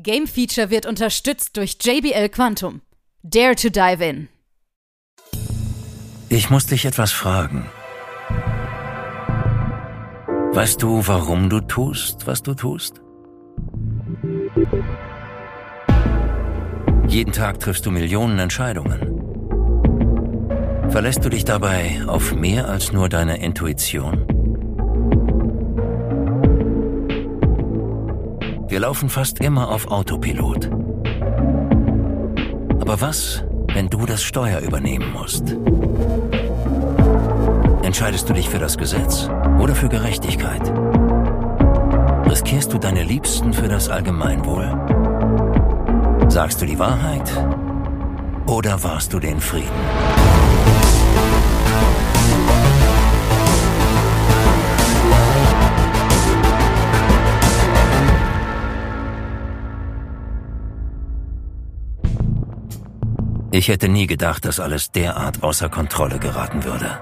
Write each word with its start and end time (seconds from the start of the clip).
Game 0.00 0.28
Feature 0.28 0.70
wird 0.70 0.86
unterstützt 0.86 1.56
durch 1.56 1.76
JBL 1.80 2.28
Quantum. 2.28 2.82
Dare 3.24 3.56
to 3.56 3.68
dive 3.68 4.04
in. 4.04 4.28
Ich 6.28 6.50
muss 6.50 6.66
dich 6.66 6.84
etwas 6.84 7.10
fragen. 7.10 7.66
Weißt 10.52 10.80
du, 10.82 11.04
warum 11.06 11.50
du 11.50 11.60
tust, 11.60 12.28
was 12.28 12.44
du 12.44 12.54
tust? 12.54 13.00
Jeden 17.08 17.32
Tag 17.32 17.58
triffst 17.58 17.84
du 17.84 17.90
Millionen 17.90 18.38
Entscheidungen. 18.38 19.00
Verlässt 20.90 21.24
du 21.24 21.28
dich 21.28 21.44
dabei 21.44 22.02
auf 22.06 22.32
mehr 22.36 22.68
als 22.68 22.92
nur 22.92 23.08
deine 23.08 23.42
Intuition? 23.42 24.37
Wir 28.78 28.82
laufen 28.86 29.08
fast 29.08 29.40
immer 29.40 29.70
auf 29.70 29.88
Autopilot. 29.88 30.70
Aber 32.80 33.00
was, 33.00 33.42
wenn 33.74 33.88
du 33.88 34.06
das 34.06 34.22
Steuer 34.22 34.60
übernehmen 34.60 35.12
musst? 35.12 35.56
Entscheidest 37.82 38.28
du 38.28 38.34
dich 38.34 38.48
für 38.48 38.60
das 38.60 38.78
Gesetz 38.78 39.28
oder 39.58 39.74
für 39.74 39.88
Gerechtigkeit? 39.88 40.62
Riskierst 42.30 42.72
du 42.72 42.78
deine 42.78 43.02
Liebsten 43.02 43.52
für 43.52 43.66
das 43.66 43.88
Allgemeinwohl? 43.88 44.70
Sagst 46.28 46.62
du 46.62 46.66
die 46.66 46.78
Wahrheit 46.78 47.32
oder 48.46 48.80
wahrst 48.84 49.12
du 49.12 49.18
den 49.18 49.40
Frieden? 49.40 50.27
Ich 63.50 63.68
hätte 63.68 63.88
nie 63.88 64.06
gedacht, 64.06 64.44
dass 64.44 64.60
alles 64.60 64.90
derart 64.90 65.42
außer 65.42 65.70
Kontrolle 65.70 66.18
geraten 66.18 66.64
würde. 66.64 67.00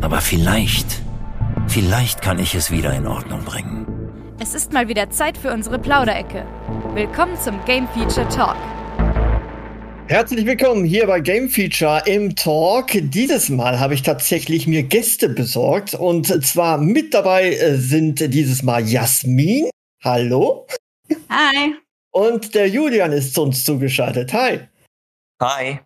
Aber 0.00 0.20
vielleicht, 0.20 1.00
vielleicht 1.68 2.22
kann 2.22 2.40
ich 2.40 2.56
es 2.56 2.72
wieder 2.72 2.92
in 2.92 3.06
Ordnung 3.06 3.44
bringen. 3.44 3.86
Es 4.40 4.54
ist 4.54 4.72
mal 4.72 4.88
wieder 4.88 5.10
Zeit 5.10 5.38
für 5.38 5.52
unsere 5.52 5.78
Plauderecke. 5.78 6.44
Willkommen 6.94 7.38
zum 7.38 7.64
Game 7.64 7.86
Feature 7.94 8.28
Talk. 8.30 8.56
Herzlich 10.08 10.44
willkommen 10.44 10.84
hier 10.84 11.06
bei 11.06 11.20
Game 11.20 11.48
Feature 11.48 12.02
im 12.06 12.34
Talk. 12.34 12.88
Dieses 12.92 13.48
Mal 13.48 13.78
habe 13.78 13.94
ich 13.94 14.02
tatsächlich 14.02 14.66
mir 14.66 14.82
Gäste 14.82 15.28
besorgt 15.28 15.94
und 15.94 16.26
zwar 16.44 16.78
mit 16.78 17.14
dabei 17.14 17.54
äh, 17.54 17.76
sind 17.76 18.34
dieses 18.34 18.64
Mal 18.64 18.88
Jasmin. 18.88 19.70
Hallo. 20.02 20.66
Hi. 21.30 21.76
Und 22.12 22.54
der 22.54 22.68
Julian 22.68 23.12
ist 23.12 23.34
zu 23.34 23.42
uns 23.42 23.64
zugeschaltet. 23.64 24.32
Hi. 24.34 24.60
Hi. 25.40 25.80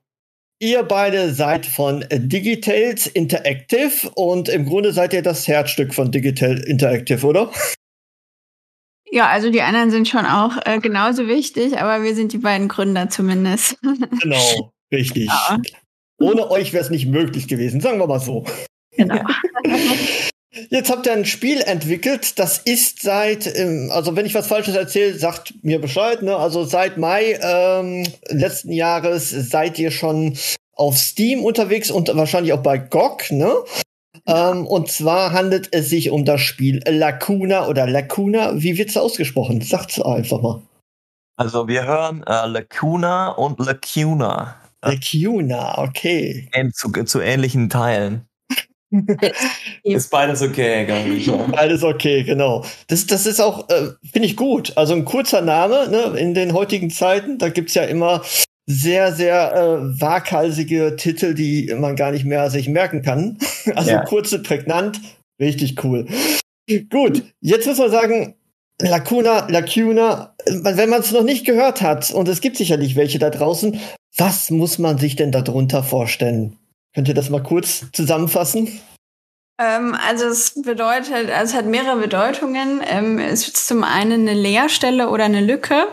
Ihr 0.59 0.83
beide 0.83 1.33
seid 1.33 1.67
von 1.67 2.05
Digitales 2.11 3.07
Interactive 3.07 4.11
und 4.15 4.49
im 4.49 4.67
Grunde 4.67 4.93
seid 4.93 5.13
ihr 5.13 5.23
das 5.23 5.47
Herzstück 5.47 5.95
von 5.95 6.11
Digital 6.11 6.59
Interactive, 6.59 7.25
oder? 7.27 7.53
Ja, 9.11 9.29
also 9.29 9.51
die 9.51 9.63
anderen 9.63 9.91
sind 9.91 10.09
schon 10.09 10.27
auch 10.27 10.57
äh, 10.65 10.81
genauso 10.81 11.29
wichtig, 11.29 11.79
aber 11.79 12.03
wir 12.03 12.15
sind 12.15 12.33
die 12.33 12.39
beiden 12.39 12.69
Gründer 12.69 13.09
zumindest. 13.09 13.79
genau, 14.23 14.73
richtig. 14.91 15.27
Ja. 15.27 15.59
Ohne 16.19 16.51
euch 16.51 16.73
wäre 16.73 16.83
es 16.83 16.91
nicht 16.91 17.07
möglich 17.07 17.47
gewesen, 17.47 17.81
sagen 17.81 17.99
wir 17.99 18.07
mal 18.07 18.19
so. 18.19 18.45
Genau. 18.97 19.21
Jetzt 20.71 20.91
habt 20.91 21.07
ihr 21.07 21.13
ein 21.13 21.25
Spiel 21.25 21.61
entwickelt, 21.61 22.39
das 22.39 22.59
ist 22.59 23.03
seit, 23.03 23.47
ähm, 23.57 23.91
also 23.93 24.17
wenn 24.17 24.27
ich 24.27 24.35
was 24.35 24.47
Falsches 24.47 24.75
erzähle, 24.75 25.15
sagt 25.19 25.55
mir 25.63 25.81
Bescheid, 25.81 26.23
ne? 26.23 26.37
Also 26.37 26.65
seit 26.65 26.97
Mai 26.97 27.39
ähm, 27.41 28.07
letzten 28.29 28.73
Jahres 28.73 29.31
seid 29.31 29.79
ihr 29.79 29.91
schon 29.91 30.37
auf 30.73 30.97
Steam 30.97 31.45
unterwegs 31.45 31.91
und 31.91 32.15
wahrscheinlich 32.15 32.53
auch 32.53 32.63
bei 32.63 32.79
GOG, 32.79 33.31
ne? 33.31 33.53
Ähm, 34.27 34.67
und 34.67 34.91
zwar 34.91 35.33
handelt 35.33 35.69
es 35.73 35.89
sich 35.89 36.11
um 36.11 36.25
das 36.25 36.41
Spiel 36.41 36.83
Lacuna 36.87 37.69
oder 37.69 37.87
Lacuna. 37.87 38.53
Wie 38.57 38.79
wird's 38.79 38.97
ausgesprochen? 38.97 39.61
Sagt's 39.61 40.01
einfach 40.01 40.41
mal. 40.41 40.63
Also 41.37 41.69
wir 41.69 41.85
hören 41.85 42.25
äh, 42.27 42.47
Lacuna 42.47 43.29
und 43.31 43.59
Lacuna. 43.59 44.57
Lacuna, 44.83 45.79
okay. 45.79 46.49
Zu, 46.73 46.91
zu 47.05 47.21
ähnlichen 47.21 47.69
Teilen. 47.69 48.27
ist 49.83 50.11
beides 50.11 50.43
okay, 50.43 50.87
glaube 50.87 51.09
ich. 51.11 51.31
Beides 51.31 51.83
okay, 51.83 52.23
genau. 52.23 52.65
Das, 52.89 53.07
das 53.07 53.27
ist 53.27 53.41
auch, 53.41 53.69
äh, 53.69 53.91
finde 54.13 54.29
ich 54.29 54.37
gut. 54.37 54.73
Also 54.77 54.95
ein 54.95 55.05
kurzer 55.05 55.43
Name 55.43 55.89
ne, 55.89 56.19
in 56.19 56.35
den 56.35 56.53
heutigen 56.53 56.91
Zeiten. 56.91 57.39
Da 57.39 57.49
gibt's 57.49 57.75
ja 57.75 57.83
immer 57.85 58.23
sehr, 58.67 59.13
sehr 59.13 59.55
äh, 59.55 60.01
waghalsige 60.01 60.97
Titel, 60.97 61.35
die 61.35 61.73
man 61.79 61.97
gar 61.97 62.13
nicht 62.13 62.25
mehr 62.25 62.51
sich 62.51 62.69
merken 62.69 63.03
kann. 63.03 63.39
Also 63.75 63.91
ja. 63.91 64.05
kurze, 64.05 64.41
prägnant, 64.41 65.01
richtig 65.41 65.83
cool. 65.83 66.07
Gut, 66.89 67.25
jetzt 67.41 67.67
muss 67.67 67.79
man 67.79 67.91
sagen, 67.91 68.37
Lacuna, 68.81 69.49
Lacuna, 69.49 70.37
wenn 70.47 70.89
man 70.89 71.01
es 71.01 71.11
noch 71.11 71.25
nicht 71.25 71.45
gehört 71.45 71.83
hat, 71.83 72.13
und 72.13 72.29
es 72.29 72.41
gibt 72.41 72.57
sicherlich 72.57 72.95
welche 72.95 73.19
da 73.19 73.31
draußen, 73.31 73.81
was 74.17 74.51
muss 74.51 74.79
man 74.79 74.99
sich 74.99 75.17
denn 75.17 75.33
darunter 75.33 75.83
vorstellen? 75.83 76.57
Könnt 76.97 77.09
ihr 77.09 77.15
das 77.15 77.29
mal 77.29 77.43
kurz 77.43 77.85
zusammenfassen? 77.93 78.81
Ähm, 79.61 79.95
also 80.09 80.25
es 80.25 80.55
bedeutet, 80.63 81.31
also 81.31 81.53
es 81.53 81.55
hat 81.55 81.67
mehrere 81.67 81.99
Bedeutungen. 81.99 82.81
Ähm, 82.89 83.19
es 83.19 83.49
ist 83.49 83.69
zum 83.69 83.85
einen 83.85 84.27
eine 84.27 84.33
Leerstelle 84.33 85.11
oder 85.11 85.25
eine 85.25 85.43
Lücke. 85.43 85.89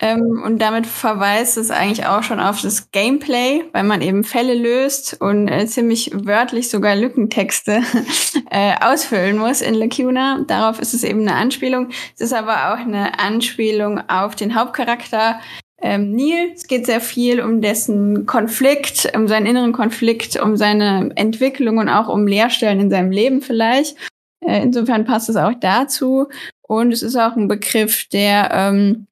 Ähm, 0.00 0.42
und 0.44 0.58
damit 0.58 0.88
verweist 0.88 1.56
es 1.58 1.70
eigentlich 1.70 2.06
auch 2.06 2.24
schon 2.24 2.40
auf 2.40 2.60
das 2.60 2.90
Gameplay, 2.90 3.62
weil 3.72 3.84
man 3.84 4.02
eben 4.02 4.24
Fälle 4.24 4.54
löst 4.54 5.16
und 5.20 5.46
äh, 5.46 5.64
ziemlich 5.68 6.10
wörtlich 6.12 6.70
sogar 6.70 6.96
Lückentexte 6.96 7.82
äh, 8.50 8.74
ausfüllen 8.80 9.38
muss 9.38 9.60
in 9.60 9.74
Lacuna. 9.74 10.44
Darauf 10.48 10.80
ist 10.80 10.92
es 10.92 11.04
eben 11.04 11.20
eine 11.20 11.36
Anspielung. 11.36 11.90
Es 12.16 12.20
ist 12.20 12.32
aber 12.32 12.72
auch 12.72 12.78
eine 12.78 13.16
Anspielung 13.20 14.00
auf 14.08 14.34
den 14.34 14.56
Hauptcharakter, 14.56 15.38
ähm, 15.82 16.12
Neil. 16.12 16.52
Es 16.54 16.66
geht 16.66 16.86
sehr 16.86 17.00
viel 17.00 17.40
um 17.40 17.60
dessen 17.60 18.26
Konflikt, 18.26 19.12
um 19.14 19.28
seinen 19.28 19.46
inneren 19.46 19.72
Konflikt, 19.72 20.40
um 20.40 20.56
seine 20.56 21.10
Entwicklung 21.16 21.78
und 21.78 21.88
auch 21.88 22.08
um 22.08 22.26
Leerstellen 22.26 22.80
in 22.80 22.90
seinem 22.90 23.10
Leben 23.10 23.42
vielleicht. 23.42 23.96
Äh, 24.40 24.62
insofern 24.62 25.04
passt 25.04 25.28
es 25.28 25.36
auch 25.36 25.54
dazu. 25.60 26.28
Und 26.62 26.92
es 26.92 27.02
ist 27.02 27.16
auch 27.16 27.36
ein 27.36 27.48
Begriff, 27.48 28.08
der 28.08 28.50
ähm, 28.52 29.06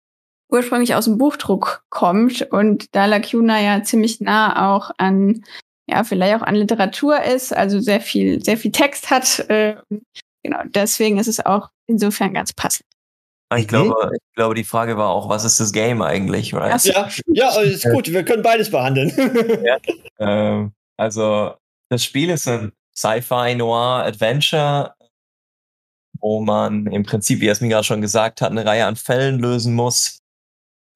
ursprünglich 0.51 0.95
aus 0.95 1.05
dem 1.05 1.19
Buchdruck 1.19 1.85
kommt 1.91 2.43
und 2.51 2.95
da 2.95 3.07
Lacuna 3.07 3.61
ja 3.61 3.83
ziemlich 3.83 4.21
nah 4.21 4.75
auch 4.75 4.91
an, 4.99 5.45
ja, 5.89 6.05
vielleicht 6.05 6.37
auch 6.37 6.47
an 6.47 6.55
Literatur 6.55 7.23
ist, 7.23 7.55
also 7.55 7.81
sehr 7.81 8.01
viel, 8.01 8.43
sehr 8.43 8.57
viel 8.57 8.73
Text 8.73 9.11
hat. 9.11 9.41
Äh, 9.49 9.77
genau, 10.43 10.61
deswegen 10.67 11.19
ist 11.19 11.29
es 11.29 11.45
auch 11.45 11.71
insofern 11.87 12.35
ganz 12.35 12.53
passend. 12.53 12.90
Ich 13.57 13.67
glaube, 13.67 14.13
ich 14.15 14.35
glaube, 14.37 14.55
die 14.55 14.65
Frage 14.65 14.97
war 14.97 15.09
auch, 15.09 15.29
was 15.29 15.45
ist 15.45 15.59
das 15.59 15.73
Game 15.73 16.03
eigentlich? 16.03 16.55
Right? 16.55 16.85
Ja, 16.85 17.09
ja, 17.27 17.61
ist 17.61 17.85
gut. 17.91 18.07
Wir 18.09 18.25
können 18.25 18.43
beides 18.43 18.71
behandeln. 18.71 19.11
ja, 19.65 19.79
ähm, 20.21 20.73
also, 20.97 21.55
das 21.89 22.05
Spiel 22.05 22.31
ist 22.31 22.47
ein 22.47 22.73
Sci-Fi 22.95 23.57
Noir 23.57 24.05
Adventure, 24.05 24.95
wo 26.21 26.41
man 26.41 26.87
im 26.87 27.03
Prinzip, 27.03 27.41
wie 27.41 27.49
er 27.49 27.53
es 27.53 27.61
mir 27.61 27.69
gerade 27.69 27.85
schon 27.85 28.01
gesagt 28.01 28.41
hat, 28.41 28.51
eine 28.51 28.65
Reihe 28.65 28.87
an 28.87 28.97
Fällen 28.97 29.41
lösen 29.41 29.75
muss. 29.75 30.21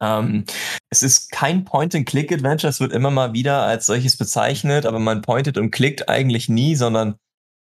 Ähm, 0.03 0.44
es 0.91 1.03
ist 1.03 1.32
kein 1.32 1.65
Point-and-Click-Adventure, 1.65 2.69
es 2.69 2.81
wird 2.81 2.92
immer 2.92 3.10
mal 3.10 3.32
wieder 3.32 3.62
als 3.62 3.86
solches 3.86 4.16
bezeichnet, 4.16 4.86
aber 4.86 4.98
man 4.98 5.22
pointet 5.22 5.56
und 5.56 5.71
klickt 5.71 6.09
eigentlich 6.09 6.48
nie, 6.48 6.76
sondern 6.76 7.16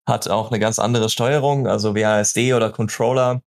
hat 0.08 0.28
auch 0.30 0.50
eine 0.50 0.60
ganz 0.60 0.80
andere 0.80 1.10
Steuerung, 1.10 1.68
also 1.68 1.96
WASD 1.96 2.54
oder 2.54 2.72
Controller. 2.72 3.42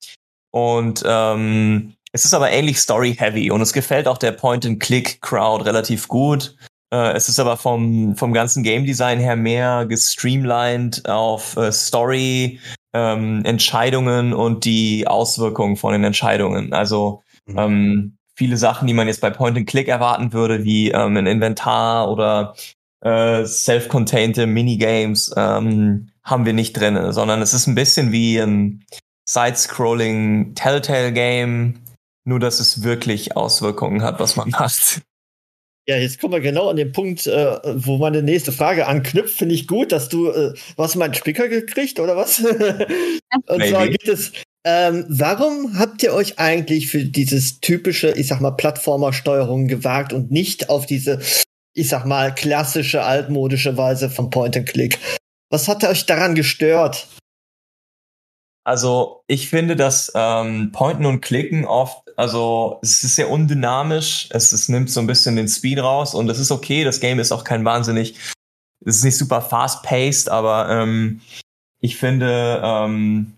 Und 0.52 1.04
ähm, 1.06 1.94
es 2.12 2.26
ist 2.26 2.34
aber 2.34 2.52
ähnlich 2.52 2.80
story-heavy 2.80 3.52
und 3.52 3.62
es 3.62 3.74
gefällt 3.74 4.08
auch 4.08 4.18
der 4.18 4.32
Point-and-Click-Crowd 4.32 5.64
relativ 5.64 6.08
gut. 6.08 6.56
Äh, 6.92 7.14
es 7.14 7.30
ist 7.30 7.40
aber 7.40 7.58
vom, 7.58 8.16
vom 8.16 8.34
ganzen 8.34 8.64
Game-Design 8.64 9.20
her 9.20 9.36
mehr 9.36 9.86
gestreamlined 9.86 11.08
auf 11.08 11.56
äh, 11.56 11.72
Story, 11.72 12.60
ähm, 12.94 13.44
Entscheidungen 13.46 14.34
und 14.34 14.66
die 14.66 15.08
Auswirkungen 15.08 15.76
von 15.76 15.94
den 15.94 16.04
Entscheidungen. 16.04 16.74
Also 16.74 17.22
mhm. 17.46 17.58
ähm, 17.60 18.18
viele 18.36 18.58
Sachen, 18.58 18.88
die 18.88 18.94
man 18.94 19.08
jetzt 19.08 19.22
bei 19.22 19.30
Point-and-Click 19.30 19.88
erwarten 19.88 20.34
würde, 20.34 20.64
wie 20.64 20.90
ähm, 20.90 21.16
ein 21.18 21.28
Inventar 21.28 22.10
oder 22.10 22.56
äh, 23.02 23.46
self-contained 23.46 24.38
Minigames, 24.48 25.32
ähm, 25.38 26.10
haben 26.24 26.46
wir 26.46 26.54
nicht 26.54 26.74
drin, 26.74 27.12
sondern 27.12 27.42
es 27.42 27.54
ist 27.54 27.68
ein 27.68 27.76
bisschen 27.76 28.12
wie 28.12 28.40
ein 28.40 28.84
Side-Scrolling 29.30 30.56
Telltale-Game, 30.56 31.80
nur 32.26 32.40
dass 32.40 32.60
es 32.60 32.84
wirklich 32.84 33.36
Auswirkungen 33.36 34.02
hat, 34.02 34.20
was 34.20 34.36
man 34.36 34.50
macht. 34.60 35.02
Ja, 35.88 35.98
jetzt 35.98 36.20
kommen 36.20 36.34
wir 36.34 36.40
genau 36.40 36.70
an 36.70 36.76
den 36.76 36.92
Punkt, 36.92 37.26
äh, 37.28 37.58
wo 37.84 37.98
meine 37.98 38.22
nächste 38.22 38.52
Frage 38.52 38.88
anknüpft. 38.88 39.36
Finde 39.38 39.56
ich 39.56 39.68
gut, 39.68 39.92
dass 39.92 40.10
du, 40.10 40.30
äh, 40.30 40.54
meinen 40.96 41.14
Spicker 41.14 41.48
gekriegt 41.48 42.00
oder 42.00 42.16
was? 42.16 42.40
Und 43.48 43.66
zwar 43.66 43.88
geht 43.88 44.08
es, 44.08 44.32
Ähm, 44.66 45.06
warum 45.08 45.80
habt 45.80 46.04
ihr 46.04 46.14
euch 46.14 46.38
eigentlich 46.38 46.88
für 46.88 47.06
dieses 47.06 47.62
typische, 47.62 48.12
ich 48.12 48.28
sag 48.28 48.42
mal, 48.42 48.52
Plattformer-Steuerung 48.52 49.68
gewagt 49.68 50.12
und 50.12 50.32
nicht 50.32 50.70
auf 50.70 50.86
diese, 50.86 51.20
ich 51.74 51.88
sag 51.88 52.06
mal, 52.06 52.36
klassische, 52.36 53.04
altmodische 53.04 53.78
Weise 53.78 54.10
von 54.10 54.30
Point-and-Click? 54.30 55.00
Was 55.50 55.70
hat 55.70 55.84
euch 55.86 56.06
daran 56.06 56.36
gestört? 56.36 57.08
Also 58.70 59.24
ich 59.26 59.50
finde, 59.50 59.76
dass 59.76 60.12
ähm, 60.14 60.72
Pointen 60.72 61.08
und 61.08 61.22
Klicken 61.22 61.66
oft, 61.66 62.04
also 62.18 62.78
es 62.84 63.02
ist 63.02 63.16
sehr 63.16 63.32
undynamisch, 63.32 64.30
es, 64.30 64.52
es 64.52 64.70
nimmt 64.70 64.92
so 64.92 65.00
ein 65.00 65.08
bisschen 65.08 65.36
den 65.38 65.48
Speed 65.48 65.80
raus 65.80 66.14
und 66.14 66.28
das 66.28 66.38
ist 66.38 66.52
okay, 66.52 66.84
das 66.84 67.00
Game 67.00 67.18
ist 67.18 67.32
auch 67.32 67.44
kein 67.44 67.66
wahnsinnig, 67.66 68.14
es 68.86 68.98
ist 68.98 69.04
nicht 69.04 69.18
super 69.18 69.42
fast-paced, 69.42 70.30
aber 70.30 70.70
ähm, 70.70 71.20
ich 71.82 71.98
finde, 71.98 72.62
ähm, 72.64 73.34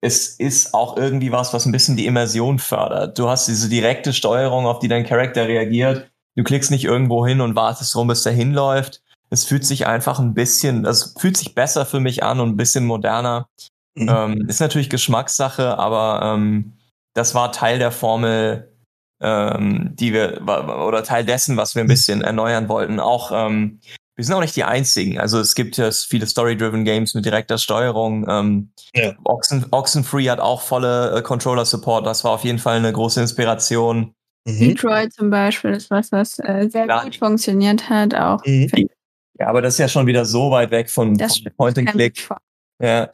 es 0.00 0.28
ist 0.36 0.74
auch 0.74 0.96
irgendwie 0.96 1.32
was, 1.32 1.52
was 1.52 1.66
ein 1.66 1.72
bisschen 1.72 1.96
die 1.96 2.06
Immersion 2.06 2.60
fördert. 2.60 3.18
Du 3.18 3.28
hast 3.28 3.48
diese 3.48 3.68
direkte 3.68 4.12
Steuerung, 4.12 4.66
auf 4.66 4.78
die 4.78 4.86
dein 4.86 5.04
Charakter 5.04 5.48
reagiert. 5.48 6.08
Du 6.36 6.44
klickst 6.44 6.70
nicht 6.70 6.84
irgendwo 6.84 7.26
hin 7.26 7.40
und 7.40 7.56
wartest 7.56 7.96
rum, 7.96 8.06
bis 8.06 8.22
der 8.22 8.32
hinläuft. 8.32 9.02
Es 9.28 9.44
fühlt 9.44 9.66
sich 9.66 9.88
einfach 9.88 10.20
ein 10.20 10.34
bisschen, 10.34 10.84
es 10.86 11.16
fühlt 11.18 11.36
sich 11.36 11.56
besser 11.56 11.84
für 11.84 11.98
mich 11.98 12.22
an 12.22 12.38
und 12.38 12.50
ein 12.50 12.56
bisschen 12.56 12.86
moderner. 12.86 13.48
Mhm. 13.98 14.08
Ähm, 14.08 14.48
ist 14.48 14.60
natürlich 14.60 14.90
Geschmackssache, 14.90 15.78
aber 15.78 16.34
ähm, 16.34 16.74
das 17.14 17.34
war 17.34 17.52
Teil 17.52 17.78
der 17.78 17.90
Formel, 17.90 18.72
ähm, 19.20 19.90
die 19.94 20.12
wir, 20.12 20.42
oder 20.42 21.02
Teil 21.02 21.24
dessen, 21.24 21.56
was 21.56 21.74
wir 21.74 21.82
ein 21.82 21.86
mhm. 21.86 21.90
bisschen 21.90 22.22
erneuern 22.22 22.68
wollten. 22.68 23.00
Auch 23.00 23.32
ähm, 23.32 23.80
wir 24.18 24.24
sind 24.24 24.34
auch 24.34 24.40
nicht 24.40 24.56
die 24.56 24.64
einzigen. 24.64 25.20
Also 25.20 25.38
es 25.38 25.54
gibt 25.54 25.76
ja 25.76 25.90
viele 25.92 26.26
Story-driven 26.26 26.84
Games 26.84 27.14
mit 27.14 27.24
direkter 27.24 27.56
Steuerung. 27.56 28.26
Ähm, 28.28 28.72
ja. 28.92 29.14
Oxen, 29.22 29.66
Oxenfree 29.70 30.28
hat 30.28 30.40
auch 30.40 30.60
volle 30.60 31.16
äh, 31.16 31.22
Controller-Support. 31.22 32.04
Das 32.04 32.24
war 32.24 32.32
auf 32.32 32.42
jeden 32.42 32.58
Fall 32.58 32.78
eine 32.78 32.92
große 32.92 33.20
Inspiration. 33.20 34.14
Mhm. 34.44 34.58
Detroit 34.58 35.12
zum 35.12 35.30
Beispiel 35.30 35.70
ist 35.70 35.90
was, 35.90 36.10
was 36.10 36.40
äh, 36.40 36.68
sehr 36.68 36.86
Klar. 36.86 37.04
gut 37.04 37.14
funktioniert 37.14 37.88
hat. 37.88 38.12
Auch. 38.14 38.44
Mhm. 38.44 38.88
Ja, 39.38 39.46
aber 39.46 39.62
das 39.62 39.74
ist 39.74 39.78
ja 39.78 39.88
schon 39.88 40.06
wieder 40.08 40.24
so 40.24 40.50
weit 40.50 40.72
weg 40.72 40.90
von, 40.90 41.16
von 41.16 41.52
Point 41.56 41.78
and 41.78 41.90
Click. 41.90 42.28
Ja. 42.82 43.10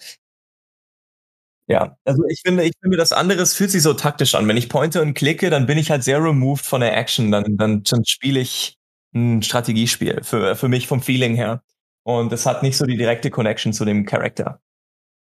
Ja, 1.66 1.96
also 2.04 2.22
ich 2.28 2.42
finde, 2.44 2.64
ich 2.64 2.72
finde, 2.80 2.96
das 2.98 3.12
andere 3.12 3.46
fühlt 3.46 3.70
sich 3.70 3.82
so 3.82 3.94
taktisch 3.94 4.34
an. 4.34 4.46
Wenn 4.46 4.56
ich 4.56 4.68
pointe 4.68 5.00
und 5.00 5.14
klicke, 5.14 5.48
dann 5.48 5.66
bin 5.66 5.78
ich 5.78 5.90
halt 5.90 6.04
sehr 6.04 6.22
removed 6.22 6.64
von 6.64 6.80
der 6.82 6.96
Action. 6.96 7.30
Dann, 7.30 7.56
dann, 7.56 7.82
dann 7.84 8.04
spiele 8.04 8.40
ich 8.40 8.76
ein 9.14 9.42
Strategiespiel 9.42 10.22
für, 10.22 10.56
für 10.56 10.68
mich 10.68 10.86
vom 10.86 11.00
Feeling 11.00 11.34
her. 11.34 11.62
Und 12.02 12.32
es 12.32 12.44
hat 12.44 12.62
nicht 12.62 12.76
so 12.76 12.84
die 12.84 12.98
direkte 12.98 13.30
Connection 13.30 13.72
zu 13.72 13.86
dem 13.86 14.04
Charakter. 14.04 14.60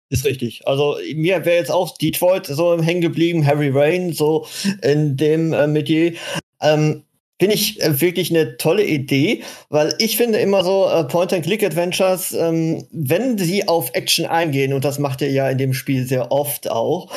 Ist 0.09 0.25
richtig. 0.25 0.67
Also 0.67 0.97
mir 1.15 1.45
wäre 1.45 1.57
jetzt 1.57 1.71
auch 1.71 1.97
Detroit 1.97 2.47
so 2.47 2.81
hängen 2.81 3.01
geblieben, 3.01 3.45
Harry 3.45 3.69
Rain, 3.69 4.13
so 4.13 4.47
in 4.81 5.17
dem 5.17 5.53
äh, 5.53 5.67
Metier. 5.67 6.13
Ähm, 6.61 7.04
Finde 7.39 7.55
ich 7.55 7.81
äh, 7.81 7.99
wirklich 7.99 8.29
eine 8.29 8.57
tolle 8.57 8.85
Idee, 8.85 9.43
weil 9.69 9.93
ich 9.99 10.15
finde 10.15 10.39
immer 10.39 10.63
so 10.63 10.87
äh, 10.87 11.03
Point-and-Click-Adventures, 11.03 12.33
ähm, 12.33 12.87
wenn 12.91 13.37
sie 13.37 13.67
auf 13.67 13.91
Action 13.93 14.25
eingehen, 14.25 14.71
und 14.73 14.85
das 14.85 14.99
macht 14.99 15.21
ihr 15.21 15.31
ja 15.31 15.49
in 15.49 15.57
dem 15.57 15.73
Spiel 15.73 16.05
sehr 16.05 16.31
oft 16.31 16.71
auch, 16.71 17.11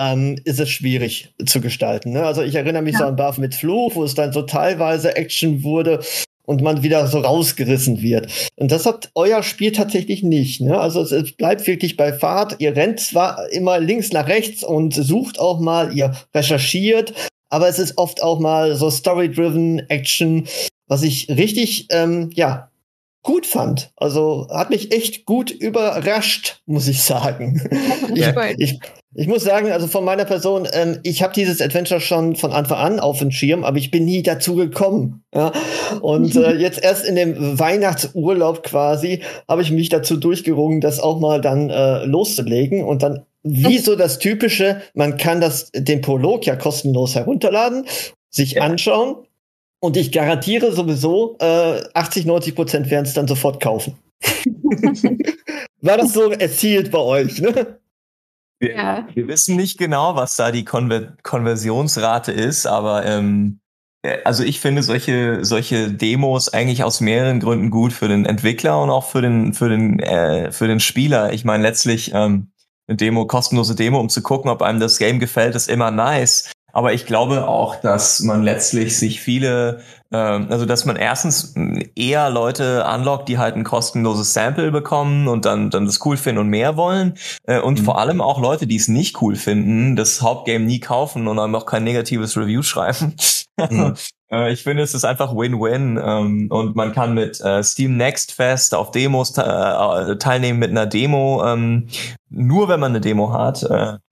ähm, 0.00 0.40
ist 0.44 0.60
es 0.60 0.70
schwierig 0.70 1.34
zu 1.44 1.60
gestalten. 1.60 2.12
Ne? 2.12 2.24
Also 2.24 2.42
ich 2.42 2.54
erinnere 2.54 2.82
mich 2.82 2.94
ja. 2.94 3.00
so 3.00 3.04
an 3.06 3.16
Barf 3.16 3.36
mit 3.36 3.54
Fluch, 3.54 3.94
wo 3.94 4.04
es 4.04 4.14
dann 4.14 4.32
so 4.32 4.42
teilweise 4.42 5.16
Action 5.16 5.62
wurde 5.62 6.00
und 6.46 6.62
man 6.62 6.82
wieder 6.82 7.06
so 7.06 7.18
rausgerissen 7.18 8.00
wird. 8.00 8.32
Und 8.56 8.72
das 8.72 8.86
hat 8.86 9.10
euer 9.14 9.42
Spiel 9.42 9.72
tatsächlich 9.72 10.22
nicht. 10.22 10.62
Ne? 10.62 10.80
Also 10.80 11.02
es, 11.02 11.12
es, 11.12 11.32
bleibt 11.32 11.66
wirklich 11.66 11.98
bei 11.98 12.12
Fahrt. 12.12 12.56
Ihr 12.58 12.74
rennt 12.74 13.00
zwar 13.00 13.50
immer 13.50 13.78
links 13.78 14.12
nach 14.12 14.28
rechts 14.28 14.64
und 14.64 14.94
sucht 14.94 15.38
auch 15.38 15.60
mal, 15.60 15.94
ihr 15.94 16.14
recherchiert, 16.34 17.12
aber 17.50 17.68
es 17.68 17.78
ist 17.78 17.98
oft 17.98 18.22
auch 18.22 18.40
mal 18.40 18.76
so 18.76 18.90
story-driven 18.90 19.88
Action, 19.88 20.46
was 20.86 21.02
ich 21.02 21.28
richtig, 21.28 21.86
ähm, 21.90 22.30
ja, 22.34 22.70
gut 23.22 23.46
fand. 23.46 23.90
Also 23.96 24.46
hat 24.50 24.70
mich 24.70 24.92
echt 24.92 25.26
gut 25.26 25.50
überrascht, 25.50 26.62
muss 26.66 26.88
ich 26.88 27.02
sagen. 27.02 27.60
Ja, 28.14 28.34
ich, 28.56 28.80
ich 29.14 29.28
muss 29.28 29.44
sagen, 29.44 29.70
also 29.70 29.86
von 29.86 30.04
meiner 30.04 30.24
Person, 30.24 30.66
ähm, 30.72 30.98
ich 31.02 31.22
habe 31.22 31.34
dieses 31.34 31.60
Adventure 31.60 32.00
schon 32.00 32.36
von 32.36 32.52
Anfang 32.52 32.78
an 32.78 33.00
auf 33.00 33.18
dem 33.18 33.30
Schirm, 33.30 33.64
aber 33.64 33.76
ich 33.76 33.90
bin 33.90 34.06
nie 34.06 34.22
dazu 34.22 34.54
gekommen. 34.56 35.22
Ja? 35.32 35.52
Und 36.00 36.34
äh, 36.34 36.54
jetzt 36.58 36.82
erst 36.82 37.04
in 37.04 37.16
dem 37.16 37.58
Weihnachtsurlaub 37.58 38.62
quasi 38.62 39.22
habe 39.46 39.62
ich 39.62 39.70
mich 39.70 39.90
dazu 39.90 40.16
durchgerungen, 40.16 40.80
das 40.80 41.00
auch 41.00 41.20
mal 41.20 41.40
dann 41.40 41.70
äh, 41.70 42.04
loszulegen 42.06 42.82
und 42.82 43.02
dann 43.02 43.24
wie 43.42 43.78
so 43.78 43.96
das 43.96 44.18
typische, 44.18 44.82
man 44.94 45.16
kann 45.16 45.40
das 45.40 45.70
den 45.72 46.00
Prolog 46.00 46.46
ja 46.46 46.56
kostenlos 46.56 47.14
herunterladen, 47.14 47.86
sich 48.30 48.52
ja. 48.52 48.62
anschauen 48.62 49.16
und 49.80 49.96
ich 49.96 50.12
garantiere 50.12 50.72
sowieso, 50.72 51.36
äh, 51.40 51.82
80, 51.94 52.26
90 52.26 52.54
Prozent 52.54 52.90
werden 52.90 53.06
es 53.06 53.14
dann 53.14 53.28
sofort 53.28 53.62
kaufen. 53.62 53.96
War 55.80 55.96
das 55.96 56.12
so 56.12 56.32
erzielt 56.32 56.90
bei 56.90 56.98
euch, 56.98 57.40
ne? 57.40 57.78
Wir, 58.60 58.74
ja. 58.74 59.08
wir 59.14 59.28
wissen 59.28 59.54
nicht 59.54 59.78
genau, 59.78 60.16
was 60.16 60.34
da 60.34 60.50
die 60.50 60.64
Konver 60.64 61.16
Konversionsrate 61.22 62.32
ist, 62.32 62.66
aber 62.66 63.06
ähm, 63.06 63.60
äh, 64.02 64.18
also 64.24 64.42
ich 64.42 64.58
finde 64.58 64.82
solche 64.82 65.44
solche 65.44 65.92
Demos 65.92 66.48
eigentlich 66.48 66.82
aus 66.82 67.00
mehreren 67.00 67.38
Gründen 67.38 67.70
gut 67.70 67.92
für 67.92 68.08
den 68.08 68.26
Entwickler 68.26 68.82
und 68.82 68.90
auch 68.90 69.06
für 69.06 69.22
den 69.22 69.54
für 69.54 69.68
den 69.68 70.00
äh, 70.00 70.50
für 70.50 70.66
den 70.66 70.80
Spieler. 70.80 71.32
Ich 71.32 71.44
meine 71.44 71.62
letztlich 71.62 72.10
ähm, 72.12 72.50
eine 72.88 72.96
Demo 72.96 73.26
kostenlose 73.26 73.74
Demo, 73.74 74.00
um 74.00 74.08
zu 74.08 74.22
gucken, 74.22 74.50
ob 74.50 74.62
einem 74.62 74.80
das 74.80 74.98
Game 74.98 75.20
gefällt, 75.20 75.54
ist 75.54 75.68
immer 75.68 75.90
nice. 75.90 76.50
Aber 76.72 76.92
ich 76.92 77.06
glaube 77.06 77.48
auch, 77.48 77.76
dass 77.76 78.20
man 78.20 78.42
letztlich 78.42 78.98
sich 78.98 79.20
viele 79.20 79.80
ähm, 80.10 80.46
also 80.48 80.64
dass 80.64 80.84
man 80.86 80.96
erstens 80.96 81.54
eher 81.94 82.30
Leute 82.30 82.84
unlockt, 82.84 83.28
die 83.28 83.38
halt 83.38 83.56
ein 83.56 83.64
kostenloses 83.64 84.32
Sample 84.32 84.70
bekommen 84.70 85.28
und 85.28 85.44
dann, 85.44 85.70
dann 85.70 85.84
das 85.84 86.04
cool 86.06 86.16
finden 86.16 86.40
und 86.40 86.48
mehr 86.48 86.76
wollen. 86.76 87.14
Äh, 87.44 87.60
und 87.60 87.80
mhm. 87.80 87.84
vor 87.84 87.98
allem 87.98 88.20
auch 88.20 88.40
Leute, 88.40 88.66
die 88.66 88.76
es 88.76 88.88
nicht 88.88 89.20
cool 89.20 89.36
finden, 89.36 89.96
das 89.96 90.22
Hauptgame 90.22 90.64
nie 90.64 90.80
kaufen 90.80 91.28
und 91.28 91.36
dann 91.36 91.54
auch 91.54 91.66
kein 91.66 91.84
negatives 91.84 92.36
Review 92.36 92.62
schreiben. 92.62 93.16
Mhm. 93.58 93.94
Äh, 94.30 94.52
ich 94.52 94.62
finde, 94.62 94.82
es 94.82 94.94
ist 94.94 95.04
einfach 95.04 95.34
Win-Win 95.34 96.00
ähm, 96.02 96.46
und 96.50 96.76
man 96.76 96.92
kann 96.92 97.14
mit 97.14 97.40
äh, 97.40 97.62
Steam 97.62 97.96
Next 97.96 98.32
Fest 98.32 98.74
auf 98.74 98.90
Demos 98.90 99.32
teilnehmen 99.32 100.58
mit 100.58 100.70
einer 100.70 100.86
Demo, 100.86 101.44
ähm, 101.46 101.88
nur 102.30 102.68
wenn 102.68 102.80
man 102.80 102.92
eine 102.92 103.00
Demo 103.00 103.32
hat. 103.32 103.62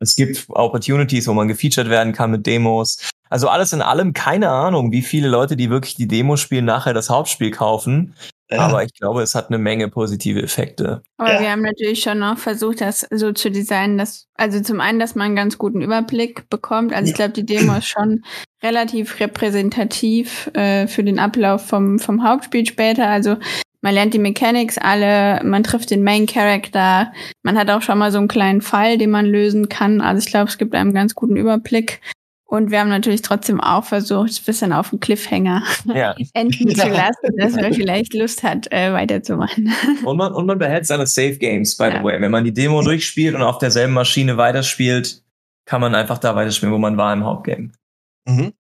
es 0.01 0.17
gibt 0.17 0.47
Opportunities, 0.49 1.29
wo 1.29 1.35
man 1.35 1.49
gefeatured 1.49 1.91
werden 1.91 2.13
kann 2.13 2.31
mit 2.31 2.47
Demos. 2.47 2.99
Also 3.29 3.49
alles 3.49 3.73
in 3.73 3.83
allem 3.83 4.13
keine 4.13 4.51
Ahnung, 4.51 4.93
wie 4.93 5.03
viele 5.03 5.29
Leute, 5.29 5.57
die 5.57 5.69
wirklich 5.69 5.97
die 5.97 6.09
Demo 6.09 6.37
spielen, 6.37 6.65
nachher 6.65 6.95
das 6.95 7.11
Hauptspiel 7.11 7.51
kaufen. 7.51 8.15
Ja. 8.51 8.59
Aber 8.59 8.85
ich 8.85 8.95
glaube, 8.95 9.23
es 9.23 9.35
hat 9.35 9.49
eine 9.49 9.59
Menge 9.59 9.89
positive 9.89 10.41
Effekte. 10.41 11.03
Aber 11.17 11.35
ja. 11.35 11.41
wir 11.41 11.51
haben 11.51 11.63
natürlich 11.63 12.01
schon 12.01 12.21
noch 12.21 12.39
versucht, 12.39 12.81
das 12.81 13.07
so 13.11 13.33
zu 13.33 13.51
designen, 13.51 13.99
dass, 13.99 14.29
also 14.35 14.61
zum 14.61 14.81
einen, 14.81 15.01
dass 15.01 15.17
man 15.17 15.27
einen 15.27 15.37
ganz 15.37 15.59
guten 15.59 15.83
Überblick 15.83 16.49
bekommt. 16.49 16.93
Also 16.93 17.11
ich 17.11 17.17
glaube, 17.17 17.33
die 17.33 17.47
Demo 17.47 17.75
ist 17.77 17.89
schon 17.89 18.25
relativ 18.63 19.19
repräsentativ 19.19 20.49
äh, 20.55 20.87
für 20.87 21.03
den 21.03 21.19
Ablauf 21.19 21.67
vom, 21.67 21.99
vom 21.99 22.23
Hauptspiel 22.23 22.67
später. 22.67 23.09
Also 23.09 23.37
man 23.81 23.95
lernt 23.95 24.15
die 24.15 24.19
Mechanics 24.19 24.79
alle, 24.79 25.43
man 25.45 25.63
trifft 25.63 25.91
den 25.91 26.03
Main 26.03 26.27
Character, 26.27 27.13
man 27.43 27.59
hat 27.59 27.71
auch 27.71 27.83
schon 27.83 27.99
mal 27.99 28.11
so 28.11 28.19
einen 28.19 28.29
kleinen 28.29 28.63
Fall, 28.63 28.99
den 28.99 29.11
man 29.11 29.27
lösen 29.27 29.69
kann. 29.69 30.01
Also 30.01 30.25
ich 30.25 30.31
glaube, 30.31 30.49
es 30.49 30.59
gibt 30.59 30.75
einen 30.75 30.95
ganz 30.95 31.15
guten 31.15 31.37
Überblick. 31.37 32.01
Und 32.57 32.71
wir 32.71 32.81
haben 32.81 32.89
natürlich 32.89 33.21
trotzdem 33.21 33.61
auch 33.61 33.85
versucht, 33.85 34.31
ein 34.31 34.45
bisschen 34.47 34.73
auf 34.73 34.89
den 34.89 34.99
Cliffhanger 34.99 35.63
ja. 35.95 36.15
enden 36.33 36.75
zu 36.75 36.89
lassen, 36.89 37.37
dass 37.37 37.53
man 37.53 37.75
vielleicht 37.75 38.15
Lust 38.15 38.43
hat, 38.43 38.73
äh, 38.73 38.95
weiterzumachen. 38.95 39.71
Und 40.05 40.17
man, 40.17 40.33
und 40.33 40.47
man 40.47 40.59
behält 40.59 40.87
seine 40.87 41.07
Safe 41.07 41.37
Games, 41.37 41.77
by 41.77 41.85
ja. 41.85 41.99
the 41.99 42.05
way. 42.05 42.19
Wenn 42.19 42.31
man 42.31 42.45
die 42.45 42.55
Demo 42.55 42.81
durchspielt 42.81 43.35
und 43.35 43.43
auf 43.43 43.59
derselben 43.59 43.93
Maschine 43.93 44.39
weiterspielt, 44.39 45.23
kann 45.67 45.83
man 45.83 45.95
einfach 45.95 46.17
da 46.17 46.35
weiterspielen, 46.35 46.73
wo 46.73 46.79
man 46.79 46.97
war 46.97 47.13
im 47.13 47.25
Hauptgame. 47.25 47.73
Mhm. 48.27 48.55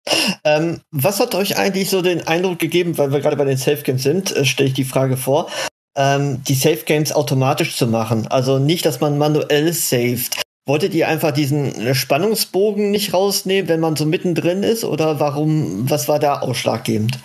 Ähm, 0.42 0.80
was 0.90 1.20
hat 1.20 1.36
euch 1.36 1.56
eigentlich 1.56 1.88
so 1.88 2.02
den 2.02 2.26
Eindruck 2.26 2.58
gegeben, 2.58 2.98
weil 2.98 3.12
wir 3.12 3.20
gerade 3.20 3.36
bei 3.36 3.44
den 3.44 3.56
Safe 3.56 3.82
Games 3.82 4.02
sind, 4.02 4.34
äh, 4.36 4.44
stelle 4.44 4.70
ich 4.70 4.74
die 4.74 4.84
Frage 4.84 5.16
vor, 5.16 5.48
ähm, 5.96 6.42
die 6.42 6.54
Safe 6.54 6.82
Games 6.84 7.12
automatisch 7.12 7.76
zu 7.76 7.86
machen? 7.86 8.26
Also 8.26 8.58
nicht, 8.58 8.84
dass 8.84 9.00
man 9.00 9.18
manuell 9.18 9.72
saved. 9.72 10.43
Wolltet 10.66 10.94
ihr 10.94 11.08
einfach 11.08 11.32
diesen 11.32 11.74
äh, 11.74 11.94
Spannungsbogen 11.94 12.90
nicht 12.90 13.12
rausnehmen, 13.12 13.68
wenn 13.68 13.80
man 13.80 13.96
so 13.96 14.06
mittendrin 14.06 14.62
ist? 14.62 14.84
Oder 14.84 15.20
warum, 15.20 15.90
was 15.90 16.08
war 16.08 16.18
da 16.18 16.40
ausschlaggebend? 16.40 17.18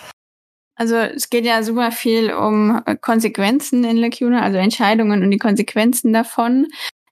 Also 0.76 0.96
es 0.96 1.30
geht 1.30 1.46
ja 1.46 1.64
super 1.64 1.92
viel 1.92 2.34
um 2.34 2.82
äh, 2.86 2.96
Konsequenzen 2.96 3.84
in 3.84 3.98
Lacuna, 3.98 4.42
also 4.42 4.58
Entscheidungen 4.58 5.24
und 5.24 5.32
die 5.32 5.38
Konsequenzen 5.38 6.12
davon. 6.12 6.68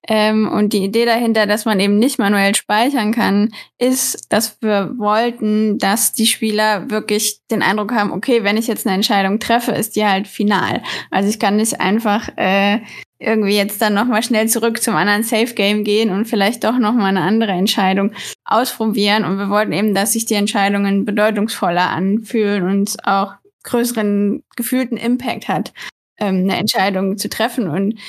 Ähm, 0.09 0.49
und 0.49 0.71
die 0.71 0.83
Idee 0.83 1.05
dahinter, 1.05 1.47
dass 1.47 1.65
man 1.65 1.79
eben 1.81 1.99
nicht 1.99 2.17
manuell 2.17 2.55
speichern 2.55 3.13
kann, 3.13 3.53
ist, 3.77 4.31
dass 4.31 4.61
wir 4.61 4.93
wollten, 4.97 5.77
dass 5.79 6.13
die 6.13 6.27
Spieler 6.27 6.89
wirklich 6.89 7.41
den 7.51 7.61
Eindruck 7.61 7.93
haben, 7.93 8.11
okay, 8.11 8.43
wenn 8.43 8.55
ich 8.55 8.67
jetzt 8.67 8.87
eine 8.87 8.95
Entscheidung 8.95 9.39
treffe, 9.39 9.73
ist 9.73 9.97
die 9.97 10.05
halt 10.05 10.27
final. 10.27 10.81
Also 11.11 11.29
ich 11.29 11.39
kann 11.39 11.57
nicht 11.57 11.81
einfach 11.81 12.29
äh, 12.37 12.79
irgendwie 13.19 13.55
jetzt 13.55 13.81
dann 13.81 13.93
nochmal 13.93 14.21
schnell 14.21 14.47
zurück 14.47 14.81
zum 14.81 14.95
anderen 14.95 15.23
Safe 15.23 15.53
Game 15.53 15.83
gehen 15.83 16.11
und 16.11 16.25
vielleicht 16.25 16.63
doch 16.63 16.77
nochmal 16.77 17.09
eine 17.09 17.21
andere 17.21 17.51
Entscheidung 17.51 18.11
ausprobieren. 18.45 19.25
Und 19.25 19.37
wir 19.37 19.49
wollten 19.49 19.71
eben, 19.71 19.95
dass 19.95 20.13
sich 20.13 20.25
die 20.25 20.35
Entscheidungen 20.35 21.05
bedeutungsvoller 21.05 21.89
anfühlen 21.89 22.63
und 22.63 22.97
auch 23.05 23.33
größeren 23.63 24.43
gefühlten 24.55 24.97
Impact 24.97 25.47
hat, 25.47 25.73
ähm, 26.19 26.43
eine 26.43 26.57
Entscheidung 26.57 27.17
zu 27.17 27.27
treffen. 27.27 27.67
Und 27.67 27.99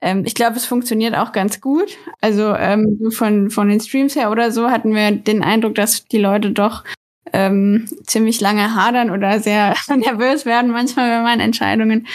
ähm, 0.00 0.24
ich 0.24 0.34
glaube, 0.34 0.56
es 0.56 0.64
funktioniert 0.64 1.16
auch 1.16 1.32
ganz 1.32 1.60
gut. 1.60 1.96
Also 2.20 2.54
ähm, 2.54 3.10
von, 3.10 3.50
von 3.50 3.68
den 3.68 3.80
Streams 3.80 4.16
her 4.16 4.30
oder 4.30 4.52
so 4.52 4.70
hatten 4.70 4.94
wir 4.94 5.10
den 5.10 5.42
Eindruck, 5.42 5.74
dass 5.74 6.06
die 6.06 6.18
Leute 6.18 6.52
doch 6.52 6.84
ähm, 7.32 7.88
ziemlich 8.06 8.40
lange 8.40 8.74
hadern 8.74 9.10
oder 9.10 9.40
sehr 9.40 9.74
nervös 9.88 10.46
werden 10.46 10.70
manchmal, 10.70 11.10
wenn 11.10 11.22
man 11.22 11.40
Entscheidungen 11.40 12.06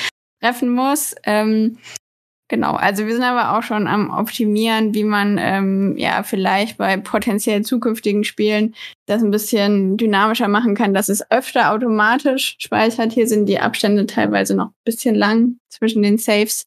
treffen 0.41 0.69
muss. 0.69 1.15
Ähm, 1.23 1.77
Genau, 2.49 2.73
also 2.73 3.05
wir 3.05 3.13
sind 3.13 3.23
aber 3.23 3.57
auch 3.57 3.63
schon 3.63 3.87
am 3.87 4.09
Optimieren, 4.09 4.93
wie 4.93 5.03
man 5.03 5.37
ähm, 5.37 5.97
ja 5.97 6.23
vielleicht 6.23 6.77
bei 6.77 6.95
potenziell 6.95 7.63
zukünftigen 7.63 8.23
Spielen 8.23 8.73
das 9.05 9.21
ein 9.21 9.31
bisschen 9.31 9.97
dynamischer 9.97 10.47
machen 10.47 10.73
kann, 10.73 10.93
dass 10.93 11.09
es 11.09 11.29
öfter 11.29 11.73
automatisch 11.73 12.55
speichert. 12.59 13.11
Hier 13.11 13.27
sind 13.27 13.47
die 13.47 13.59
Abstände 13.59 14.05
teilweise 14.05 14.55
noch 14.55 14.67
ein 14.67 14.83
bisschen 14.85 15.15
lang 15.15 15.57
zwischen 15.69 16.03
den 16.03 16.17
Saves, 16.17 16.65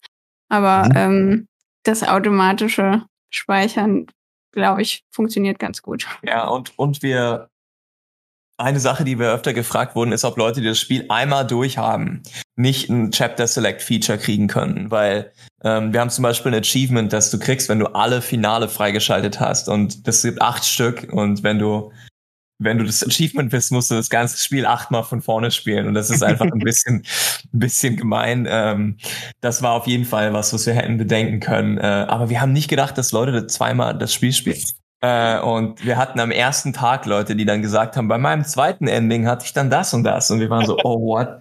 aber 0.50 0.88
mhm. 0.90 0.96
ähm, 0.96 1.46
das 1.84 2.06
automatische 2.06 3.06
Speichern, 3.30 4.06
glaube 4.52 4.82
ich, 4.82 5.02
funktioniert 5.10 5.58
ganz 5.58 5.80
gut. 5.80 6.06
Ja, 6.22 6.46
und, 6.46 6.78
und 6.78 7.02
wir 7.02 7.48
eine 8.60 8.80
Sache, 8.80 9.04
die 9.04 9.18
wir 9.18 9.32
öfter 9.32 9.52
gefragt 9.52 9.96
wurden, 9.96 10.12
ist, 10.12 10.24
ob 10.24 10.36
Leute, 10.36 10.60
die 10.60 10.68
das 10.68 10.78
Spiel 10.78 11.06
einmal 11.08 11.46
durchhaben, 11.46 12.22
nicht 12.56 12.88
ein 12.88 13.10
Chapter 13.10 13.46
Select 13.46 13.82
Feature 13.82 14.18
kriegen 14.18 14.46
können, 14.46 14.90
weil 14.90 15.32
ähm, 15.64 15.92
wir 15.92 16.00
haben 16.00 16.10
zum 16.10 16.22
Beispiel 16.22 16.52
ein 16.52 16.60
Achievement, 16.60 17.12
das 17.12 17.30
du 17.30 17.38
kriegst, 17.38 17.68
wenn 17.68 17.78
du 17.78 17.86
alle 17.86 18.22
Finale 18.22 18.68
freigeschaltet 18.68 19.40
hast. 19.40 19.68
Und 19.68 20.06
das 20.06 20.22
gibt 20.22 20.40
acht 20.40 20.64
Stück. 20.64 21.12
Und 21.12 21.42
wenn 21.42 21.58
du 21.58 21.92
wenn 22.62 22.76
du 22.76 22.84
das 22.84 23.02
Achievement 23.02 23.50
bist, 23.50 23.72
musst 23.72 23.90
du 23.90 23.94
das 23.94 24.10
ganze 24.10 24.36
Spiel 24.36 24.66
achtmal 24.66 25.02
von 25.02 25.22
vorne 25.22 25.50
spielen. 25.50 25.86
Und 25.86 25.94
das 25.94 26.10
ist 26.10 26.22
einfach 26.22 26.44
ein 26.44 26.58
bisschen 26.58 27.06
ein 27.52 27.58
bisschen 27.58 27.96
gemein. 27.96 28.46
Ähm, 28.48 28.98
das 29.40 29.62
war 29.62 29.72
auf 29.72 29.86
jeden 29.86 30.04
Fall 30.04 30.32
was, 30.32 30.52
was 30.52 30.66
wir 30.66 30.74
hätten 30.74 30.98
bedenken 30.98 31.40
können, 31.40 31.78
äh, 31.78 31.80
aber 31.82 32.28
wir 32.28 32.40
haben 32.40 32.52
nicht 32.52 32.68
gedacht, 32.68 32.98
dass 32.98 33.12
Leute 33.12 33.46
zweimal 33.46 33.96
das 33.98 34.12
Spiel 34.12 34.32
spielen. 34.32 34.62
Äh, 35.00 35.40
und 35.40 35.84
wir 35.84 35.96
hatten 35.96 36.20
am 36.20 36.30
ersten 36.30 36.72
Tag 36.72 37.06
Leute, 37.06 37.34
die 37.34 37.46
dann 37.46 37.62
gesagt 37.62 37.96
haben, 37.96 38.08
bei 38.08 38.18
meinem 38.18 38.44
zweiten 38.44 38.86
Ending 38.86 39.26
hatte 39.26 39.46
ich 39.46 39.52
dann 39.52 39.70
das 39.70 39.94
und 39.94 40.04
das. 40.04 40.30
Und 40.30 40.40
wir 40.40 40.50
waren 40.50 40.66
so, 40.66 40.78
oh, 40.84 41.00
what? 41.00 41.40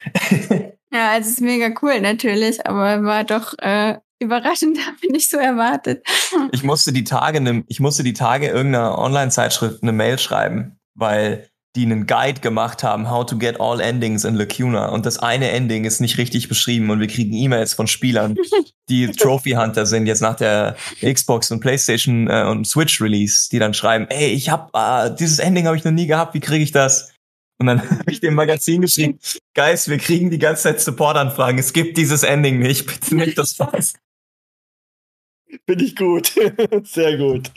ja, 0.92 1.16
es 1.18 1.28
ist 1.28 1.40
mega 1.40 1.70
cool 1.82 2.00
natürlich, 2.00 2.66
aber 2.66 3.02
war 3.04 3.24
doch 3.24 3.54
äh, 3.58 3.98
überraschend, 4.18 4.78
habe 4.86 4.96
ich 5.00 5.10
nicht 5.10 5.30
so 5.30 5.36
erwartet. 5.36 6.04
ich 6.52 6.64
musste 6.64 6.92
die 6.92 7.04
Tage, 7.04 7.40
ne, 7.40 7.64
ich 7.68 7.80
musste 7.80 8.02
die 8.02 8.14
Tage 8.14 8.48
irgendeiner 8.48 8.98
Online-Zeitschrift 8.98 9.82
eine 9.82 9.92
Mail 9.92 10.18
schreiben, 10.18 10.78
weil 10.94 11.48
die 11.76 11.84
einen 11.84 12.06
Guide 12.06 12.40
gemacht 12.40 12.82
haben, 12.82 13.10
how 13.10 13.24
to 13.24 13.36
get 13.38 13.60
all 13.60 13.80
endings 13.80 14.24
in 14.24 14.34
Lacuna. 14.34 14.88
Und 14.88 15.06
das 15.06 15.18
eine 15.18 15.50
Ending 15.50 15.84
ist 15.84 16.00
nicht 16.00 16.18
richtig 16.18 16.48
beschrieben 16.48 16.90
und 16.90 17.00
wir 17.00 17.06
kriegen 17.06 17.32
E-Mails 17.34 17.74
von 17.74 17.86
Spielern, 17.86 18.36
die 18.88 19.08
Trophy 19.08 19.52
Hunter 19.52 19.86
sind, 19.86 20.06
jetzt 20.06 20.22
nach 20.22 20.36
der 20.36 20.76
Xbox 21.02 21.50
und 21.50 21.60
PlayStation 21.60 22.28
äh, 22.28 22.44
und 22.44 22.66
Switch 22.66 23.00
Release, 23.00 23.48
die 23.50 23.58
dann 23.58 23.74
schreiben, 23.74 24.06
ey, 24.08 24.28
ich 24.28 24.48
hab, 24.48 24.74
äh, 24.74 25.14
dieses 25.14 25.38
Ending 25.38 25.66
habe 25.66 25.76
ich 25.76 25.84
noch 25.84 25.92
nie 25.92 26.06
gehabt, 26.06 26.34
wie 26.34 26.40
kriege 26.40 26.64
ich 26.64 26.72
das? 26.72 27.12
Und 27.60 27.66
dann 27.66 27.88
habe 27.90 28.10
ich 28.10 28.20
dem 28.20 28.34
Magazin 28.34 28.80
geschrieben, 28.80 29.18
Guys, 29.54 29.88
wir 29.88 29.98
kriegen 29.98 30.30
die 30.30 30.38
ganze 30.38 30.64
Zeit 30.64 30.80
Support-Anfragen, 30.80 31.58
es 31.58 31.72
gibt 31.72 31.98
dieses 31.98 32.22
Ending 32.22 32.60
nicht, 32.60 32.86
bitte 32.86 33.14
nicht 33.14 33.36
das 33.36 33.58
was. 33.58 33.94
Bin 35.66 35.80
ich 35.80 35.96
gut. 35.96 36.34
Sehr 36.84 37.16
gut. 37.16 37.50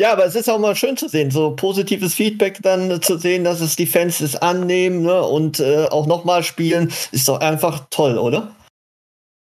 Ja, 0.00 0.12
aber 0.12 0.24
es 0.24 0.36
ist 0.36 0.48
auch 0.48 0.60
mal 0.60 0.76
schön 0.76 0.96
zu 0.96 1.08
sehen, 1.08 1.32
so 1.32 1.56
positives 1.56 2.14
Feedback 2.14 2.60
dann 2.62 3.02
zu 3.02 3.18
sehen, 3.18 3.42
dass 3.42 3.60
es 3.60 3.74
die 3.74 3.86
Fans 3.86 4.20
es 4.20 4.36
annehmen 4.36 5.02
ne, 5.02 5.22
und 5.22 5.58
äh, 5.58 5.86
auch 5.86 6.06
nochmal 6.06 6.44
spielen, 6.44 6.92
ist 7.10 7.28
doch 7.28 7.40
einfach 7.40 7.88
toll, 7.90 8.16
oder? 8.16 8.54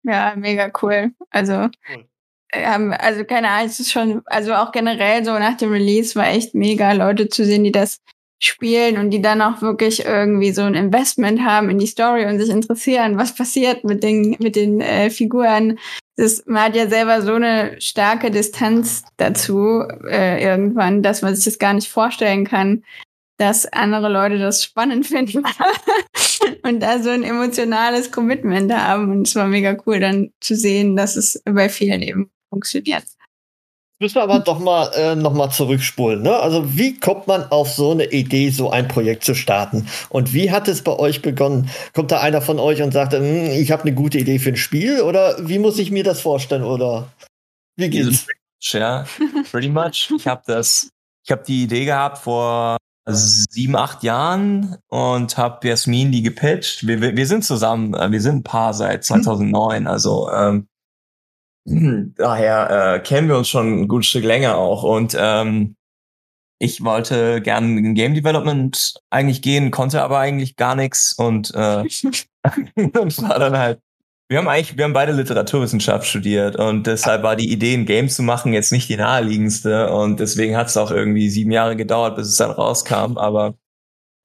Ja, 0.03 0.35
mega 0.35 0.71
cool. 0.81 1.11
Also, 1.31 1.53
cool. 1.53 2.05
Ähm, 2.53 2.93
also 2.97 3.23
keine 3.25 3.49
Ahnung, 3.49 3.65
es 3.65 3.79
ist 3.79 3.91
schon, 3.91 4.21
also 4.25 4.53
auch 4.53 4.71
generell 4.71 5.25
so 5.25 5.31
nach 5.31 5.57
dem 5.57 5.71
Release 5.71 6.15
war 6.15 6.27
echt 6.27 6.53
mega, 6.53 6.91
Leute 6.91 7.29
zu 7.29 7.43
sehen, 7.45 7.63
die 7.63 7.71
das 7.71 7.97
spielen 8.39 8.97
und 8.99 9.09
die 9.09 9.21
dann 9.21 9.41
auch 9.41 9.61
wirklich 9.61 10.05
irgendwie 10.05 10.51
so 10.51 10.61
ein 10.61 10.75
Investment 10.75 11.41
haben 11.43 11.71
in 11.71 11.79
die 11.79 11.87
Story 11.87 12.25
und 12.25 12.39
sich 12.39 12.49
interessieren, 12.49 13.17
was 13.17 13.33
passiert 13.33 13.83
mit 13.85 14.03
den, 14.03 14.35
mit 14.39 14.55
den 14.55 14.81
äh, 14.81 15.09
Figuren. 15.09 15.79
Das, 16.15 16.43
man 16.45 16.63
hat 16.63 16.75
ja 16.75 16.87
selber 16.87 17.21
so 17.21 17.33
eine 17.33 17.81
starke 17.81 18.29
Distanz 18.29 19.03
dazu 19.17 19.83
äh, 20.07 20.43
irgendwann, 20.43 21.01
dass 21.01 21.21
man 21.21 21.35
sich 21.35 21.45
das 21.45 21.57
gar 21.57 21.73
nicht 21.73 21.89
vorstellen 21.89 22.45
kann, 22.45 22.83
dass 23.37 23.65
andere 23.65 24.09
Leute 24.09 24.37
das 24.37 24.63
spannend 24.63 25.07
finden 25.07 25.43
und 26.63 26.79
da 26.81 27.01
so 27.01 27.09
ein 27.09 27.23
emotionales 27.23 28.11
Commitment 28.11 28.71
haben. 28.71 29.11
Und 29.11 29.27
es 29.27 29.35
war 29.35 29.47
mega 29.47 29.75
cool, 29.85 29.99
dann 29.99 30.31
zu 30.39 30.55
sehen, 30.55 30.95
dass 30.95 31.15
es 31.15 31.41
bei 31.45 31.69
vielen 31.69 32.01
eben 32.01 32.31
funktioniert. 32.49 33.03
Müssen 34.03 34.15
wir 34.15 34.23
aber 34.23 34.39
doch 34.39 34.59
mal 34.59 34.91
äh, 34.95 35.15
noch 35.15 35.31
mal 35.31 35.49
zurückspulen. 35.49 36.23
Ne? 36.23 36.37
Also 36.37 36.77
wie 36.77 36.99
kommt 36.99 37.25
man 37.25 37.49
auf 37.51 37.71
so 37.71 37.91
eine 37.91 38.11
Idee, 38.11 38.49
so 38.49 38.69
ein 38.69 38.89
Projekt 38.89 39.23
zu 39.23 39.33
starten? 39.33 39.87
Und 40.09 40.33
wie 40.33 40.51
hat 40.51 40.67
es 40.67 40.81
bei 40.81 40.91
euch 40.91 41.21
begonnen? 41.21 41.69
Kommt 41.93 42.11
da 42.11 42.19
einer 42.19 42.41
von 42.41 42.59
euch 42.59 42.81
und 42.81 42.91
sagt, 42.91 43.13
hm, 43.13 43.51
ich 43.51 43.71
habe 43.71 43.83
eine 43.83 43.93
gute 43.93 44.17
Idee 44.17 44.39
für 44.39 44.49
ein 44.49 44.57
Spiel? 44.57 44.99
Oder 44.99 45.37
wie 45.47 45.57
muss 45.57 45.79
ich 45.79 45.89
mir 45.89 46.03
das 46.03 46.19
vorstellen? 46.19 46.65
Oder 46.65 47.13
wie 47.77 47.89
geht's? 47.89 48.27
Ja, 48.59 49.05
pretty 49.51 49.69
much. 49.69 50.11
Ich 50.17 50.27
habe 50.27 50.41
das, 50.47 50.89
ich 51.23 51.31
habe 51.31 51.45
die 51.47 51.63
Idee 51.63 51.85
gehabt 51.85 52.17
vor 52.17 52.75
sieben, 53.05 53.77
acht 53.77 54.03
Jahren 54.03 54.79
und 54.89 55.37
habe 55.37 55.65
Jasmin 55.65 56.11
die 56.11 56.23
gepitcht. 56.23 56.85
Wir, 56.85 56.99
wir, 56.99 57.15
wir 57.15 57.25
sind 57.25 57.45
zusammen, 57.45 57.93
äh, 57.93 58.11
wir 58.11 58.19
sind 58.19 58.35
ein 58.35 58.43
Paar 58.43 58.73
seit 58.73 59.05
2009. 59.05 59.87
Also 59.87 60.29
ähm, 60.29 60.67
Daher 62.15 62.95
äh, 62.95 62.99
kennen 62.99 63.29
wir 63.29 63.37
uns 63.37 63.49
schon 63.49 63.81
ein 63.81 63.87
gutes 63.87 64.07
Stück 64.07 64.23
länger 64.23 64.57
auch. 64.57 64.83
Und 64.83 65.15
ähm, 65.17 65.75
ich 66.59 66.83
wollte 66.83 67.41
gern 67.41 67.77
in 67.77 67.95
Game 67.95 68.13
Development 68.13 68.93
eigentlich 69.09 69.41
gehen, 69.41 69.71
konnte 69.71 70.01
aber 70.01 70.19
eigentlich 70.19 70.55
gar 70.55 70.75
nichts 70.75 71.13
und, 71.13 71.53
äh, 71.53 71.83
und 72.75 73.21
war 73.21 73.39
dann 73.39 73.57
halt. 73.57 73.79
Wir 74.29 74.39
haben 74.39 74.47
eigentlich, 74.47 74.77
wir 74.77 74.85
haben 74.85 74.93
beide 74.93 75.11
Literaturwissenschaft 75.11 76.07
studiert 76.07 76.55
und 76.55 76.87
deshalb 76.87 77.21
war 77.21 77.35
die 77.35 77.51
Idee, 77.51 77.73
ein 77.75 77.85
Game 77.85 78.07
zu 78.07 78.23
machen, 78.23 78.53
jetzt 78.53 78.71
nicht 78.71 78.89
die 78.89 78.95
naheliegendste 78.95 79.91
und 79.91 80.19
deswegen 80.19 80.55
hat 80.55 80.67
es 80.67 80.77
auch 80.77 80.89
irgendwie 80.89 81.29
sieben 81.29 81.51
Jahre 81.51 81.75
gedauert, 81.75 82.15
bis 82.15 82.29
es 82.29 82.37
dann 82.37 82.49
rauskam. 82.49 83.17
Aber 83.17 83.55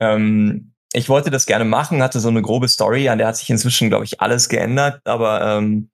ähm, 0.00 0.72
ich 0.92 1.08
wollte 1.08 1.30
das 1.30 1.44
gerne 1.44 1.64
machen, 1.64 2.02
hatte 2.02 2.20
so 2.20 2.28
eine 2.28 2.40
grobe 2.40 2.68
Story, 2.68 3.08
an 3.08 3.18
der 3.18 3.26
hat 3.26 3.36
sich 3.36 3.50
inzwischen, 3.50 3.88
glaube 3.88 4.04
ich, 4.04 4.20
alles 4.20 4.48
geändert, 4.48 5.02
aber 5.04 5.42
ähm, 5.42 5.90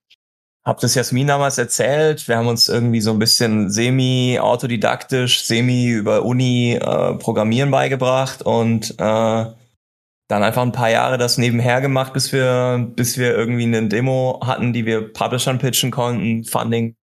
hab 0.65 0.81
das 0.81 0.95
Jasmin 0.95 1.27
damals 1.27 1.59
erzählt. 1.59 2.27
Wir 2.27 2.39
haben 2.39 2.47
uns 2.47 2.69
irgendwie 2.69 3.03
so 3.03 3.11
ein 3.11 3.19
bisschen 3.19 3.71
semi-autodidaktisch, 3.71 5.45
semi 5.45 5.89
über 5.89 6.25
Uni 6.25 6.75
äh, 6.75 7.15
Programmieren 7.15 7.71
beigebracht 7.71 8.43
und 8.43 8.93
äh, 8.99 9.45
dann 10.29 10.43
einfach 10.43 10.63
ein 10.63 10.73
paar 10.73 10.91
Jahre 10.91 11.19
das 11.19 11.37
nebenher 11.37 11.83
gemacht, 11.83 12.15
bis 12.15 12.33
wir, 12.33 12.91
bis 12.97 13.19
wir 13.19 13.37
irgendwie 13.37 13.65
eine 13.65 13.89
Demo 13.89 14.41
hatten, 14.43 14.73
die 14.73 14.87
wir 14.87 15.13
Publishern 15.13 15.59
pitchen 15.59 15.91
konnten, 15.91 16.45
Funding 16.45 16.97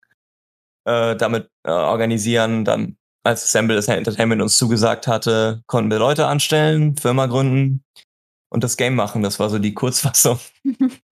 äh, 0.85 1.15
damit 1.15 1.49
äh, 1.63 1.69
organisieren. 1.69 2.65
Dann, 2.65 2.97
als 3.23 3.43
Assemble 3.43 3.77
Entertainment 3.77 4.41
uns 4.41 4.57
zugesagt 4.57 5.05
hatte, 5.07 5.61
konnten 5.67 5.91
wir 5.91 5.99
Leute 5.99 6.25
anstellen, 6.25 6.97
Firma 6.97 7.27
gründen 7.27 7.83
und 8.49 8.63
das 8.63 8.75
Game 8.75 8.95
machen. 8.95 9.21
Das 9.21 9.39
war 9.39 9.51
so 9.51 9.59
die 9.59 9.75
Kurzfassung. 9.75 10.39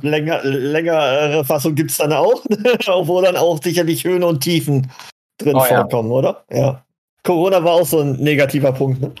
glaube, 0.00 0.08
länger, 0.08 0.44
längere 0.44 1.44
Fassung 1.44 1.74
gibt 1.74 1.90
es 1.90 1.98
dann 1.98 2.12
auch, 2.12 2.44
wo 3.06 3.20
dann 3.20 3.36
auch 3.36 3.62
sicherlich 3.62 4.04
Höhen 4.04 4.22
und 4.22 4.40
Tiefen 4.40 4.90
drin 5.38 5.56
oh, 5.56 5.60
vorkommen, 5.60 6.10
ja. 6.10 6.16
oder? 6.16 6.44
Ja. 6.50 6.84
Corona 7.22 7.62
war 7.62 7.72
auch 7.72 7.86
so 7.86 8.00
ein 8.00 8.12
negativer 8.16 8.72
Punkt. 8.72 9.00
Ne? 9.00 9.12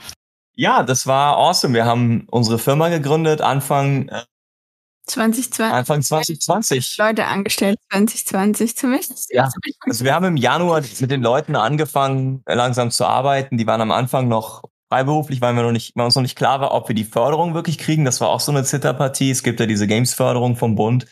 Ja, 0.54 0.82
das 0.82 1.06
war 1.06 1.36
awesome. 1.36 1.74
Wir 1.74 1.84
haben 1.84 2.26
unsere 2.30 2.58
Firma 2.58 2.88
gegründet 2.88 3.40
Anfang 3.40 4.08
äh, 4.08 4.22
2020. 5.06 5.74
Anfang 5.74 6.02
2020. 6.02 6.96
Leute 6.98 7.26
angestellt 7.26 7.78
2020 7.90 8.76
zumindest. 8.76 9.32
Ja, 9.32 9.48
also 9.80 10.04
wir 10.04 10.14
haben 10.14 10.24
im 10.24 10.36
Januar 10.36 10.82
mit 11.00 11.10
den 11.10 11.22
Leuten 11.22 11.56
angefangen, 11.56 12.42
langsam 12.46 12.90
zu 12.90 13.04
arbeiten. 13.04 13.56
Die 13.56 13.66
waren 13.66 13.80
am 13.80 13.92
Anfang 13.92 14.28
noch 14.28 14.62
freiberuflich, 14.88 15.40
weil 15.40 15.54
wir 15.54 15.62
noch 15.62 15.72
nicht, 15.72 15.96
weil 15.96 16.04
uns 16.04 16.14
noch 16.14 16.22
nicht 16.22 16.36
klar 16.36 16.60
war, 16.60 16.72
ob 16.72 16.88
wir 16.88 16.94
die 16.94 17.04
Förderung 17.04 17.54
wirklich 17.54 17.78
kriegen. 17.78 18.04
Das 18.04 18.20
war 18.20 18.28
auch 18.28 18.40
so 18.40 18.52
eine 18.52 18.64
Zitterpartie. 18.64 19.30
Es 19.30 19.42
gibt 19.42 19.60
ja 19.60 19.66
diese 19.66 19.86
Games-Förderung 19.86 20.56
vom 20.56 20.74
Bund, 20.74 21.06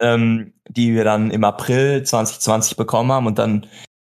ähm, 0.00 0.54
die 0.68 0.94
wir 0.94 1.04
dann 1.04 1.30
im 1.30 1.44
April 1.44 2.02
2020 2.02 2.76
bekommen 2.76 3.12
haben 3.12 3.26
und 3.26 3.38
dann 3.38 3.66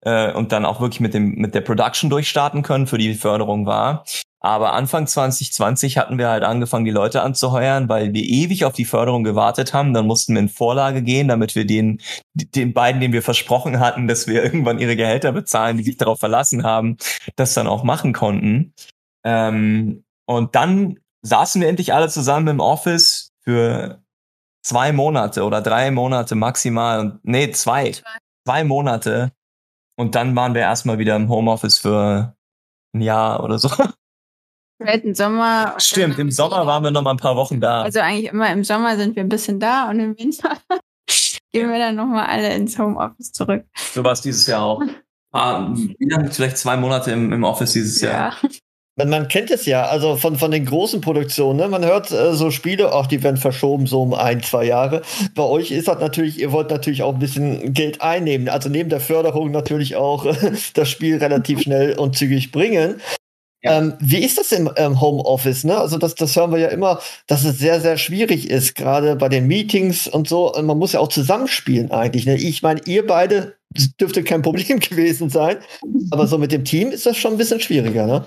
äh, 0.04 0.34
und 0.34 0.52
dann 0.52 0.66
auch 0.66 0.82
wirklich 0.82 1.00
mit 1.00 1.14
dem 1.14 1.36
mit 1.36 1.56
der 1.56 1.62
Production 1.62 2.10
durchstarten 2.10 2.64
können, 2.64 2.88
für 2.88 2.98
die 2.98 3.10
die 3.10 3.16
Förderung 3.16 3.66
war. 3.66 4.04
Aber 4.44 4.74
Anfang 4.74 5.06
2020 5.06 6.00
hatten 6.00 6.18
wir 6.18 6.30
halt 6.30 6.44
angefangen, 6.44 6.86
die 6.86 6.92
Leute 6.92 7.22
anzuheuern, 7.22 7.90
weil 7.90 8.12
wir 8.12 8.24
ewig 8.24 8.66
auf 8.66 8.74
die 8.74 8.86
Förderung 8.86 9.24
gewartet 9.24 9.72
haben. 9.76 9.94
Dann 9.94 10.08
mussten 10.08 10.34
wir 10.34 10.42
in 10.42 10.50
Vorlage 10.50 11.04
gehen, 11.04 11.28
damit 11.28 11.54
wir 11.54 11.68
den, 11.68 12.02
den 12.34 12.74
beiden, 12.74 13.00
denen 13.02 13.14
wir 13.14 13.22
versprochen 13.22 13.80
hatten, 13.80 14.08
dass 14.08 14.26
wir 14.26 14.44
irgendwann 14.44 14.80
ihre 14.80 14.96
Gehälter 14.96 15.32
bezahlen, 15.32 15.78
die 15.78 15.84
sich 15.84 15.98
darauf 15.98 16.20
verlassen 16.20 16.64
haben, 16.64 16.98
das 17.36 17.54
dann 17.54 17.68
auch 17.68 17.84
machen 17.84 18.14
konnten. 18.14 18.74
Ähm, 19.24 20.04
und 20.26 20.56
dann 20.56 21.00
saßen 21.22 21.62
wir 21.62 21.70
endlich 21.70 21.94
alle 21.94 22.10
zusammen 22.10 22.48
im 22.48 22.60
Office 22.60 23.32
für 23.44 24.02
zwei 24.64 24.92
Monate 24.92 25.44
oder 25.44 25.62
drei 25.62 25.92
Monate 25.92 26.36
maximal. 26.36 27.20
Nee, 27.24 27.52
zwei. 27.52 27.94
Zwei 28.46 28.64
Monate. 28.64 29.32
Und 29.98 30.16
dann 30.16 30.36
waren 30.36 30.54
wir 30.54 30.62
erstmal 30.62 30.98
wieder 30.98 31.16
im 31.16 31.30
Homeoffice 31.30 31.78
für 31.78 32.36
ein 32.94 33.02
Jahr 33.02 33.44
oder 33.44 33.60
so. 33.60 33.70
Im 35.04 35.14
Sommer. 35.14 35.76
Stimmt, 35.78 36.18
im 36.18 36.32
Sommer 36.32 36.66
waren 36.66 36.84
wir 36.84 36.90
noch 36.90 37.04
mal 37.04 37.12
ein 37.12 37.18
paar 37.18 37.36
Wochen 37.36 37.62
da. 37.62 37.84
Also 37.84 38.00
eigentlich 38.00 38.32
immer 38.32 38.52
im 38.52 38.64
Sommer 38.64 38.98
sind 38.98 39.16
wir 39.16 39.24
ein 39.24 39.30
bisschen 39.30 39.60
da 39.60 39.88
und 39.88 40.00
im 40.00 40.18
Winter 40.18 40.58
gehen 41.52 41.72
wir 41.72 41.78
dann 41.78 41.96
nochmal 41.96 42.26
alle 42.26 42.52
ins 42.56 42.80
Homeoffice 42.80 43.32
zurück. 43.32 43.64
So 43.94 44.04
war 44.04 44.14
es 44.14 44.22
dieses 44.22 44.48
Jahr 44.48 44.64
auch. 44.64 44.82
Ah, 45.34 45.74
vielleicht 46.30 46.58
zwei 46.58 46.76
Monate 46.76 47.12
im, 47.12 47.32
im 47.32 47.46
Office 47.46 47.72
dieses 47.72 48.02
Jahr. 48.02 48.34
Ja. 48.42 48.50
Man 48.98 49.28
kennt 49.28 49.52
es 49.52 49.66
ja, 49.66 49.86
also 49.86 50.16
von, 50.16 50.36
von 50.36 50.52
den 50.52 50.66
großen 50.66 51.02
Produktionen, 51.02 51.60
ne? 51.60 51.68
man 51.70 51.86
hört 51.86 52.12
äh, 52.12 52.34
so 52.34 52.52
Spiele, 52.52 52.94
auch 52.94 53.08
die 53.08 53.24
werden 53.24 53.38
verschoben 53.38 53.88
so 53.88 54.02
um 54.02 54.14
ein, 54.14 54.44
zwei 54.44 54.66
Jahre. 54.66 55.02
Bei 55.34 55.44
euch 55.44 55.72
ist 55.72 55.88
das 55.88 56.00
natürlich, 56.00 56.40
ihr 56.40 56.52
wollt 56.52 56.70
natürlich 56.70 57.04
auch 57.04 57.14
ein 57.14 57.20
bisschen 57.20 57.74
Geld 57.74 58.02
einnehmen, 58.02 58.50
also 58.50 58.70
neben 58.70 58.90
der 58.90 59.00
Förderung 59.00 59.52
natürlich 59.52 59.96
auch 59.96 60.26
äh, 60.26 60.52
das 60.74 60.90
Spiel 60.90 61.18
relativ 61.18 61.62
schnell 61.62 61.98
und 61.98 62.18
zügig 62.18 62.52
bringen. 62.52 63.02
Ja. 63.64 63.78
Ähm, 63.78 63.94
wie 64.00 64.24
ist 64.24 64.40
das 64.40 64.52
im 64.52 64.72
ähm, 64.76 65.00
Homeoffice? 65.00 65.64
Ne? 65.64 65.78
Also 65.78 65.98
das, 66.00 66.16
das 66.16 66.36
hören 66.36 66.52
wir 66.52 66.58
ja 66.58 66.70
immer, 66.70 67.00
dass 67.28 67.46
es 67.46 67.60
sehr, 67.60 67.80
sehr 67.80 67.98
schwierig 67.98 68.50
ist, 68.50 68.74
gerade 68.74 69.16
bei 69.16 69.30
den 69.30 69.46
Meetings 69.46 70.08
und 70.08 70.28
so. 70.28 70.52
Und 70.52 70.66
man 70.66 70.80
muss 70.80 70.94
ja 70.94 71.00
auch 71.00 71.10
zusammenspielen 71.10 71.92
eigentlich. 71.92 72.26
Ne? 72.26 72.38
Ich 72.38 72.64
meine, 72.64 72.82
ihr 72.86 73.06
beide 73.06 73.56
dürfte 74.00 74.24
kein 74.24 74.42
Problem 74.42 74.80
gewesen 74.90 75.30
sein, 75.30 75.58
aber 76.10 76.26
so 76.26 76.40
mit 76.40 76.52
dem 76.52 76.66
Team 76.66 76.92
ist 76.92 77.06
das 77.06 77.18
schon 77.18 77.34
ein 77.34 77.38
bisschen 77.38 77.60
schwieriger. 77.60 78.08
Ne? 78.08 78.26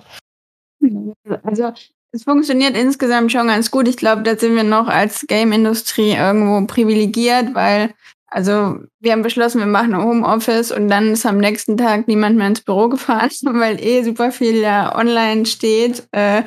Also 1.43 1.73
es 2.13 2.25
funktioniert 2.25 2.77
insgesamt 2.77 3.33
schon 3.33 3.49
ganz 3.49 3.71
gut. 3.71 3.89
Ich 3.89 3.97
glaube, 3.97 4.23
da 4.23 4.37
sind 4.37 4.55
wir 4.55 4.63
noch 4.63 4.87
als 4.87 5.27
Game-Industrie 5.27 6.13
irgendwo 6.13 6.65
privilegiert, 6.67 7.55
weil 7.55 7.93
also 8.27 8.79
wir 9.01 9.13
haben 9.13 9.23
beschlossen, 9.23 9.61
wir 9.61 9.67
machen 9.67 9.97
Homeoffice 9.97 10.73
und 10.73 10.89
dann 10.89 11.13
ist 11.13 11.25
am 11.25 11.39
nächsten 11.39 11.77
Tag 11.77 12.09
niemand 12.09 12.37
mehr 12.37 12.49
ins 12.49 12.63
Büro 12.63 12.89
gefahren, 12.89 13.31
weil 13.45 13.81
eh 13.81 14.03
super 14.03 14.33
viel 14.33 14.63
da 14.63 14.97
online 14.97 15.47
steht. 15.47 16.07
Äh, 16.13 16.43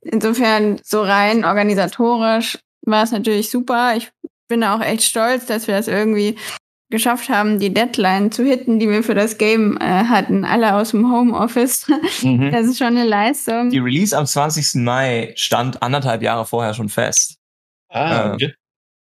insofern 0.00 0.80
so 0.82 1.02
rein 1.02 1.44
organisatorisch 1.44 2.58
war 2.86 3.02
es 3.02 3.12
natürlich 3.12 3.50
super. 3.50 3.96
Ich 3.96 4.10
bin 4.48 4.64
auch 4.64 4.80
echt 4.80 5.02
stolz, 5.02 5.46
dass 5.46 5.66
wir 5.66 5.76
das 5.76 5.88
irgendwie 5.88 6.36
geschafft 6.90 7.28
haben, 7.28 7.58
die 7.58 7.74
Deadline 7.74 8.30
zu 8.30 8.44
hitten, 8.44 8.78
die 8.78 8.88
wir 8.88 9.02
für 9.02 9.14
das 9.14 9.38
Game 9.38 9.76
äh, 9.80 9.84
hatten, 9.84 10.44
alle 10.44 10.74
aus 10.74 10.90
dem 10.90 11.10
Homeoffice. 11.10 11.86
Mhm. 12.22 12.50
Das 12.56 12.66
ist 12.66 12.78
schon 12.78 12.88
eine 12.88 13.04
Leistung. 13.04 13.70
Die 13.70 13.78
Release 13.78 14.16
am 14.16 14.26
20. 14.26 14.82
Mai 14.82 15.32
stand 15.36 15.82
anderthalb 15.82 16.22
Jahre 16.22 16.46
vorher 16.46 16.74
schon 16.74 16.88
fest. 16.88 17.38
Ah, 17.88 18.32
okay. 18.34 18.54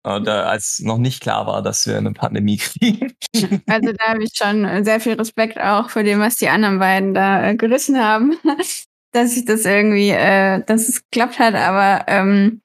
Und, 0.03 0.27
äh, 0.27 0.31
als 0.31 0.79
noch 0.81 0.99
nicht 0.99 1.21
klar 1.21 1.47
war, 1.47 1.63
dass 1.63 1.87
wir 1.87 1.97
eine 1.97 2.13
Pandemie 2.13 2.57
kriegen. 2.57 3.13
Also 3.67 3.91
da 3.91 4.05
habe 4.09 4.23
ich 4.23 4.31
schon 4.33 4.85
sehr 4.85 5.01
viel 5.01 5.13
Respekt 5.15 5.59
auch 5.59 5.89
für 5.89 6.03
dem, 6.03 6.19
was 6.21 6.37
die 6.37 6.47
anderen 6.47 6.79
beiden 6.79 7.13
da 7.13 7.49
äh, 7.49 7.55
gerissen 7.55 7.99
haben, 7.99 8.37
dass 9.11 9.35
ich 9.35 9.43
das 9.43 9.65
irgendwie, 9.65 10.11
äh, 10.11 10.63
dass 10.63 10.87
es 10.87 11.03
geklappt 11.09 11.39
hat. 11.39 11.55
Aber 11.55 12.05
ähm, 12.07 12.61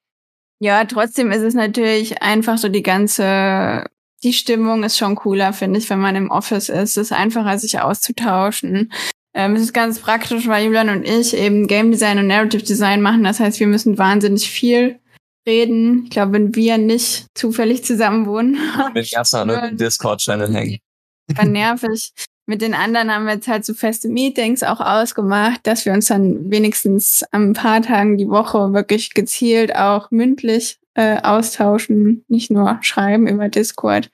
ja, 0.61 0.85
trotzdem 0.85 1.33
ist 1.33 1.43
es 1.43 1.55
natürlich 1.55 2.23
einfach 2.23 2.59
so 2.59 2.69
die 2.69 2.85
ganze 2.85 3.87
die 4.23 4.33
Stimmung 4.33 4.83
ist 4.83 4.99
schon 4.99 5.15
cooler, 5.15 5.53
finde 5.53 5.79
ich, 5.79 5.89
wenn 5.91 6.01
man 6.01 6.17
im 6.17 6.31
Office 6.31 6.69
ist. 6.69 6.97
Es 6.97 6.97
ist 6.97 7.13
einfacher, 7.13 7.59
sich 7.59 7.81
auszutauschen. 7.81 8.93
Ähm, 9.35 9.55
es 9.55 9.63
ist 9.63 9.73
ganz 9.73 10.01
praktisch, 10.01 10.47
weil 10.47 10.67
Julian 10.67 10.89
und 10.89 11.05
ich 11.05 11.35
eben 11.35 11.67
Game 11.67 11.91
Design 11.91 12.19
und 12.19 12.27
Narrative 12.27 12.63
Design 12.63 13.01
machen. 13.01 13.23
Das 13.23 13.41
heißt, 13.41 13.61
wir 13.61 13.67
müssen 13.67 13.97
wahnsinnig 13.97 14.51
viel 14.51 14.99
reden. 15.47 16.05
Ich 16.05 16.11
glaube, 16.11 16.33
wenn 16.33 16.55
wir 16.55 16.79
nicht 16.79 17.27
zufällig 17.35 17.85
zusammen 17.85 18.27
wohnen. 18.27 18.59
Mit 18.93 19.13
erstmal 19.13 19.49
einem 19.49 19.77
Discord-Channel 19.79 20.53
hängen. 20.53 20.79
War 21.35 21.45
nervig. 21.45 22.13
Mit 22.51 22.63
den 22.63 22.75
anderen 22.75 23.13
haben 23.13 23.27
wir 23.27 23.35
jetzt 23.35 23.47
halt 23.47 23.65
so 23.65 23.75
feste 23.75 24.09
Meetings 24.09 24.65
auch 24.65 24.81
ausgemacht, 24.81 25.65
dass 25.69 25.87
wir 25.87 25.93
uns 25.93 26.07
dann 26.07 26.51
wenigstens 26.51 27.23
ein 27.31 27.53
paar 27.53 27.81
Tagen 27.81 28.19
die 28.19 28.29
Woche 28.29 28.73
wirklich 28.73 29.15
gezielt 29.15 29.77
auch 29.77 30.11
mündlich 30.11 30.81
äh, 30.95 31.23
austauschen, 31.23 32.25
nicht 32.27 32.51
nur 32.51 32.79
schreiben 32.81 33.29
über 33.29 33.49
Discord. 33.49 34.11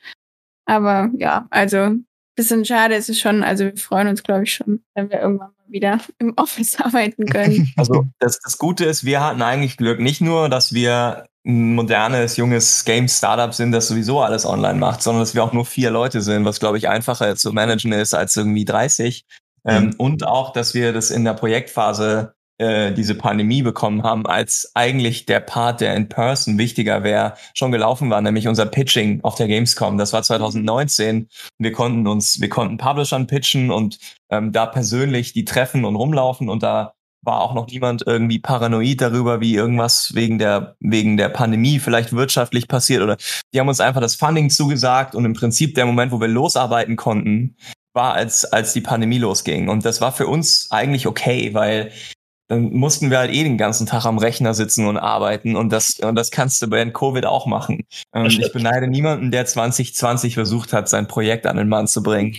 Aber 0.66 1.08
ja, 1.16 1.46
also 1.48 1.94
bisschen 2.34 2.66
schade 2.66 2.94
ist 2.94 3.08
es 3.08 3.18
schon. 3.18 3.42
Also 3.42 3.64
wir 3.64 3.76
freuen 3.78 4.08
uns, 4.08 4.22
glaube 4.22 4.42
ich, 4.42 4.52
schon, 4.52 4.84
wenn 4.94 5.08
wir 5.08 5.18
irgendwann 5.18 5.52
mal 5.56 5.72
wieder 5.72 5.98
im 6.18 6.34
Office 6.36 6.78
arbeiten 6.78 7.24
können. 7.24 7.72
Also 7.78 8.04
das, 8.18 8.38
das 8.40 8.58
Gute 8.58 8.84
ist, 8.84 9.06
wir 9.06 9.24
hatten 9.24 9.40
eigentlich 9.40 9.78
Glück. 9.78 9.98
Nicht 9.98 10.20
nur, 10.20 10.50
dass 10.50 10.74
wir 10.74 11.24
ein 11.24 11.26
modernes, 11.48 12.36
junges 12.36 12.84
Game-Startup 12.84 13.54
sind, 13.54 13.70
das 13.70 13.86
sowieso 13.86 14.20
alles 14.20 14.44
online 14.44 14.80
macht, 14.80 15.00
sondern 15.00 15.22
dass 15.22 15.36
wir 15.36 15.44
auch 15.44 15.52
nur 15.52 15.64
vier 15.64 15.92
Leute 15.92 16.20
sind, 16.20 16.44
was, 16.44 16.58
glaube 16.58 16.76
ich, 16.76 16.88
einfacher 16.88 17.36
zu 17.36 17.52
managen 17.52 17.92
ist 17.92 18.14
als 18.14 18.34
irgendwie 18.34 18.64
30. 18.64 19.24
Mhm. 19.62 19.70
Ähm, 19.70 19.94
und 19.96 20.26
auch, 20.26 20.52
dass 20.52 20.74
wir 20.74 20.92
das 20.92 21.12
in 21.12 21.24
der 21.24 21.34
Projektphase 21.34 22.34
äh, 22.58 22.92
diese 22.92 23.14
Pandemie 23.14 23.62
bekommen 23.62 24.02
haben, 24.02 24.26
als 24.26 24.72
eigentlich 24.74 25.26
der 25.26 25.38
Part, 25.38 25.80
der 25.82 25.94
in 25.94 26.08
Person 26.08 26.58
wichtiger 26.58 27.04
wäre, 27.04 27.34
schon 27.54 27.70
gelaufen 27.70 28.10
war, 28.10 28.20
nämlich 28.22 28.48
unser 28.48 28.66
Pitching 28.66 29.20
auf 29.22 29.36
der 29.36 29.46
Gamescom. 29.46 29.98
Das 29.98 30.12
war 30.12 30.24
2019. 30.24 31.28
Wir 31.58 31.70
konnten 31.70 32.08
uns, 32.08 32.40
wir 32.40 32.48
konnten 32.48 32.76
Publishern 32.76 33.28
pitchen 33.28 33.70
und 33.70 33.98
ähm, 34.30 34.50
da 34.50 34.66
persönlich 34.66 35.32
die 35.32 35.44
treffen 35.44 35.84
und 35.84 35.94
rumlaufen 35.94 36.48
und 36.48 36.64
da 36.64 36.95
war 37.26 37.40
auch 37.40 37.54
noch 37.54 37.66
niemand 37.66 38.04
irgendwie 38.06 38.38
paranoid 38.38 39.00
darüber, 39.00 39.40
wie 39.40 39.54
irgendwas 39.54 40.14
wegen 40.14 40.38
der, 40.38 40.76
wegen 40.80 41.16
der 41.16 41.28
Pandemie 41.28 41.78
vielleicht 41.78 42.12
wirtschaftlich 42.12 42.68
passiert 42.68 43.02
oder 43.02 43.16
die 43.52 43.60
haben 43.60 43.68
uns 43.68 43.80
einfach 43.80 44.00
das 44.00 44.14
Funding 44.14 44.48
zugesagt 44.48 45.14
und 45.14 45.24
im 45.24 45.34
Prinzip 45.34 45.74
der 45.74 45.86
Moment, 45.86 46.12
wo 46.12 46.20
wir 46.20 46.28
losarbeiten 46.28 46.96
konnten, 46.96 47.56
war 47.92 48.14
als, 48.14 48.44
als 48.44 48.72
die 48.72 48.80
Pandemie 48.80 49.18
losging. 49.18 49.68
Und 49.68 49.84
das 49.84 50.00
war 50.00 50.12
für 50.12 50.26
uns 50.26 50.70
eigentlich 50.70 51.06
okay, 51.06 51.52
weil 51.54 51.92
dann 52.48 52.72
mussten 52.72 53.10
wir 53.10 53.18
halt 53.18 53.32
eh 53.32 53.42
den 53.42 53.58
ganzen 53.58 53.86
Tag 53.86 54.04
am 54.04 54.18
Rechner 54.18 54.54
sitzen 54.54 54.86
und 54.86 54.98
arbeiten 54.98 55.56
und 55.56 55.72
das, 55.72 55.98
und 55.98 56.14
das 56.14 56.30
kannst 56.30 56.62
du 56.62 56.68
bei 56.68 56.84
Covid 56.88 57.26
auch 57.26 57.46
machen. 57.46 57.84
Und 58.12 58.38
ich 58.38 58.52
beneide 58.52 58.86
niemanden, 58.86 59.32
der 59.32 59.46
2020 59.46 60.34
versucht 60.34 60.72
hat, 60.72 60.88
sein 60.88 61.08
Projekt 61.08 61.46
an 61.46 61.56
den 61.56 61.68
Mann 61.68 61.88
zu 61.88 62.04
bringen. 62.04 62.36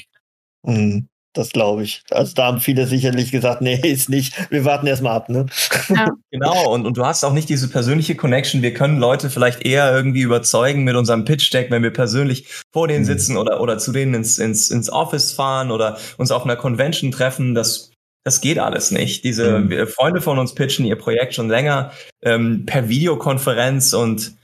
Mhm. 0.64 1.10
Das 1.38 1.52
glaube 1.52 1.84
ich. 1.84 2.02
Also 2.10 2.34
da 2.34 2.46
haben 2.46 2.60
viele 2.60 2.88
sicherlich 2.88 3.32
gesagt, 3.32 3.62
nee, 3.62 3.80
ist 3.84 4.10
nicht. 4.10 4.34
Wir 4.50 4.66
warten 4.66 4.88
erst 4.88 5.04
mal 5.04 5.16
ab, 5.16 5.30
ne? 5.30 5.46
Ja. 5.90 6.08
genau, 6.32 6.74
und, 6.74 6.88
und 6.88 6.98
du 6.98 7.06
hast 7.06 7.24
auch 7.24 7.34
nicht 7.34 7.48
diese 7.48 7.70
persönliche 7.70 8.16
Connection. 8.16 8.64
Wir 8.64 8.74
können 8.74 8.98
Leute 8.98 9.30
vielleicht 9.30 9.64
eher 9.64 9.96
irgendwie 9.96 10.22
überzeugen 10.22 10.84
mit 10.84 10.96
unserem 10.96 11.26
Pitch-Deck, 11.26 11.70
wenn 11.70 11.84
wir 11.84 11.94
persönlich 11.94 12.48
vor 12.74 12.88
denen 12.88 13.06
sitzen 13.06 13.38
oder, 13.38 13.62
oder 13.62 13.78
zu 13.78 13.92
denen 13.92 14.16
ins, 14.16 14.40
ins, 14.40 14.72
ins 14.72 14.90
Office 14.90 15.32
fahren 15.32 15.70
oder 15.70 16.00
uns 16.18 16.32
auf 16.32 16.44
einer 16.44 16.56
Convention 16.56 17.12
treffen. 17.12 17.54
Das, 17.54 17.92
das 18.24 18.42
geht 18.42 18.58
alles 18.58 18.90
nicht. 18.90 19.24
Diese 19.24 19.60
mhm. 19.60 19.88
Freunde 19.88 20.22
von 20.22 20.40
uns 20.40 20.56
pitchen 20.56 20.86
ihr 20.86 20.96
Projekt 20.96 21.36
schon 21.36 21.50
länger 21.50 21.92
ähm, 22.24 22.66
per 22.66 22.90
Videokonferenz 22.90 23.94
und 23.94 24.36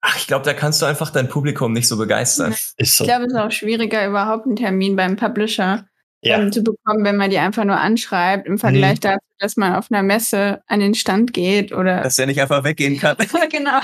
Ach, 0.00 0.16
ich 0.16 0.28
glaube, 0.28 0.44
da 0.44 0.54
kannst 0.54 0.80
du 0.80 0.86
einfach 0.86 1.10
dein 1.10 1.28
Publikum 1.28 1.72
nicht 1.72 1.88
so 1.88 1.96
begeistern. 1.96 2.52
Ist 2.76 2.96
so. 2.96 3.02
Ich 3.02 3.08
glaube, 3.08 3.24
es 3.24 3.32
ist 3.32 3.38
auch 3.38 3.50
schwieriger, 3.50 4.06
überhaupt 4.06 4.46
einen 4.46 4.54
Termin 4.54 4.94
beim 4.94 5.16
Publisher 5.16 5.88
ja. 6.22 6.38
ähm, 6.38 6.52
zu 6.52 6.62
bekommen, 6.62 7.04
wenn 7.04 7.16
man 7.16 7.30
die 7.30 7.38
einfach 7.38 7.64
nur 7.64 7.78
anschreibt, 7.78 8.46
im 8.46 8.58
Vergleich 8.58 8.96
mhm. 8.96 9.02
dazu, 9.02 9.26
dass 9.38 9.56
man 9.56 9.74
auf 9.74 9.86
einer 9.90 10.02
Messe 10.02 10.62
an 10.66 10.80
den 10.80 10.94
Stand 10.94 11.32
geht 11.32 11.72
oder. 11.72 12.02
Dass 12.02 12.18
er 12.18 12.26
nicht 12.26 12.40
einfach 12.40 12.64
weggehen 12.64 12.98
kann. 12.98 13.16
genau. 13.50 13.80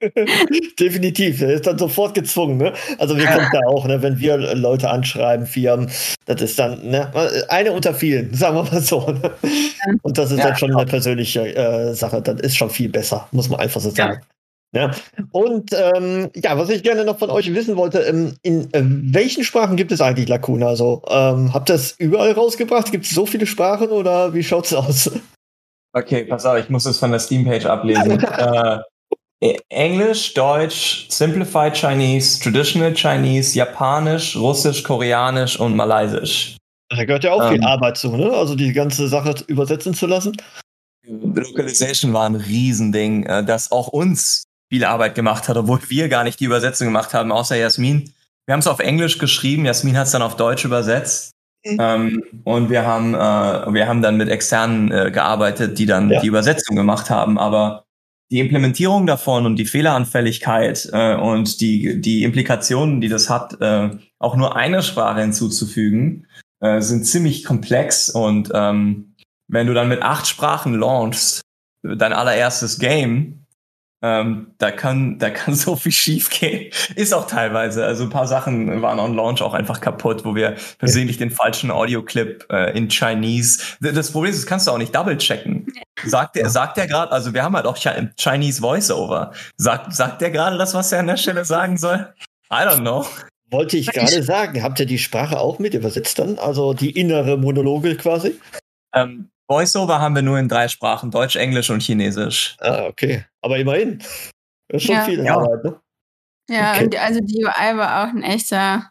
Definitiv, 0.78 1.40
er 1.40 1.54
ist 1.54 1.66
dann 1.66 1.78
sofort 1.78 2.14
gezwungen. 2.14 2.58
Ne? 2.58 2.72
Also 2.98 3.16
wir 3.16 3.24
kennen 3.24 3.46
da 3.52 3.60
auch, 3.68 3.86
ne? 3.86 4.02
wenn 4.02 4.18
wir 4.18 4.36
Leute 4.54 4.90
anschreiben, 4.90 5.46
Firmen, 5.46 5.90
das 6.26 6.42
ist 6.42 6.58
dann 6.58 6.86
ne? 6.88 7.10
eine 7.48 7.72
unter 7.72 7.94
vielen, 7.94 8.34
sagen 8.34 8.56
wir 8.56 8.64
mal 8.64 8.80
so. 8.80 9.10
Ne? 9.10 9.32
Und 10.02 10.18
das 10.18 10.30
ist 10.30 10.38
ja, 10.38 10.48
dann 10.48 10.56
schon 10.56 10.74
eine 10.74 10.86
persönliche 10.86 11.54
äh, 11.54 11.94
Sache, 11.94 12.20
das 12.20 12.40
ist 12.40 12.56
schon 12.56 12.70
viel 12.70 12.88
besser, 12.88 13.28
muss 13.32 13.48
man 13.48 13.60
einfach 13.60 13.80
so 13.80 13.90
sagen. 13.90 14.20
Ja. 14.20 14.33
Ja. 14.74 14.90
Und 15.30 15.70
ähm, 15.72 16.30
ja, 16.34 16.58
was 16.58 16.68
ich 16.68 16.82
gerne 16.82 17.04
noch 17.04 17.18
von 17.18 17.30
euch 17.30 17.52
wissen 17.54 17.76
wollte, 17.76 18.00
ähm, 18.00 18.34
in 18.42 18.72
äh, 18.74 18.82
welchen 18.82 19.44
Sprachen 19.44 19.76
gibt 19.76 19.92
es 19.92 20.00
eigentlich 20.00 20.28
Lacuna? 20.28 20.66
Also, 20.66 21.02
ähm, 21.08 21.54
habt 21.54 21.70
ihr 21.70 21.74
das 21.74 21.92
überall 21.92 22.32
rausgebracht? 22.32 22.90
Gibt 22.90 23.04
es 23.04 23.12
so 23.12 23.24
viele 23.24 23.46
Sprachen 23.46 23.88
oder 23.88 24.34
wie 24.34 24.42
schaut 24.42 24.66
es 24.66 24.74
aus? 24.74 25.10
Okay, 25.92 26.24
pass 26.24 26.44
auf, 26.44 26.58
ich 26.58 26.68
muss 26.70 26.86
es 26.86 26.98
von 26.98 27.12
der 27.12 27.20
Steam-Page 27.20 27.66
ablesen. 27.66 28.20
äh, 28.38 28.78
e-, 29.40 29.58
Englisch, 29.68 30.34
Deutsch, 30.34 31.06
Simplified 31.08 31.76
Chinese, 31.76 32.42
Traditional 32.42 32.92
Chinese, 32.94 33.56
Japanisch, 33.56 34.34
Russisch, 34.36 34.82
Koreanisch 34.82 35.58
und 35.58 35.76
Malaysisch. 35.76 36.56
Da 36.90 37.04
gehört 37.04 37.22
ja 37.22 37.32
auch 37.32 37.48
viel 37.48 37.58
ähm. 37.58 37.64
Arbeit 37.64 37.96
zu, 37.96 38.16
ne? 38.16 38.32
Also 38.32 38.56
die 38.56 38.72
ganze 38.72 39.06
Sache 39.06 39.36
übersetzen 39.46 39.94
zu 39.94 40.06
lassen. 40.06 40.36
Localization 41.06 42.12
war 42.12 42.26
ein 42.26 42.34
Riesending, 42.34 43.24
äh, 43.26 43.44
das 43.44 43.70
auch 43.70 43.88
uns 43.88 44.44
viel 44.70 44.84
Arbeit 44.84 45.14
gemacht 45.14 45.48
hat, 45.48 45.56
obwohl 45.56 45.80
wir 45.88 46.08
gar 46.08 46.24
nicht 46.24 46.40
die 46.40 46.44
Übersetzung 46.44 46.88
gemacht 46.88 47.14
haben, 47.14 47.32
außer 47.32 47.56
Jasmin. 47.56 48.12
Wir 48.46 48.52
haben 48.52 48.60
es 48.60 48.66
auf 48.66 48.80
Englisch 48.80 49.18
geschrieben, 49.18 49.64
Jasmin 49.64 49.96
hat 49.96 50.06
es 50.06 50.12
dann 50.12 50.22
auf 50.22 50.36
Deutsch 50.36 50.64
übersetzt. 50.64 51.32
Mhm. 51.64 51.76
Ähm, 51.80 52.22
und 52.44 52.70
wir 52.70 52.84
haben, 52.84 53.14
äh, 53.14 53.72
wir 53.72 53.88
haben 53.88 54.02
dann 54.02 54.16
mit 54.16 54.28
externen 54.28 54.92
äh, 54.92 55.10
gearbeitet, 55.10 55.78
die 55.78 55.86
dann 55.86 56.10
ja. 56.10 56.20
die 56.20 56.26
Übersetzung 56.26 56.76
gemacht 56.76 57.08
haben. 57.08 57.38
Aber 57.38 57.84
die 58.30 58.40
Implementierung 58.40 59.06
davon 59.06 59.46
und 59.46 59.56
die 59.56 59.66
Fehleranfälligkeit 59.66 60.90
äh, 60.92 61.14
und 61.14 61.60
die, 61.60 62.00
die 62.00 62.24
Implikationen, 62.24 63.00
die 63.00 63.08
das 63.08 63.30
hat, 63.30 63.60
äh, 63.60 63.90
auch 64.18 64.36
nur 64.36 64.56
eine 64.56 64.82
Sprache 64.82 65.20
hinzuzufügen, 65.20 66.26
äh, 66.60 66.80
sind 66.80 67.04
ziemlich 67.04 67.44
komplex. 67.44 68.10
Und 68.10 68.50
ähm, 68.54 69.14
wenn 69.48 69.66
du 69.66 69.74
dann 69.74 69.88
mit 69.88 70.02
acht 70.02 70.26
Sprachen 70.26 70.74
launchst, 70.74 71.42
dein 71.82 72.12
allererstes 72.12 72.78
Game, 72.78 73.43
ähm, 74.04 74.48
da 74.58 74.70
kann, 74.70 75.18
da 75.18 75.30
kann 75.30 75.54
so 75.54 75.76
viel 75.76 75.90
schief 75.90 76.28
gehen. 76.28 76.70
Ist 76.94 77.14
auch 77.14 77.26
teilweise. 77.26 77.86
Also 77.86 78.04
ein 78.04 78.10
paar 78.10 78.26
Sachen 78.26 78.82
waren 78.82 78.98
on 78.98 79.14
Launch 79.14 79.40
auch 79.40 79.54
einfach 79.54 79.80
kaputt, 79.80 80.26
wo 80.26 80.34
wir 80.34 80.56
versehentlich 80.78 81.16
den 81.16 81.30
falschen 81.30 81.70
Audioclip 81.70 82.46
äh, 82.50 82.76
in 82.76 82.88
Chinese. 82.90 83.62
Das 83.80 84.12
Problem 84.12 84.30
ist, 84.30 84.42
das 84.42 84.46
kannst 84.46 84.66
du 84.66 84.72
auch 84.72 84.78
nicht 84.78 84.94
double 84.94 85.16
checken. 85.16 85.72
Sagt 86.04 86.36
der, 86.36 86.50
sagt 86.50 86.76
der 86.76 86.86
gerade, 86.86 87.12
also 87.12 87.32
wir 87.32 87.42
haben 87.42 87.56
halt 87.56 87.64
auch 87.64 87.78
Chinese 87.78 88.60
Voiceover. 88.60 89.32
Sagt, 89.56 89.94
sagt 89.94 90.20
der 90.20 90.30
gerade 90.30 90.58
das, 90.58 90.74
was 90.74 90.92
er 90.92 91.00
an 91.00 91.06
der 91.06 91.16
Stelle 91.16 91.46
sagen 91.46 91.78
soll? 91.78 92.12
I 92.52 92.56
don't 92.56 92.80
know. 92.80 93.06
Wollte 93.50 93.78
ich 93.78 93.86
gerade 93.86 94.22
sagen. 94.22 94.62
Habt 94.62 94.80
ihr 94.80 94.86
die 94.86 94.98
Sprache 94.98 95.38
auch 95.38 95.58
mit 95.58 95.72
übersetzt 95.72 96.18
dann? 96.18 96.38
Also 96.38 96.74
die 96.74 96.90
innere 96.90 97.38
Monologe 97.38 97.96
quasi? 97.96 98.38
Ähm, 98.94 99.30
Voiceover 99.48 100.00
haben 100.00 100.14
wir 100.14 100.22
nur 100.22 100.38
in 100.38 100.48
drei 100.48 100.68
Sprachen, 100.68 101.10
Deutsch, 101.10 101.36
Englisch 101.36 101.70
und 101.70 101.82
Chinesisch. 101.82 102.56
Ah, 102.60 102.86
okay. 102.86 103.24
Aber 103.42 103.58
immerhin. 103.58 103.98
Das 104.68 104.82
ist 104.82 104.86
schon 104.86 104.94
ja. 104.94 105.04
viel. 105.04 105.28
Arbeit, 105.28 105.64
ne? 105.64 105.80
Ja, 106.48 106.72
okay. 106.72 106.84
und 106.84 106.96
also 106.96 107.20
die 107.20 107.44
UI 107.44 107.76
war 107.76 108.04
auch 108.04 108.08
ein 108.08 108.22
echter, 108.22 108.90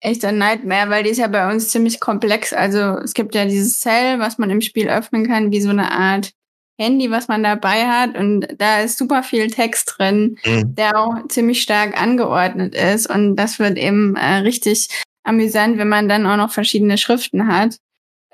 echter 0.00 0.32
Nightmare, 0.32 0.90
weil 0.90 1.04
die 1.04 1.10
ist 1.10 1.18
ja 1.18 1.28
bei 1.28 1.50
uns 1.50 1.68
ziemlich 1.68 2.00
komplex. 2.00 2.52
Also 2.52 2.98
es 2.98 3.14
gibt 3.14 3.34
ja 3.34 3.44
dieses 3.44 3.80
Cell, 3.80 4.18
was 4.18 4.38
man 4.38 4.50
im 4.50 4.60
Spiel 4.60 4.88
öffnen 4.88 5.26
kann, 5.26 5.52
wie 5.52 5.60
so 5.60 5.70
eine 5.70 5.92
Art 5.92 6.32
Handy, 6.80 7.10
was 7.10 7.28
man 7.28 7.42
dabei 7.42 7.86
hat. 7.86 8.16
Und 8.16 8.48
da 8.58 8.80
ist 8.80 8.98
super 8.98 9.22
viel 9.22 9.50
Text 9.50 9.94
drin, 9.96 10.38
mhm. 10.44 10.74
der 10.74 10.98
auch 10.98 11.28
ziemlich 11.28 11.62
stark 11.62 12.00
angeordnet 12.00 12.74
ist. 12.74 13.08
Und 13.08 13.36
das 13.36 13.58
wird 13.58 13.78
eben 13.78 14.16
äh, 14.16 14.36
richtig 14.36 14.88
amüsant, 15.24 15.78
wenn 15.78 15.88
man 15.88 16.08
dann 16.08 16.26
auch 16.26 16.36
noch 16.36 16.50
verschiedene 16.50 16.98
Schriften 16.98 17.46
hat. 17.46 17.76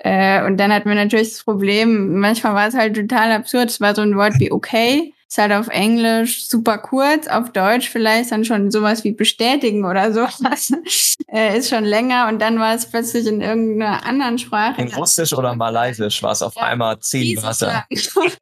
Äh, 0.01 0.45
und 0.45 0.57
dann 0.57 0.73
hatten 0.73 0.87
wir 0.87 0.95
natürlich 0.95 1.29
das 1.29 1.43
Problem, 1.43 2.19
manchmal 2.19 2.55
war 2.55 2.67
es 2.67 2.73
halt 2.73 2.95
total 2.95 3.31
absurd. 3.31 3.69
Es 3.69 3.81
war 3.81 3.93
so 3.95 4.01
ein 4.01 4.15
Wort 4.15 4.39
wie 4.39 4.51
okay, 4.51 5.13
ist 5.27 5.37
halt 5.37 5.51
auf 5.51 5.67
Englisch 5.67 6.47
super 6.47 6.77
kurz, 6.77 7.27
auf 7.27 7.51
Deutsch 7.51 7.89
vielleicht 7.89 8.31
dann 8.31 8.45
schon 8.45 8.71
sowas 8.71 9.03
wie 9.03 9.11
bestätigen 9.11 9.85
oder 9.85 10.13
sowas. 10.13 10.71
äh, 11.27 11.57
ist 11.57 11.69
schon 11.69 11.83
länger 11.83 12.29
und 12.29 12.41
dann 12.41 12.59
war 12.59 12.73
es 12.73 12.89
plötzlich 12.89 13.27
in 13.27 13.41
irgendeiner 13.41 14.05
anderen 14.05 14.39
Sprache. 14.39 14.81
In 14.81 14.93
Russisch 14.93 15.33
oder 15.33 15.53
Malaysisch 15.53 16.23
war 16.23 16.31
es 16.31 16.41
auf 16.41 16.55
ja, 16.55 16.63
einmal 16.63 16.97
zehn 16.99 17.41
Wörter. 17.41 17.85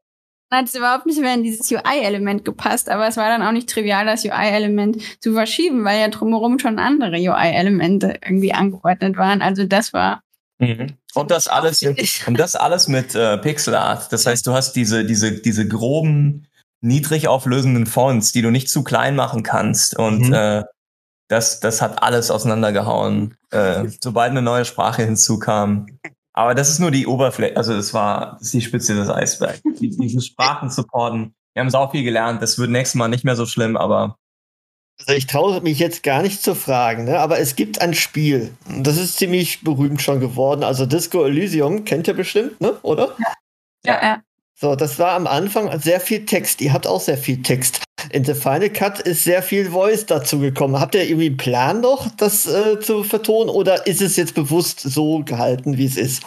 Dann 0.49 0.59
hat 0.59 0.67
es 0.69 0.75
überhaupt 0.75 1.05
nicht 1.05 1.19
mehr 1.19 1.33
in 1.33 1.43
dieses 1.43 1.69
UI-Element 1.69 2.45
gepasst, 2.45 2.87
aber 2.87 3.05
es 3.05 3.17
war 3.17 3.27
dann 3.27 3.45
auch 3.45 3.51
nicht 3.51 3.69
trivial, 3.69 4.05
das 4.05 4.23
UI-Element 4.23 5.21
zu 5.21 5.33
verschieben, 5.33 5.83
weil 5.83 5.99
ja 5.99 6.07
drumherum 6.07 6.57
schon 6.57 6.79
andere 6.79 7.17
UI-Elemente 7.17 8.17
irgendwie 8.25 8.53
angeordnet 8.53 9.17
waren. 9.17 9.41
Also 9.41 9.65
das 9.65 9.91
war 9.91 10.21
Mhm. 10.59 10.97
Und 11.17 11.31
das 11.31 11.47
alles, 11.47 11.81
und 12.27 12.39
das 12.39 12.55
alles 12.55 12.87
mit 12.87 13.15
äh, 13.15 13.37
Pixel 13.37 13.75
Art. 13.75 14.11
Das 14.13 14.25
heißt, 14.25 14.45
du 14.45 14.53
hast 14.53 14.73
diese, 14.73 15.05
diese, 15.05 15.31
diese 15.33 15.67
groben, 15.67 16.47
niedrig 16.81 17.27
auflösenden 17.27 17.85
Fonts, 17.85 18.31
die 18.31 18.41
du 18.41 18.51
nicht 18.51 18.69
zu 18.69 18.83
klein 18.83 19.15
machen 19.15 19.43
kannst. 19.43 19.97
Und 19.97 20.27
mhm. 20.27 20.33
äh, 20.33 20.63
das, 21.27 21.59
das 21.59 21.81
hat 21.81 22.01
alles 22.03 22.31
auseinandergehauen, 22.31 23.35
äh, 23.51 23.85
sobald 24.01 24.31
eine 24.31 24.41
neue 24.41 24.65
Sprache 24.65 25.03
hinzukam. 25.03 25.87
Aber 26.33 26.53
das 26.53 26.69
ist 26.69 26.79
nur 26.79 26.91
die 26.91 27.07
Oberfläche, 27.07 27.57
also 27.57 27.73
das 27.73 27.93
war 27.93 28.33
das 28.33 28.43
ist 28.43 28.53
die 28.53 28.61
Spitze 28.61 28.93
des 28.93 29.09
Eisbergs. 29.09 29.61
Diese 29.79 30.21
Sprachen 30.21 30.69
supporten. 30.69 31.33
Wir 31.53 31.61
haben 31.61 31.71
sau 31.71 31.89
viel 31.89 32.03
gelernt. 32.03 32.43
Das 32.43 32.59
wird 32.59 32.69
nächstes 32.69 32.93
Mal 32.93 33.07
nicht 33.07 33.23
mehr 33.23 33.35
so 33.35 33.47
schlimm, 33.47 33.75
aber 33.75 34.17
also 34.99 35.13
ich 35.13 35.27
traue 35.27 35.61
mich 35.61 35.79
jetzt 35.79 36.03
gar 36.03 36.21
nicht 36.21 36.41
zu 36.41 36.55
fragen, 36.55 37.05
ne? 37.05 37.19
aber 37.19 37.39
es 37.39 37.55
gibt 37.55 37.81
ein 37.81 37.93
Spiel, 37.93 38.53
das 38.79 38.97
ist 38.97 39.17
ziemlich 39.17 39.61
berühmt 39.61 40.01
schon 40.01 40.19
geworden. 40.19 40.63
Also 40.63 40.85
Disco 40.85 41.23
Elysium 41.23 41.85
kennt 41.85 42.07
ihr 42.07 42.15
bestimmt, 42.15 42.59
ne? 42.59 42.73
oder? 42.81 43.15
Ja, 43.85 44.01
ja. 44.01 44.21
So, 44.59 44.75
das 44.75 44.97
war 44.97 45.11
am 45.11 45.27
Anfang 45.27 45.79
sehr 45.79 45.99
viel 45.99 46.25
Text. 46.25 46.61
Ihr 46.61 46.73
habt 46.73 46.87
auch 46.87 46.99
sehr 46.99 47.17
viel 47.17 47.43
Text. 47.43 47.83
In 48.09 48.25
The 48.25 48.33
Final 48.33 48.71
Cut 48.71 48.99
ist 48.99 49.23
sehr 49.23 49.43
viel 49.43 49.69
Voice 49.69 50.07
dazu 50.07 50.39
gekommen. 50.39 50.79
Habt 50.79 50.95
ihr 50.95 51.03
irgendwie 51.03 51.27
einen 51.27 51.37
Plan 51.37 51.81
noch, 51.81 52.09
das 52.17 52.47
äh, 52.47 52.79
zu 52.79 53.03
vertonen 53.03 53.49
oder 53.49 53.85
ist 53.85 54.01
es 54.01 54.15
jetzt 54.15 54.33
bewusst 54.33 54.79
so 54.79 55.23
gehalten, 55.23 55.77
wie 55.77 55.85
es 55.85 55.95
ist? 55.95 56.23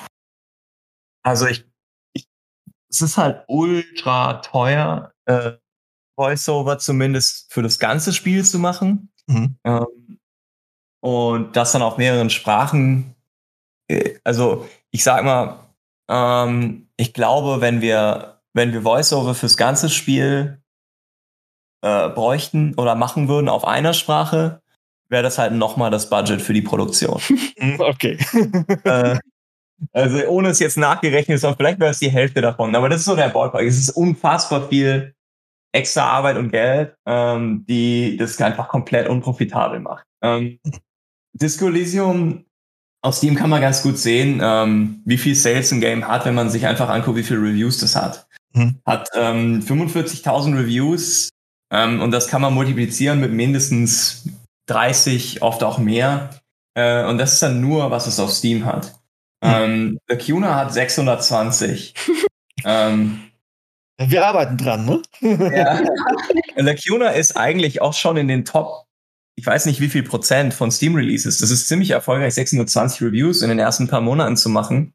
Also 1.24 1.48
ich, 1.48 1.64
ich 2.12 2.28
es 2.88 3.02
ist 3.02 3.16
halt 3.16 3.42
ultra 3.48 4.34
teuer. 4.34 5.12
Äh, 5.24 5.52
Voiceover 6.20 6.78
zumindest 6.78 7.52
für 7.52 7.62
das 7.62 7.78
ganze 7.78 8.12
Spiel 8.12 8.44
zu 8.44 8.58
machen. 8.58 9.10
Mhm. 9.26 9.56
Ähm, 9.64 10.18
und 11.02 11.56
das 11.56 11.72
dann 11.72 11.82
auf 11.82 11.96
mehreren 11.96 12.30
Sprachen. 12.30 13.14
Äh, 13.88 14.18
also 14.22 14.68
ich 14.90 15.02
sag 15.02 15.24
mal, 15.24 15.70
ähm, 16.10 16.88
ich 16.96 17.14
glaube, 17.14 17.62
wenn 17.62 17.80
wir, 17.80 18.42
wenn 18.52 18.72
wir 18.72 18.84
Voiceover 18.84 19.34
fürs 19.34 19.56
ganze 19.56 19.88
Spiel 19.88 20.62
äh, 21.82 22.10
bräuchten 22.10 22.74
oder 22.74 22.94
machen 22.94 23.28
würden 23.28 23.48
auf 23.48 23.64
einer 23.64 23.94
Sprache, 23.94 24.60
wäre 25.08 25.22
das 25.22 25.38
halt 25.38 25.54
nochmal 25.54 25.90
das 25.90 26.10
Budget 26.10 26.42
für 26.42 26.52
die 26.52 26.62
Produktion. 26.62 27.20
Okay. 27.78 28.18
äh, 28.84 29.18
also 29.92 30.26
ohne 30.28 30.48
es 30.48 30.58
jetzt 30.58 30.76
nachgerechnet 30.76 31.42
ist, 31.42 31.56
vielleicht 31.56 31.80
wäre 31.80 31.90
es 31.90 31.98
die 31.98 32.10
Hälfte 32.10 32.42
davon. 32.42 32.74
Aber 32.74 32.88
das 32.90 33.00
ist 33.00 33.06
so 33.06 33.16
der 33.16 33.30
Ballpark. 33.30 33.64
Es 33.64 33.78
ist 33.78 33.90
unfassbar 33.90 34.68
viel 34.68 35.14
extra 35.72 36.04
Arbeit 36.04 36.36
und 36.36 36.50
Geld, 36.50 36.94
ähm, 37.06 37.64
die 37.68 38.16
das 38.16 38.40
einfach 38.40 38.68
komplett 38.68 39.08
unprofitabel 39.08 39.80
macht. 39.80 40.04
Ähm, 40.22 40.58
Disco 41.32 41.66
Elysium 41.66 42.44
aus 43.02 43.18
Steam 43.18 43.34
kann 43.34 43.50
man 43.50 43.60
ganz 43.60 43.82
gut 43.82 43.98
sehen, 43.98 44.40
ähm, 44.42 45.02
wie 45.04 45.16
viel 45.16 45.34
Sales 45.34 45.72
ein 45.72 45.80
Game 45.80 46.06
hat, 46.06 46.26
wenn 46.26 46.34
man 46.34 46.50
sich 46.50 46.66
einfach 46.66 46.88
anguckt, 46.88 47.16
wie 47.16 47.22
viele 47.22 47.40
Reviews 47.40 47.78
das 47.78 47.96
hat. 47.96 48.26
Mhm. 48.52 48.80
Hat 48.84 49.08
ähm, 49.14 49.62
45.000 49.62 50.58
Reviews 50.58 51.30
ähm, 51.72 52.00
und 52.02 52.10
das 52.10 52.28
kann 52.28 52.42
man 52.42 52.52
multiplizieren 52.52 53.20
mit 53.20 53.32
mindestens 53.32 54.28
30, 54.66 55.42
oft 55.42 55.62
auch 55.62 55.78
mehr. 55.78 56.30
Äh, 56.74 57.04
und 57.04 57.18
das 57.18 57.34
ist 57.34 57.42
dann 57.42 57.60
nur, 57.60 57.90
was 57.90 58.06
es 58.06 58.20
auf 58.20 58.30
Steam 58.30 58.64
hat. 58.64 58.94
Mhm. 59.42 59.50
Ähm, 59.50 59.98
The 60.08 60.16
Cuna 60.16 60.54
hat 60.54 60.72
620. 60.72 61.94
ähm, 62.64 63.29
wir 64.08 64.26
arbeiten 64.26 64.56
dran, 64.56 64.86
ne? 64.86 65.02
Ja. 65.20 65.80
Lacuna 66.56 67.10
ist 67.10 67.36
eigentlich 67.36 67.82
auch 67.82 67.94
schon 67.94 68.16
in 68.16 68.28
den 68.28 68.44
Top, 68.44 68.86
ich 69.36 69.46
weiß 69.46 69.66
nicht 69.66 69.80
wie 69.80 69.88
viel 69.88 70.02
Prozent 70.02 70.54
von 70.54 70.70
Steam 70.70 70.94
Releases. 70.94 71.38
Das 71.38 71.50
ist 71.50 71.68
ziemlich 71.68 71.90
erfolgreich, 71.90 72.34
620 72.34 73.02
Reviews 73.02 73.42
in 73.42 73.48
den 73.48 73.58
ersten 73.58 73.88
paar 73.88 74.00
Monaten 74.00 74.36
zu 74.36 74.48
machen. 74.48 74.94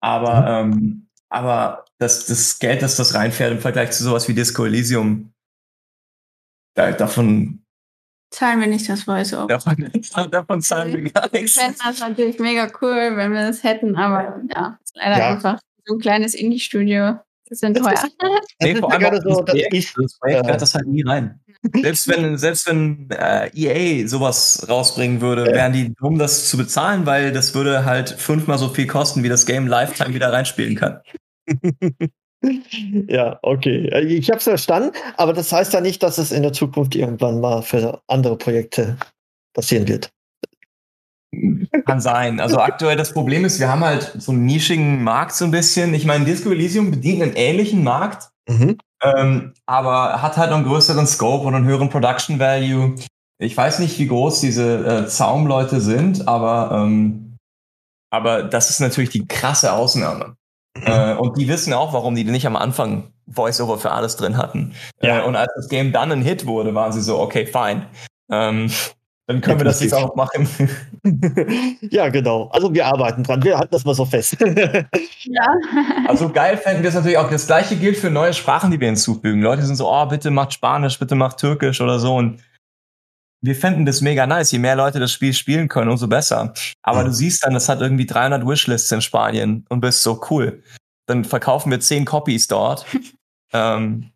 Aber, 0.00 0.64
mhm. 0.64 0.72
ähm, 0.72 1.08
aber 1.30 1.84
das, 1.98 2.26
das 2.26 2.58
Geld, 2.58 2.82
das 2.82 2.96
das 2.96 3.14
reinfährt 3.14 3.52
im 3.52 3.60
Vergleich 3.60 3.92
zu 3.92 4.04
sowas 4.04 4.28
wie 4.28 4.34
Disco 4.34 4.64
Elysium, 4.64 5.32
da, 6.74 6.92
davon 6.92 7.64
zahlen 8.30 8.60
wir 8.60 8.66
nicht 8.66 8.88
das 8.88 9.04
Voice-Over. 9.04 9.46
Davon, 9.46 9.90
davon 10.30 10.60
zahlen 10.60 10.92
wir 10.92 11.10
gar 11.12 11.30
nichts. 11.32 11.56
Ich 11.56 11.62
fände 11.62 11.78
das 11.82 12.00
natürlich 12.00 12.38
mega 12.38 12.70
cool, 12.82 13.16
wenn 13.16 13.32
wir 13.32 13.46
das 13.46 13.62
hätten, 13.62 13.96
aber 13.96 14.40
ja, 14.54 14.78
ist 14.82 14.96
leider 14.96 15.18
ja. 15.18 15.28
einfach 15.30 15.60
so 15.84 15.94
ein 15.94 16.00
kleines 16.00 16.34
Indie-Studio. 16.34 17.20
Das 17.48 17.58
sind 17.58 17.76
teuer. 17.76 17.94
nee, 18.62 18.74
vor 18.76 18.92
allem 18.92 19.20
so, 19.22 19.42
das 19.42 19.44
Projekt, 19.44 19.74
ich, 19.74 19.92
das 19.94 20.18
Projekt 20.18 20.48
äh, 20.48 20.56
das 20.56 20.74
halt 20.74 20.86
nie 20.86 21.02
rein. 21.02 21.40
Selbst 21.82 22.08
wenn, 22.08 22.36
selbst 22.36 22.66
wenn 22.66 23.08
äh, 23.10 23.48
EA 23.54 24.06
sowas 24.06 24.66
rausbringen 24.68 25.20
würde, 25.22 25.46
wären 25.46 25.72
die 25.72 25.94
dumm, 25.94 26.18
das 26.18 26.50
zu 26.50 26.58
bezahlen, 26.58 27.06
weil 27.06 27.32
das 27.32 27.54
würde 27.54 27.86
halt 27.86 28.10
fünfmal 28.10 28.58
so 28.58 28.68
viel 28.68 28.86
kosten, 28.86 29.22
wie 29.22 29.30
das 29.30 29.46
Game 29.46 29.66
Lifetime 29.66 30.14
wieder 30.14 30.30
reinspielen 30.30 30.74
kann. 30.74 31.00
ja, 33.08 33.38
okay. 33.42 33.88
Ich 34.06 34.28
habe 34.28 34.38
es 34.38 34.44
verstanden, 34.44 34.90
aber 35.16 35.32
das 35.32 35.52
heißt 35.52 35.72
ja 35.72 35.80
nicht, 35.80 36.02
dass 36.02 36.18
es 36.18 36.32
in 36.32 36.42
der 36.42 36.52
Zukunft 36.52 36.94
irgendwann 36.94 37.40
mal 37.40 37.62
für 37.62 38.02
andere 38.08 38.36
Projekte 38.36 38.98
passieren 39.54 39.88
wird. 39.88 40.13
Kann 41.86 42.00
sein. 42.00 42.40
Also 42.40 42.58
aktuell 42.58 42.96
das 42.96 43.12
Problem 43.12 43.44
ist, 43.44 43.60
wir 43.60 43.68
haben 43.68 43.84
halt 43.84 44.12
so 44.18 44.32
einen 44.32 44.44
nischigen 44.44 45.02
Markt 45.02 45.34
so 45.34 45.44
ein 45.44 45.50
bisschen. 45.50 45.94
Ich 45.94 46.06
meine, 46.06 46.24
Disco 46.24 46.50
Elysium 46.50 46.90
bedient 46.90 47.22
einen 47.22 47.34
ähnlichen 47.34 47.84
Markt, 47.84 48.30
mhm. 48.48 48.78
ähm, 49.02 49.52
aber 49.66 50.22
hat 50.22 50.36
halt 50.36 50.52
einen 50.52 50.64
größeren 50.64 51.06
Scope 51.06 51.46
und 51.46 51.54
einen 51.54 51.66
höheren 51.66 51.90
Production 51.90 52.38
Value. 52.38 52.94
Ich 53.38 53.56
weiß 53.56 53.80
nicht, 53.80 53.98
wie 53.98 54.06
groß 54.06 54.40
diese 54.40 54.86
äh, 54.86 55.06
Zaumleute 55.06 55.80
sind, 55.80 56.28
aber, 56.28 56.70
ähm, 56.72 57.36
aber 58.10 58.44
das 58.44 58.70
ist 58.70 58.80
natürlich 58.80 59.10
die 59.10 59.26
krasse 59.26 59.72
Ausnahme. 59.72 60.36
Äh, 60.82 61.14
und 61.14 61.38
die 61.38 61.48
wissen 61.48 61.72
auch, 61.72 61.92
warum 61.92 62.14
die 62.14 62.24
nicht 62.24 62.46
am 62.46 62.56
Anfang 62.56 63.12
Voice-Over 63.28 63.78
für 63.78 63.92
alles 63.92 64.16
drin 64.16 64.36
hatten. 64.36 64.74
Ja. 65.00 65.20
Äh, 65.20 65.24
und 65.24 65.36
als 65.36 65.52
das 65.56 65.68
Game 65.68 65.92
dann 65.92 66.12
ein 66.12 66.22
Hit 66.22 66.46
wurde, 66.46 66.74
waren 66.74 66.92
sie 66.92 67.00
so, 67.00 67.18
okay, 67.20 67.46
fine. 67.46 67.86
Ähm, 68.30 68.70
dann 69.26 69.40
können 69.40 69.58
wir 69.58 69.64
das 69.64 69.80
jetzt 69.80 69.94
auch 69.94 70.14
machen. 70.16 70.46
ja, 71.80 72.10
genau. 72.10 72.48
Also 72.48 72.74
wir 72.74 72.84
arbeiten 72.84 73.22
dran. 73.22 73.42
Wir 73.42 73.56
halten 73.56 73.72
das 73.72 73.84
mal 73.86 73.94
so 73.94 74.04
fest. 74.04 74.36
ja. 75.22 75.46
Also 76.06 76.28
geil 76.28 76.58
fänden 76.58 76.82
wir 76.82 76.88
es 76.90 76.94
natürlich 76.94 77.16
auch. 77.16 77.30
Das 77.30 77.46
gleiche 77.46 77.76
gilt 77.76 77.96
für 77.96 78.10
neue 78.10 78.34
Sprachen, 78.34 78.70
die 78.70 78.78
wir 78.78 78.88
hinzufügen. 78.88 79.40
Leute 79.40 79.62
sind 79.62 79.76
so, 79.76 79.90
oh, 79.90 80.06
bitte 80.06 80.30
macht 80.30 80.52
Spanisch, 80.52 80.98
bitte 80.98 81.14
macht 81.14 81.38
Türkisch 81.38 81.80
oder 81.80 81.98
so. 81.98 82.16
Und 82.16 82.42
wir 83.40 83.56
fänden 83.56 83.86
das 83.86 84.02
mega 84.02 84.26
nice. 84.26 84.52
Je 84.52 84.58
mehr 84.58 84.76
Leute 84.76 85.00
das 85.00 85.12
Spiel 85.12 85.32
spielen 85.32 85.68
können, 85.68 85.90
umso 85.90 86.06
besser. 86.06 86.52
Aber 86.82 86.98
ja. 86.98 87.04
du 87.04 87.12
siehst 87.12 87.44
dann, 87.44 87.54
das 87.54 87.70
hat 87.70 87.80
irgendwie 87.80 88.06
300 88.06 88.46
Wishlists 88.46 88.92
in 88.92 89.00
Spanien 89.00 89.64
und 89.70 89.80
bist 89.80 90.02
so 90.02 90.20
cool. 90.28 90.62
Dann 91.06 91.24
verkaufen 91.24 91.70
wir 91.70 91.80
10 91.80 92.04
Copies 92.04 92.46
dort. 92.46 92.84
ähm, 93.54 94.10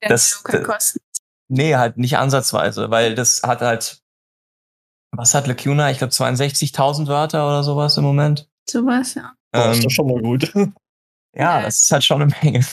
das, 0.00 0.42
das, 0.50 0.98
nee, 1.48 1.76
halt 1.76 1.98
nicht 1.98 2.16
ansatzweise, 2.16 2.90
weil 2.90 3.14
das 3.14 3.42
hat 3.42 3.60
halt 3.60 4.03
was 5.16 5.34
hat 5.34 5.46
Lacuna? 5.46 5.90
Ich 5.90 5.98
glaube 5.98 6.12
62.000 6.12 7.06
Wörter 7.06 7.46
oder 7.46 7.62
sowas 7.62 7.96
im 7.96 8.04
Moment. 8.04 8.48
Sowas, 8.68 9.14
ja. 9.14 9.32
Ähm, 9.52 9.68
das 9.68 9.78
ist 9.78 9.84
doch 9.84 9.90
schon 9.90 10.08
mal 10.08 10.20
gut. 10.20 10.52
Ja, 11.36 11.62
das 11.62 11.80
ist 11.80 11.90
halt 11.90 12.04
schon 12.04 12.22
eine 12.22 12.32
Menge. 12.42 12.64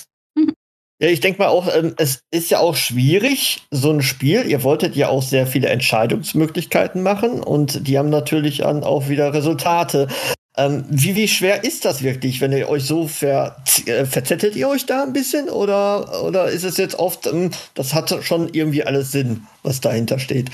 Ja, 1.02 1.08
ich 1.08 1.20
denke 1.20 1.42
mal 1.42 1.48
auch, 1.48 1.68
ähm, 1.76 1.96
es 1.98 2.20
ist 2.30 2.52
ja 2.52 2.60
auch 2.60 2.76
schwierig, 2.76 3.66
so 3.72 3.92
ein 3.92 4.04
Spiel. 4.04 4.46
Ihr 4.46 4.62
wolltet 4.62 4.96
ja 4.96 5.10
auch 5.10 5.24
sehr 5.24 5.48
viele 5.48 5.68
Entscheidungsmöglichkeiten 5.70 7.02
machen 7.02 7.42
und 7.42 7.88
die 7.88 7.98
haben 7.98 8.12
natürlich 8.12 8.60
dann 8.60 8.84
auch 8.84 9.10
wieder 9.10 9.34
Resultate. 9.34 10.10
Ähm, 10.58 10.86
wie, 10.90 11.16
wie 11.16 11.28
schwer 11.28 11.64
ist 11.64 11.86
das 11.86 12.04
wirklich, 12.04 12.40
wenn 12.40 12.52
ihr 12.52 12.70
euch 12.70 12.84
so 12.84 13.08
ver 13.08 13.56
äh, 13.88 14.06
verzettelt 14.06 14.56
ihr 14.56 14.70
euch 14.70 14.86
da 14.86 15.02
ein 15.02 15.14
bisschen 15.14 15.50
oder, 15.50 16.24
oder 16.24 16.50
ist 16.50 16.66
es 16.66 16.78
jetzt 16.78 17.00
oft, 17.00 17.26
ähm, 17.26 17.50
das 17.74 17.96
hat 17.96 18.14
schon 18.24 18.50
irgendwie 18.54 18.84
alles 18.84 19.12
Sinn, 19.12 19.48
was 19.64 19.82
dahinter 19.82 20.20
steht? 20.20 20.52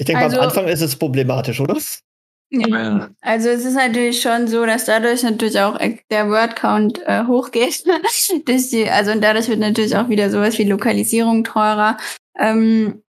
Ich 0.00 0.06
denke, 0.06 0.22
also, 0.22 0.38
am 0.38 0.44
Anfang 0.44 0.66
ist 0.66 0.80
es 0.80 0.96
problematisch, 0.96 1.60
oder? 1.60 1.76
Ja. 2.48 3.10
Also 3.20 3.50
es 3.50 3.66
ist 3.66 3.74
natürlich 3.74 4.22
schon 4.22 4.48
so, 4.48 4.64
dass 4.64 4.86
dadurch 4.86 5.22
natürlich 5.22 5.60
auch 5.60 5.78
der 6.10 6.30
Wordcount 6.30 7.02
äh, 7.04 7.26
hochgeht. 7.26 7.84
die, 8.48 8.88
also 8.88 9.12
und 9.12 9.22
dadurch 9.22 9.48
wird 9.48 9.60
natürlich 9.60 9.94
auch 9.94 10.08
wieder 10.08 10.30
sowas 10.30 10.56
wie 10.56 10.64
Lokalisierung 10.64 11.44
teurer. 11.44 11.98
Ähm, 12.38 13.02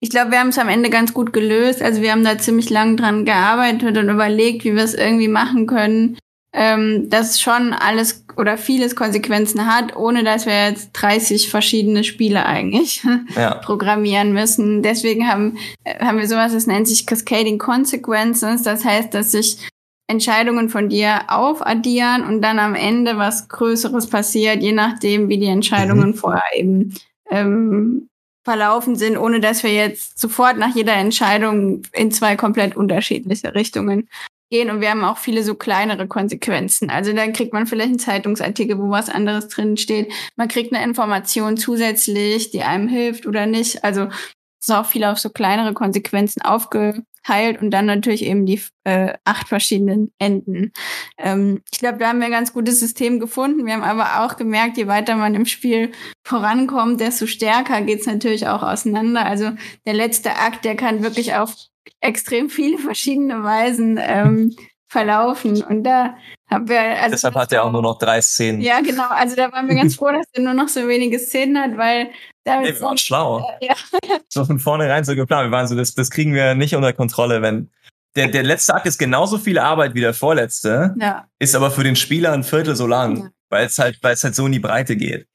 ich 0.00 0.10
glaube, 0.10 0.32
wir 0.32 0.38
haben 0.38 0.50
es 0.50 0.58
am 0.58 0.68
Ende 0.68 0.90
ganz 0.90 1.14
gut 1.14 1.32
gelöst. 1.32 1.80
Also 1.80 2.02
wir 2.02 2.12
haben 2.12 2.24
da 2.24 2.36
ziemlich 2.36 2.68
lang 2.68 2.98
dran 2.98 3.24
gearbeitet 3.24 3.96
und 3.96 4.10
überlegt, 4.10 4.66
wie 4.66 4.76
wir 4.76 4.84
es 4.84 4.92
irgendwie 4.92 5.28
machen 5.28 5.66
können, 5.66 6.18
ähm, 6.54 7.10
das 7.10 7.40
schon 7.40 7.72
alles 7.72 8.24
oder 8.36 8.56
vieles 8.56 8.94
Konsequenzen 8.94 9.66
hat, 9.66 9.96
ohne 9.96 10.22
dass 10.22 10.46
wir 10.46 10.68
jetzt 10.68 10.90
30 10.92 11.50
verschiedene 11.50 12.04
Spiele 12.04 12.46
eigentlich 12.46 13.02
ja. 13.36 13.56
programmieren 13.56 14.32
müssen. 14.32 14.82
Deswegen 14.82 15.28
haben, 15.28 15.58
haben 16.00 16.18
wir 16.18 16.28
sowas, 16.28 16.52
das 16.52 16.68
nennt 16.68 16.86
sich 16.86 17.06
Cascading 17.06 17.58
Consequences. 17.58 18.62
Das 18.62 18.84
heißt, 18.84 19.12
dass 19.12 19.32
sich 19.32 19.58
Entscheidungen 20.06 20.68
von 20.68 20.88
dir 20.88 21.22
aufaddieren 21.28 22.22
und 22.22 22.40
dann 22.40 22.60
am 22.60 22.74
Ende 22.76 23.16
was 23.16 23.48
Größeres 23.48 24.08
passiert, 24.08 24.62
je 24.62 24.72
nachdem, 24.72 25.28
wie 25.28 25.38
die 25.38 25.46
Entscheidungen 25.46 26.10
mhm. 26.10 26.14
vorher 26.14 26.42
eben 26.54 26.94
ähm, 27.30 28.08
verlaufen 28.44 28.94
sind, 28.94 29.16
ohne 29.16 29.40
dass 29.40 29.62
wir 29.62 29.72
jetzt 29.72 30.20
sofort 30.20 30.58
nach 30.58 30.76
jeder 30.76 30.94
Entscheidung 30.94 31.82
in 31.92 32.12
zwei 32.12 32.36
komplett 32.36 32.76
unterschiedliche 32.76 33.54
Richtungen 33.54 34.08
gehen 34.54 34.70
und 34.70 34.80
wir 34.80 34.90
haben 34.90 35.02
auch 35.02 35.18
viele 35.18 35.42
so 35.42 35.56
kleinere 35.56 36.06
Konsequenzen. 36.06 36.88
Also 36.88 37.12
dann 37.12 37.32
kriegt 37.32 37.52
man 37.52 37.66
vielleicht 37.66 37.88
einen 37.88 37.98
Zeitungsartikel, 37.98 38.78
wo 38.78 38.88
was 38.88 39.08
anderes 39.08 39.48
drin 39.48 39.76
steht. 39.76 40.12
Man 40.36 40.46
kriegt 40.46 40.72
eine 40.72 40.84
Information 40.84 41.56
zusätzlich, 41.56 42.52
die 42.52 42.62
einem 42.62 42.86
hilft 42.86 43.26
oder 43.26 43.46
nicht. 43.46 43.82
Also 43.82 44.02
es 44.02 44.68
ist 44.68 44.70
auch 44.70 44.86
viel 44.86 45.02
auf 45.02 45.18
so 45.18 45.28
kleinere 45.30 45.74
Konsequenzen 45.74 46.40
aufgeteilt 46.40 47.60
und 47.60 47.72
dann 47.72 47.86
natürlich 47.86 48.24
eben 48.24 48.46
die 48.46 48.62
äh, 48.84 49.14
acht 49.24 49.48
verschiedenen 49.48 50.12
Enden. 50.20 50.72
Ähm, 51.18 51.62
ich 51.72 51.80
glaube, 51.80 51.98
da 51.98 52.10
haben 52.10 52.20
wir 52.20 52.26
ein 52.26 52.30
ganz 52.30 52.52
gutes 52.52 52.78
System 52.78 53.18
gefunden. 53.18 53.66
Wir 53.66 53.74
haben 53.74 53.82
aber 53.82 54.24
auch 54.24 54.36
gemerkt, 54.36 54.76
je 54.76 54.86
weiter 54.86 55.16
man 55.16 55.34
im 55.34 55.46
Spiel 55.46 55.90
vorankommt, 56.24 57.00
desto 57.00 57.26
stärker 57.26 57.82
geht's 57.82 58.06
natürlich 58.06 58.46
auch 58.46 58.62
auseinander. 58.62 59.26
Also 59.26 59.50
der 59.84 59.94
letzte 59.94 60.36
Akt, 60.36 60.64
der 60.64 60.76
kann 60.76 61.02
wirklich 61.02 61.34
auf 61.34 61.56
extrem 62.04 62.50
viele 62.50 62.78
verschiedene 62.78 63.42
Weisen 63.42 63.98
ähm, 64.00 64.54
verlaufen. 64.88 65.62
Und 65.62 65.84
da 65.84 66.16
haben 66.48 66.68
wir. 66.68 66.80
Also 66.80 67.10
Deshalb 67.12 67.34
hat 67.34 67.52
er 67.52 67.64
auch 67.64 67.72
nur 67.72 67.82
noch 67.82 67.98
drei 67.98 68.20
Szenen. 68.20 68.60
Ja, 68.60 68.80
genau. 68.80 69.08
Also 69.08 69.34
da 69.36 69.50
waren 69.50 69.68
wir 69.68 69.74
ganz 69.74 69.96
froh, 69.96 70.10
dass 70.12 70.26
er 70.32 70.42
nur 70.42 70.54
noch 70.54 70.68
so 70.68 70.86
wenige 70.86 71.18
Szenen 71.18 71.58
hat, 71.58 71.76
weil 71.76 72.10
da 72.44 72.60
nee, 72.60 72.68
wir 72.68 72.80
waren 72.80 72.98
schlau. 72.98 73.40
Äh, 73.60 73.66
ja. 73.66 73.74
So 74.28 74.44
von 74.44 74.58
vornherein 74.58 75.04
so 75.04 75.14
geplant. 75.14 75.48
Wir 75.48 75.52
waren 75.52 75.66
so, 75.66 75.76
das, 75.76 75.94
das 75.94 76.10
kriegen 76.10 76.34
wir 76.34 76.54
nicht 76.54 76.74
unter 76.74 76.92
Kontrolle, 76.92 77.42
wenn. 77.42 77.70
Der, 78.16 78.28
der 78.28 78.44
letzte 78.44 78.74
Akt 78.74 78.86
ist 78.86 78.98
genauso 78.98 79.38
viel 79.38 79.58
Arbeit 79.58 79.94
wie 79.94 80.00
der 80.00 80.14
vorletzte, 80.14 80.94
ja. 81.00 81.26
ist 81.40 81.56
aber 81.56 81.72
für 81.72 81.82
den 81.82 81.96
Spieler 81.96 82.32
ein 82.32 82.44
Viertel 82.44 82.76
so 82.76 82.86
lang, 82.86 83.16
ja. 83.16 83.30
weil 83.48 83.66
es 83.66 83.76
halt, 83.76 83.98
weil 84.02 84.14
es 84.14 84.22
halt 84.22 84.36
so 84.36 84.46
in 84.46 84.52
die 84.52 84.60
Breite 84.60 84.96
geht. 84.96 85.26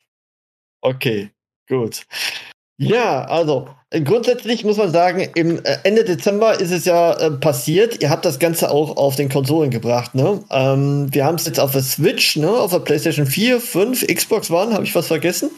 Okay, 0.79 1.29
gut. 1.67 2.05
Ja, 2.79 3.25
also 3.25 3.67
grundsätzlich 3.91 4.63
muss 4.63 4.77
man 4.77 4.89
sagen, 4.89 5.27
im 5.35 5.63
äh, 5.65 5.77
Ende 5.83 6.05
Dezember 6.05 6.57
ist 6.59 6.71
es 6.71 6.85
ja 6.85 7.11
äh, 7.13 7.31
passiert. 7.31 8.01
Ihr 8.01 8.09
habt 8.09 8.23
das 8.23 8.39
Ganze 8.39 8.71
auch 8.71 8.95
auf 8.95 9.17
den 9.17 9.27
Konsolen 9.27 9.69
gebracht. 9.69 10.15
Ne? 10.15 10.41
Ähm, 10.49 11.13
wir 11.13 11.25
haben 11.25 11.35
es 11.35 11.45
jetzt 11.45 11.59
auf 11.59 11.73
der 11.73 11.81
Switch, 11.81 12.37
ne? 12.37 12.49
auf 12.49 12.71
der 12.71 12.79
PlayStation 12.79 13.25
4, 13.25 13.59
5, 13.59 14.07
Xbox 14.07 14.49
One. 14.49 14.73
Habe 14.73 14.85
ich 14.85 14.95
was 14.95 15.07
vergessen? 15.07 15.51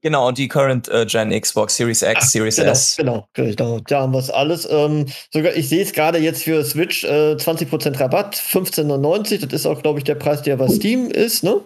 Genau, 0.00 0.26
und 0.26 0.38
die 0.38 0.48
Current 0.48 0.88
äh, 0.88 1.04
Gen 1.04 1.38
Xbox 1.38 1.76
Series 1.76 2.00
X, 2.00 2.14
Ach, 2.16 2.22
Series 2.22 2.56
genau, 2.56 2.72
S. 2.72 2.96
Genau, 2.96 3.28
genau. 3.34 3.78
Da 3.86 4.00
haben 4.00 4.12
wir 4.12 4.18
es 4.18 4.30
alles. 4.30 4.66
Ähm, 4.68 5.06
sogar, 5.30 5.54
ich 5.54 5.68
sehe 5.68 5.82
es 5.82 5.92
gerade 5.92 6.18
jetzt 6.18 6.42
für 6.42 6.64
Switch 6.64 7.04
äh, 7.04 7.34
20% 7.34 8.00
Rabatt, 8.00 8.34
15,99. 8.36 9.46
Das 9.46 9.52
ist 9.52 9.66
auch, 9.66 9.82
glaube 9.82 9.98
ich, 9.98 10.04
der 10.04 10.16
Preis, 10.16 10.42
der 10.42 10.56
bei 10.56 10.66
Steam 10.68 11.10
ist, 11.10 11.44
ne? 11.44 11.60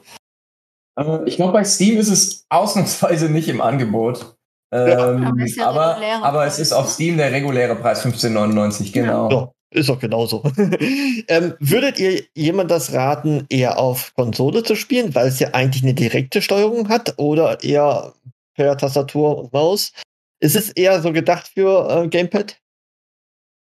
Äh, 0.99 1.21
ich 1.25 1.37
glaube, 1.37 1.53
bei 1.53 1.65
Steam 1.65 1.99
ist 1.99 2.09
es 2.09 2.45
ausnahmsweise 2.49 3.31
nicht 3.31 3.49
im 3.49 3.63
Angebot. 3.63 4.36
Ähm, 4.73 5.25
aber, 5.25 5.47
ja 5.47 5.69
aber, 5.69 6.27
aber 6.27 6.47
es 6.47 6.59
ist 6.59 6.73
auf 6.73 6.91
Steam 6.91 7.17
der 7.17 7.33
reguläre 7.33 7.77
Preis 7.77 8.05
15,99, 8.05 8.93
genau. 8.93 9.31
Ja, 9.31 9.53
ist 9.71 9.89
doch 9.89 10.01
genauso. 10.01 10.43
ähm, 11.29 11.55
würdet 11.61 11.99
ihr 12.01 12.25
jemand 12.35 12.71
das 12.71 12.93
raten, 12.93 13.47
eher 13.49 13.79
auf 13.79 14.15
Konsole 14.15 14.63
zu 14.63 14.75
spielen, 14.75 15.15
weil 15.15 15.29
es 15.29 15.39
ja 15.39 15.51
eigentlich 15.53 15.83
eine 15.83 15.95
direkte 15.95 16.43
Steuerung 16.43 16.89
hat 16.89 17.15
oder 17.19 17.63
eher 17.63 18.15
per 18.55 18.77
Tastatur 18.77 19.39
und 19.39 19.53
Maus? 19.53 19.93
Ist 20.41 20.57
es 20.57 20.71
eher 20.71 21.01
so 21.01 21.13
gedacht 21.13 21.51
für 21.55 22.05
äh, 22.05 22.09
Gamepad? 22.09 22.59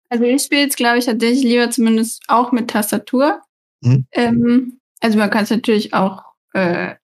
Also 0.10 0.26
ich 0.26 0.44
spiele 0.44 0.62
jetzt, 0.62 0.78
glaube 0.78 1.00
ich, 1.00 1.06
tatsächlich 1.06 1.44
lieber 1.44 1.72
zumindest 1.72 2.24
auch 2.28 2.52
mit 2.52 2.70
Tastatur. 2.70 3.42
Hm. 3.84 4.06
Ähm, 4.12 4.80
also 5.02 5.18
man 5.18 5.30
kann 5.30 5.44
es 5.44 5.50
natürlich 5.50 5.94
auch 5.94 6.24
äh, 6.54 6.96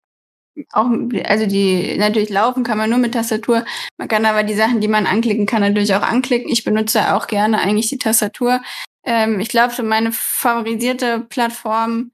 auch, 0.73 0.87
also 1.25 1.47
die 1.47 1.97
natürlich 1.99 2.31
laufen 2.31 2.65
kann 2.65 2.79
man 2.79 2.91
nur 2.91 2.99
mit 2.99 3.15
Tastatur. 3.15 3.65
Man 3.97 4.09
kann 4.09 4.27
aber 4.27 4.43
die 4.43 4.55
Sachen, 4.55 4.81
die 4.81 4.89
man 4.89 5.07
anklicken 5.07 5.47
kann, 5.47 5.63
natürlich 5.63 5.95
auch 5.95 6.03
anklicken. 6.03 6.51
Ich 6.51 6.65
benutze 6.65 7.15
auch 7.15 7.27
gerne 7.27 7.61
eigentlich 7.61 7.89
die 7.89 7.99
Tastatur. 7.99 8.61
Ähm, 9.05 9.41
ich 9.41 9.49
glaube, 9.49 9.75
so 9.75 9.83
meine 9.83 10.13
favorisierte 10.13 11.21
Plattform 11.21 12.11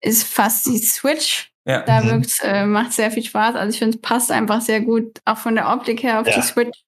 ist 0.00 0.24
fast 0.24 0.66
die 0.66 0.78
Switch. 0.78 1.50
Ja. 1.66 1.82
Da 1.82 2.00
mhm. 2.00 2.24
äh, 2.42 2.64
macht 2.64 2.92
sehr 2.92 3.10
viel 3.10 3.22
Spaß. 3.22 3.54
Also 3.54 3.74
ich 3.74 3.78
finde, 3.78 3.96
es 3.96 4.02
passt 4.02 4.32
einfach 4.32 4.60
sehr 4.60 4.80
gut, 4.80 5.20
auch 5.24 5.38
von 5.38 5.54
der 5.54 5.70
Optik 5.70 6.02
her 6.02 6.20
auf 6.20 6.26
ja. 6.26 6.34
die 6.34 6.42
Switch. 6.42 6.78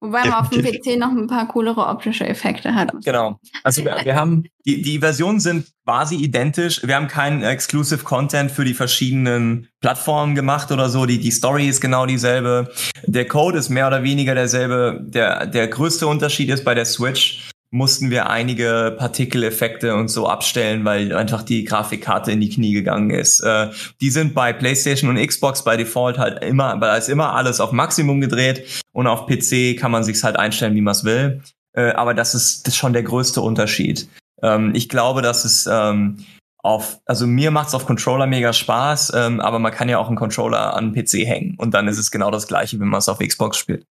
Wobei 0.00 0.24
man 0.24 0.32
auf 0.32 0.48
dem 0.48 0.62
PC 0.62 0.98
noch 0.98 1.10
ein 1.10 1.26
paar 1.26 1.46
coolere 1.48 1.86
optische 1.86 2.26
Effekte 2.26 2.74
hat. 2.74 2.90
Genau. 3.04 3.38
Also 3.62 3.84
wir, 3.84 3.98
wir 4.02 4.14
haben, 4.14 4.44
die, 4.64 4.80
die 4.80 4.98
Versionen 4.98 5.40
sind 5.40 5.66
quasi 5.84 6.16
identisch. 6.16 6.80
Wir 6.82 6.96
haben 6.96 7.06
keinen 7.06 7.42
Exclusive 7.42 8.02
Content 8.02 8.50
für 8.50 8.64
die 8.64 8.72
verschiedenen 8.72 9.68
Plattformen 9.80 10.34
gemacht 10.34 10.72
oder 10.72 10.88
so. 10.88 11.04
Die, 11.04 11.18
die 11.18 11.30
Story 11.30 11.68
ist 11.68 11.82
genau 11.82 12.06
dieselbe. 12.06 12.72
Der 13.04 13.28
Code 13.28 13.58
ist 13.58 13.68
mehr 13.68 13.88
oder 13.88 14.02
weniger 14.02 14.34
derselbe. 14.34 15.00
Der, 15.02 15.46
der 15.46 15.68
größte 15.68 16.06
Unterschied 16.06 16.48
ist 16.48 16.64
bei 16.64 16.74
der 16.74 16.86
Switch, 16.86 17.49
mussten 17.70 18.10
wir 18.10 18.28
einige 18.28 18.96
Partikeleffekte 18.98 19.94
und 19.94 20.08
so 20.08 20.28
abstellen, 20.28 20.84
weil 20.84 21.14
einfach 21.14 21.42
die 21.42 21.64
Grafikkarte 21.64 22.32
in 22.32 22.40
die 22.40 22.48
Knie 22.48 22.72
gegangen 22.72 23.10
ist. 23.10 23.40
Äh, 23.40 23.70
die 24.00 24.10
sind 24.10 24.34
bei 24.34 24.52
PlayStation 24.52 25.08
und 25.08 25.24
Xbox 25.24 25.62
bei 25.62 25.76
Default 25.76 26.18
halt 26.18 26.42
immer, 26.42 26.72
weil 26.80 26.88
da 26.88 26.96
ist 26.96 27.08
immer 27.08 27.34
alles 27.34 27.60
auf 27.60 27.70
Maximum 27.70 28.20
gedreht 28.20 28.82
und 28.92 29.06
auf 29.06 29.26
PC 29.26 29.78
kann 29.78 29.92
man 29.92 30.02
sich's 30.02 30.24
halt 30.24 30.36
einstellen, 30.36 30.74
wie 30.74 30.80
man 30.80 30.92
es 30.92 31.04
will. 31.04 31.42
Äh, 31.72 31.92
aber 31.92 32.14
das 32.14 32.34
ist, 32.34 32.66
das 32.66 32.74
ist 32.74 32.78
schon 32.78 32.92
der 32.92 33.04
größte 33.04 33.40
Unterschied. 33.40 34.08
Ähm, 34.42 34.72
ich 34.74 34.88
glaube, 34.88 35.22
dass 35.22 35.44
es 35.44 35.68
ähm, 35.70 36.24
auf, 36.58 37.00
also 37.06 37.26
mir 37.26 37.52
macht's 37.52 37.74
auf 37.74 37.86
Controller 37.86 38.26
mega 38.26 38.52
Spaß, 38.52 39.12
ähm, 39.14 39.40
aber 39.40 39.60
man 39.60 39.72
kann 39.72 39.88
ja 39.88 39.98
auch 39.98 40.08
einen 40.08 40.16
Controller 40.16 40.74
an 40.74 40.92
den 40.92 41.04
PC 41.04 41.26
hängen 41.26 41.54
und 41.56 41.72
dann 41.72 41.86
ist 41.86 41.98
es 41.98 42.10
genau 42.10 42.32
das 42.32 42.48
gleiche, 42.48 42.80
wenn 42.80 42.88
man 42.88 42.98
es 42.98 43.08
auf 43.08 43.20
Xbox 43.20 43.56
spielt. 43.56 43.86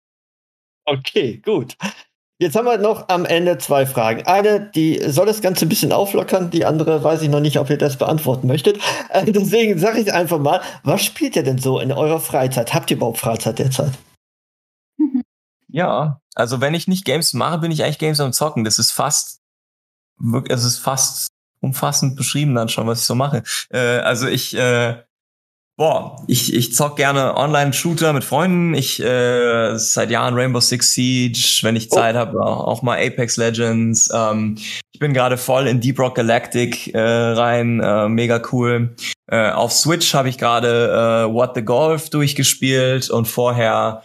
Okay, 0.84 1.40
gut. 1.44 1.76
Jetzt 2.40 2.54
haben 2.54 2.66
wir 2.66 2.78
noch 2.78 3.08
am 3.08 3.24
Ende 3.24 3.58
zwei 3.58 3.84
Fragen. 3.84 4.22
Eine, 4.26 4.70
die 4.70 5.00
soll 5.10 5.26
das 5.26 5.40
Ganze 5.40 5.66
ein 5.66 5.68
bisschen 5.68 5.92
auflockern, 5.92 6.50
die 6.50 6.64
andere 6.64 7.02
weiß 7.02 7.22
ich 7.22 7.28
noch 7.28 7.40
nicht, 7.40 7.58
ob 7.58 7.68
ihr 7.68 7.78
das 7.78 7.96
beantworten 7.96 8.46
möchtet. 8.46 8.78
Äh, 9.08 9.32
deswegen 9.32 9.76
sage 9.80 9.98
ich 9.98 10.12
einfach 10.12 10.38
mal, 10.38 10.60
was 10.84 11.04
spielt 11.04 11.34
ihr 11.34 11.42
denn 11.42 11.58
so 11.58 11.80
in 11.80 11.90
eurer 11.90 12.20
Freizeit? 12.20 12.72
Habt 12.74 12.92
ihr 12.92 12.96
überhaupt 12.96 13.18
Freizeit 13.18 13.58
derzeit? 13.58 13.92
Ja, 15.70 16.22
also 16.34 16.62
wenn 16.62 16.72
ich 16.72 16.88
nicht 16.88 17.04
Games 17.04 17.34
mache, 17.34 17.58
bin 17.58 17.70
ich 17.70 17.84
eigentlich 17.84 17.98
Games 17.98 18.20
am 18.20 18.32
Zocken. 18.32 18.64
Das 18.64 18.78
ist 18.78 18.90
fast, 18.90 19.42
es 20.48 20.64
ist 20.64 20.78
fast 20.78 21.28
umfassend 21.60 22.16
beschrieben 22.16 22.54
dann 22.54 22.70
schon, 22.70 22.86
was 22.86 23.00
ich 23.00 23.04
so 23.04 23.14
mache. 23.14 23.42
Äh, 23.68 23.98
also 23.98 24.28
ich 24.28 24.56
äh, 24.56 25.02
Boah, 25.78 26.20
ich, 26.26 26.52
ich 26.52 26.74
zock 26.74 26.96
gerne 26.96 27.36
Online-Shooter 27.36 28.12
mit 28.12 28.24
Freunden. 28.24 28.74
Ich 28.74 29.00
äh, 29.00 29.78
seit 29.78 30.10
Jahren 30.10 30.34
Rainbow 30.34 30.58
Six 30.58 30.92
Siege, 30.92 31.60
wenn 31.62 31.76
ich 31.76 31.88
Zeit 31.88 32.16
oh. 32.16 32.18
habe, 32.18 32.42
auch 32.44 32.82
mal 32.82 32.98
Apex 32.98 33.36
Legends. 33.36 34.10
Ähm, 34.12 34.56
ich 34.92 34.98
bin 34.98 35.14
gerade 35.14 35.36
voll 35.36 35.68
in 35.68 35.80
Deep 35.80 36.00
Rock 36.00 36.16
Galactic 36.16 36.92
äh, 36.94 36.98
rein, 36.98 37.78
äh, 37.78 38.08
mega 38.08 38.42
cool. 38.50 38.96
Äh, 39.30 39.52
auf 39.52 39.70
Switch 39.72 40.14
habe 40.14 40.28
ich 40.28 40.36
gerade 40.36 41.28
äh, 41.28 41.32
What 41.32 41.52
the 41.54 41.62
Golf 41.62 42.10
durchgespielt 42.10 43.08
und 43.08 43.26
vorher 43.26 44.02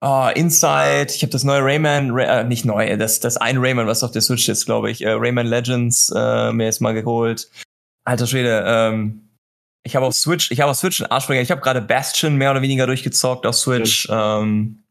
Oh, 0.00 0.28
Inside, 0.32 1.08
ich 1.08 1.22
habe 1.22 1.32
das 1.32 1.42
neue 1.42 1.64
Rayman, 1.64 2.12
Ray, 2.12 2.26
äh, 2.26 2.44
nicht 2.44 2.64
neu, 2.64 2.96
das, 2.98 3.18
das 3.18 3.36
ein 3.36 3.56
Rayman, 3.58 3.88
was 3.88 4.04
auf 4.04 4.12
der 4.12 4.22
Switch 4.22 4.48
ist, 4.48 4.66
glaube 4.66 4.90
ich, 4.92 5.02
äh, 5.02 5.10
Rayman 5.10 5.46
Legends 5.46 6.12
äh, 6.14 6.52
mir 6.52 6.66
jetzt 6.66 6.80
mal 6.80 6.94
geholt. 6.94 7.50
Alter 8.04 8.28
Schwede, 8.28 8.62
ähm, 8.64 9.27
ich 9.84 9.96
habe 9.96 10.06
auf 10.06 10.14
Switch, 10.14 10.50
ich 10.50 10.60
habe 10.60 10.70
auf 10.70 10.76
Switch 10.76 11.00
einen 11.00 11.10
Arschbringer. 11.10 11.40
Ich 11.40 11.50
habe 11.50 11.60
gerade 11.60 11.80
Bastion 11.80 12.36
mehr 12.36 12.50
oder 12.50 12.62
weniger 12.62 12.86
durchgezockt 12.86 13.46
auf 13.46 13.54
Switch. 13.54 14.06
Ja. 14.08 14.40
Ähm, 14.40 14.82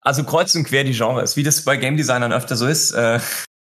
also 0.00 0.24
kreuz 0.24 0.54
und 0.54 0.64
quer 0.64 0.84
die 0.84 0.92
Genres, 0.92 1.36
wie 1.36 1.42
das 1.42 1.64
bei 1.64 1.76
Game 1.76 1.96
Designern 1.96 2.32
öfter 2.32 2.56
so 2.56 2.66
ist. 2.66 2.92
Äh, 2.92 3.20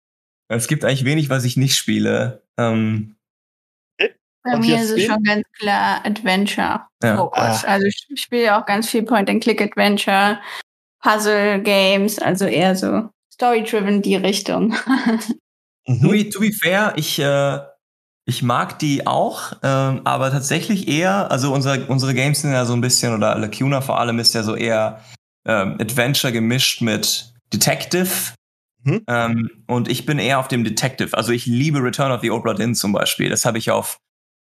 es 0.49 0.69
gibt 0.69 0.85
eigentlich 0.85 1.05
wenig, 1.05 1.29
was 1.29 1.45
ich 1.45 1.57
nicht 1.57 1.77
spiele. 1.77 2.43
Ähm, 2.59 3.17
bei 4.45 4.57
mir 4.59 4.81
ist 4.83 4.91
es 4.91 5.05
schon 5.05 5.23
ganz 5.23 5.45
klar 5.57 6.05
Adventure 6.05 6.81
ja. 7.03 7.31
Ah. 7.33 7.63
Also 7.67 7.87
ich 7.87 8.07
spiele 8.21 8.57
auch 8.57 8.67
ganz 8.67 8.89
viel 8.89 9.03
Point-and-Click-Adventure, 9.03 10.41
Puzzle-Games, 11.01 12.19
also 12.19 12.47
eher 12.47 12.77
so 12.77 13.09
Story-driven 13.33 14.03
die 14.03 14.17
Richtung. 14.17 14.75
mhm. 15.87 16.01
to, 16.01 16.09
be, 16.09 16.29
to 16.29 16.41
be 16.41 16.53
fair, 16.53 16.93
ich 16.97 17.19
äh, 17.19 17.59
ich 18.25 18.43
mag 18.43 18.79
die 18.79 19.07
auch, 19.07 19.53
ähm, 19.63 20.03
aber 20.05 20.31
tatsächlich 20.31 20.87
eher, 20.87 21.31
also 21.31 21.53
unser, 21.53 21.89
unsere 21.91 22.15
Games 22.15 22.43
sind 22.43 22.53
ja 22.53 22.65
so 22.65 22.73
ein 22.73 22.81
bisschen, 22.81 23.15
oder 23.15 23.37
Lacuna 23.37 23.81
vor 23.81 23.99
allem 23.99 24.19
ist 24.19 24.35
ja 24.35 24.43
so 24.43 24.55
eher 24.55 25.03
ähm, 25.47 25.77
Adventure 25.81 26.33
gemischt 26.33 26.83
mit 26.83 27.33
Detective. 27.53 28.35
Mhm. 28.85 29.03
Ähm, 29.09 29.51
und 29.67 29.89
ich 29.89 30.07
bin 30.07 30.19
eher 30.19 30.39
auf 30.39 30.49
dem 30.49 30.65
Detective. 30.65 31.17
Also 31.17 31.33
ich 31.33 31.47
liebe 31.47 31.83
Return 31.83 32.13
of 32.13 32.21
the 32.21 32.31
Obra 32.31 32.55
Dinn 32.55 32.75
zum 32.75 32.93
Beispiel. 32.93 33.29
Das 33.29 33.45
habe 33.45 33.59
ich 33.59 33.71
auf, 33.71 33.99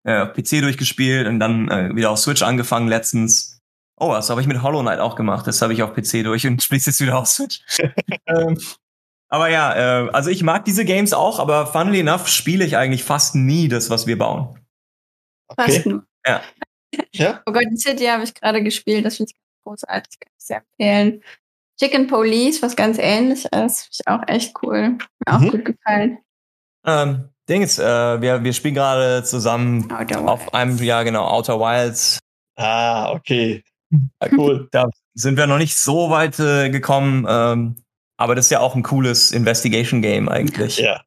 äh, 0.05 0.21
auf 0.21 0.33
PC 0.33 0.63
durchgespielt 0.63 1.27
und 1.27 1.39
dann 1.39 1.69
äh, 1.69 1.95
wieder 1.95 2.11
auf 2.11 2.19
Switch 2.19 2.43
angefangen 2.43 2.89
letztens. 2.89 3.61
Oh, 3.99 4.13
das 4.13 4.29
habe 4.29 4.41
ich 4.41 4.47
mit 4.47 4.63
Hollow 4.63 4.81
Knight 4.81 5.01
auch 5.01 5.17
gemacht. 5.17 5.47
Das 5.47 5.61
habe 5.63 5.73
ich 5.73 5.83
auf 5.83 5.95
PC 5.95 6.25
durch 6.25 6.47
und 6.47 6.63
spiele 6.63 6.81
jetzt 6.85 7.01
wieder 7.01 7.19
auf 7.19 7.27
Switch. 7.27 7.61
ähm, 8.27 8.59
aber 9.29 9.49
ja, 9.49 10.07
äh, 10.07 10.11
also 10.11 10.31
ich 10.31 10.43
mag 10.43 10.65
diese 10.65 10.85
Games 10.85 11.13
auch, 11.13 11.39
aber 11.39 11.67
funnily 11.67 12.01
enough 12.01 12.29
spiele 12.29 12.65
ich 12.65 12.77
eigentlich 12.77 13.05
fast 13.05 13.35
nie 13.35 13.69
das, 13.69 13.91
was 13.91 14.07
wir 14.07 14.19
bauen. 14.19 14.59
Okay. 15.49 15.73
Fast 15.73 15.87
nur. 15.87 16.05
Ja. 16.27 16.43
ja? 17.13 17.43
Oh 17.47 17.53
Gott, 17.53 17.65
City 17.77 18.07
habe 18.07 18.25
ich 18.25 18.35
gerade 18.35 18.63
gespielt, 18.63 19.05
das 19.05 19.17
finde 19.17 19.33
ich 19.35 19.41
großartig, 19.65 20.21
kann 20.21 20.33
ich 20.37 20.45
sehr 20.45 20.63
empfehlen. 20.79 21.23
Chicken 21.79 22.07
Police, 22.07 22.63
was 22.63 22.75
ganz 22.75 22.99
ähnlich 22.99 23.45
ist, 23.45 23.83
finde 23.83 23.91
ich 23.93 24.07
auch 24.07 24.23
echt 24.29 24.55
cool. 24.63 24.99
Mir 25.27 25.35
auch 25.35 25.41
mhm. 25.41 25.51
gut 25.51 25.65
gefallen. 25.65 26.19
Ähm, 26.87 27.29
Ding 27.49 27.63
ist, 27.63 27.79
äh, 27.79 28.21
wir, 28.21 28.43
wir 28.43 28.53
spielen 28.53 28.75
gerade 28.75 29.23
zusammen 29.25 29.91
auf 29.93 30.55
einem, 30.55 30.79
ja 30.79 31.03
genau, 31.03 31.27
Outer 31.29 31.61
Wilds. 31.61 32.19
Ah, 32.57 33.13
okay. 33.13 33.63
Ja, 33.91 34.29
cool. 34.37 34.69
da 34.73 34.89
sind 35.15 35.37
wir 35.37 35.47
noch 35.47 35.59
nicht 35.59 35.77
so 35.77 36.11
weit 36.11 36.39
äh, 36.41 36.71
gekommen. 36.71 37.27
Ähm, 37.29 37.77
aber 38.17 38.35
das 38.35 38.47
ist 38.47 38.51
ja 38.51 38.61
auch 38.61 38.75
ein 38.75 38.83
cooles 38.83 39.33
Investigation-Game 39.33 40.29
eigentlich. 40.29 40.79
Ja. 40.79 41.03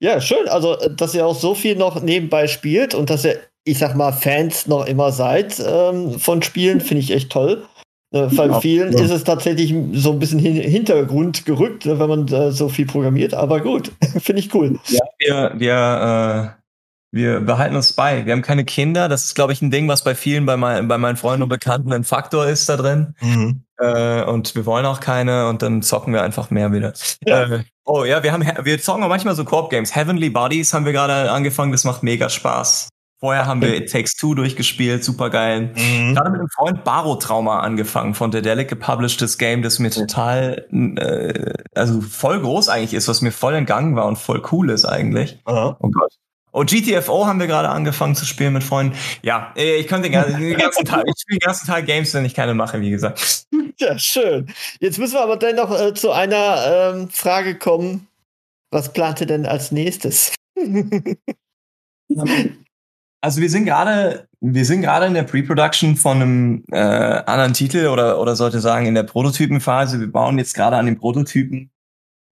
Ja, 0.00 0.20
schön. 0.20 0.48
Also, 0.48 0.76
dass 0.76 1.14
ihr 1.14 1.26
auch 1.26 1.38
so 1.38 1.54
viel 1.54 1.76
noch 1.76 2.00
nebenbei 2.02 2.46
spielt 2.46 2.94
und 2.94 3.10
dass 3.10 3.24
ihr, 3.24 3.38
ich 3.64 3.78
sag 3.78 3.94
mal, 3.94 4.12
Fans 4.12 4.66
noch 4.66 4.86
immer 4.86 5.12
seid 5.12 5.60
ähm, 5.60 6.18
von 6.18 6.42
Spielen, 6.42 6.80
finde 6.80 7.02
ich 7.02 7.10
echt 7.10 7.30
toll. 7.30 7.66
Äh, 8.10 8.26
bei 8.34 8.46
ja, 8.46 8.60
vielen 8.60 8.92
ja. 8.94 9.04
ist 9.04 9.10
es 9.10 9.24
tatsächlich 9.24 9.74
so 9.92 10.12
ein 10.12 10.18
bisschen 10.18 10.38
hin 10.38 10.54
Hintergrund 10.54 11.44
gerückt, 11.44 11.84
ne, 11.84 11.98
wenn 11.98 12.08
man 12.08 12.28
äh, 12.28 12.50
so 12.50 12.70
viel 12.70 12.86
programmiert. 12.86 13.34
Aber 13.34 13.60
gut, 13.60 13.92
finde 14.20 14.40
ich 14.40 14.54
cool. 14.54 14.78
Ja, 14.86 15.00
wir, 15.18 15.52
wir 15.58 16.54
äh, 16.54 16.57
wir 17.10 17.40
behalten 17.40 17.76
uns 17.76 17.92
bei. 17.94 18.26
Wir 18.26 18.32
haben 18.32 18.42
keine 18.42 18.64
Kinder. 18.64 19.08
Das 19.08 19.24
ist, 19.24 19.34
glaube 19.34 19.52
ich, 19.52 19.62
ein 19.62 19.70
Ding, 19.70 19.88
was 19.88 20.04
bei 20.04 20.14
vielen, 20.14 20.44
bei, 20.46 20.56
mein, 20.56 20.88
bei 20.88 20.98
meinen 20.98 21.16
Freunden 21.16 21.42
und 21.42 21.48
Bekannten 21.48 21.92
ein 21.92 22.04
Faktor 22.04 22.46
ist 22.46 22.68
da 22.68 22.76
drin. 22.76 23.14
Mhm. 23.20 23.62
Äh, 23.78 24.24
und 24.24 24.54
wir 24.54 24.66
wollen 24.66 24.84
auch 24.84 25.00
keine 25.00 25.48
und 25.48 25.62
dann 25.62 25.82
zocken 25.82 26.12
wir 26.12 26.22
einfach 26.22 26.50
mehr 26.50 26.72
wieder. 26.72 26.92
Ja. 27.24 27.44
Äh, 27.44 27.64
oh 27.84 28.04
ja, 28.04 28.22
wir 28.22 28.32
haben 28.32 28.44
wir 28.62 28.80
zocken 28.80 29.02
auch 29.04 29.08
manchmal 29.08 29.34
so 29.34 29.44
Koop-Games. 29.44 29.94
Heavenly 29.94 30.30
Bodies 30.30 30.74
haben 30.74 30.84
wir 30.84 30.92
gerade 30.92 31.30
angefangen, 31.30 31.72
das 31.72 31.84
macht 31.84 32.02
mega 32.02 32.28
Spaß. 32.28 32.88
Vorher 33.20 33.46
haben 33.46 33.60
wir 33.60 33.74
It 33.74 33.90
Takes 33.90 34.14
Two 34.14 34.34
durchgespielt, 34.34 35.02
super 35.02 35.28
geil. 35.30 35.72
Mhm. 35.74 36.14
Gerade 36.14 36.30
mit 36.30 36.40
einem 36.40 36.48
Freund 36.50 36.84
Baro 36.84 37.16
Trauma 37.16 37.60
angefangen, 37.60 38.14
von 38.14 38.30
der 38.30 38.42
Delic 38.42 38.68
gepublishedes 38.68 39.38
Game, 39.38 39.62
das 39.62 39.80
mir 39.80 39.90
total, 39.90 40.66
äh, 40.70 41.52
also 41.74 42.00
voll 42.00 42.40
groß 42.40 42.68
eigentlich 42.68 42.94
ist, 42.94 43.08
was 43.08 43.20
mir 43.20 43.32
voll 43.32 43.54
entgangen 43.54 43.96
war 43.96 44.06
und 44.06 44.18
voll 44.18 44.40
cool 44.52 44.70
ist 44.70 44.84
eigentlich. 44.84 45.40
Aha. 45.46 45.76
Oh 45.80 45.90
Gott. 45.90 46.12
Oh, 46.52 46.64
GTFO 46.64 47.26
haben 47.26 47.40
wir 47.40 47.46
gerade 47.46 47.68
angefangen 47.68 48.14
zu 48.14 48.24
spielen 48.24 48.54
mit 48.54 48.64
Freunden. 48.64 48.96
Ja, 49.22 49.52
äh, 49.56 49.76
ich 49.76 49.86
könnte 49.86 50.08
den 50.08 50.12
ganzen, 50.12 50.84
Tag, 50.84 51.04
ich 51.06 51.20
spiele 51.20 51.38
den 51.38 51.46
ganzen 51.46 51.66
Tag 51.66 51.84
Games, 51.86 52.14
wenn 52.14 52.24
ich 52.24 52.34
keine 52.34 52.54
mache, 52.54 52.80
wie 52.80 52.90
gesagt. 52.90 53.44
Ja, 53.80 53.96
schön. 53.96 54.52
Jetzt 54.80 54.98
müssen 54.98 55.14
wir 55.14 55.22
aber 55.22 55.36
dennoch 55.36 55.70
äh, 55.70 55.94
zu 55.94 56.10
einer 56.10 56.94
ähm, 56.96 57.10
Frage 57.10 57.56
kommen. 57.56 58.08
Was 58.72 58.92
plant 58.92 59.20
ihr 59.20 59.28
denn 59.28 59.46
als 59.46 59.70
nächstes? 59.70 60.34
also 63.20 63.40
wir 63.40 63.48
sind 63.48 63.66
gerade, 63.66 64.26
wir 64.40 64.64
sind 64.64 64.82
gerade 64.82 65.06
in 65.06 65.14
der 65.14 65.22
Pre-Production 65.22 65.94
von 65.94 66.16
einem 66.16 66.64
äh, 66.72 66.76
anderen 66.76 67.54
Titel 67.54 67.86
oder 67.86 68.20
oder 68.20 68.34
sollte 68.34 68.58
sagen 68.58 68.86
in 68.86 68.96
der 68.96 69.04
Prototypenphase. 69.04 70.00
Wir 70.00 70.10
bauen 70.10 70.38
jetzt 70.38 70.54
gerade 70.54 70.76
an 70.76 70.86
den 70.86 70.98
Prototypen 70.98 71.70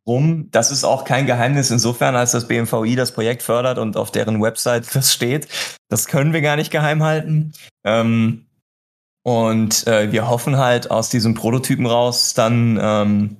rum. 0.06 0.48
Das 0.50 0.70
ist 0.70 0.84
auch 0.84 1.04
kein 1.04 1.26
Geheimnis 1.26 1.70
insofern, 1.70 2.16
als 2.16 2.32
das 2.32 2.48
BMVI 2.48 2.96
das 2.96 3.12
Projekt 3.12 3.42
fördert 3.42 3.78
und 3.78 3.96
auf 3.96 4.10
deren 4.10 4.40
Website 4.40 4.94
das 4.94 5.12
steht. 5.12 5.48
Das 5.88 6.06
können 6.06 6.32
wir 6.32 6.40
gar 6.40 6.56
nicht 6.56 6.70
geheim 6.70 7.02
halten. 7.02 7.52
Ähm, 7.84 8.46
und 9.24 9.86
äh, 9.86 10.12
wir 10.12 10.28
hoffen 10.28 10.56
halt 10.56 10.90
aus 10.90 11.08
diesem 11.08 11.34
Prototypen 11.34 11.86
raus 11.86 12.34
dann 12.34 12.78
ähm, 12.80 13.36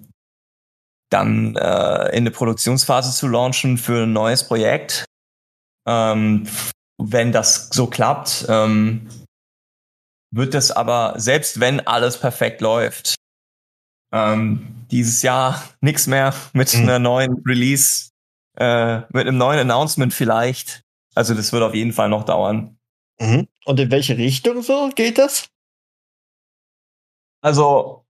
dann 1.10 1.54
äh, 1.56 2.08
in 2.08 2.22
eine 2.22 2.30
Produktionsphase 2.30 3.12
zu 3.12 3.28
launchen 3.28 3.78
für 3.78 4.02
ein 4.02 4.12
neues 4.12 4.44
Projekt. 4.44 5.04
Ähm, 5.86 6.48
wenn 6.98 7.30
das 7.30 7.68
so 7.72 7.86
klappt, 7.86 8.46
ähm, 8.48 9.08
wird 10.34 10.54
es 10.54 10.70
aber, 10.70 11.14
selbst 11.16 11.60
wenn 11.60 11.86
alles 11.86 12.18
perfekt 12.18 12.60
läuft, 12.60 13.14
ähm, 14.12 14.75
dieses 14.90 15.22
Jahr 15.22 15.62
nichts 15.80 16.06
mehr 16.06 16.34
mit 16.52 16.74
mhm. 16.74 16.82
einer 16.82 16.98
neuen 16.98 17.42
Release, 17.46 18.10
äh, 18.56 18.98
mit 19.10 19.26
einem 19.26 19.38
neuen 19.38 19.58
Announcement 19.58 20.12
vielleicht. 20.12 20.82
Also 21.14 21.34
das 21.34 21.52
wird 21.52 21.62
auf 21.62 21.74
jeden 21.74 21.92
Fall 21.92 22.08
noch 22.08 22.24
dauern. 22.24 22.78
Mhm. 23.20 23.48
Und 23.64 23.80
in 23.80 23.90
welche 23.90 24.16
Richtung 24.16 24.62
so 24.62 24.90
geht 24.94 25.18
das? 25.18 25.48
Also, 27.40 28.04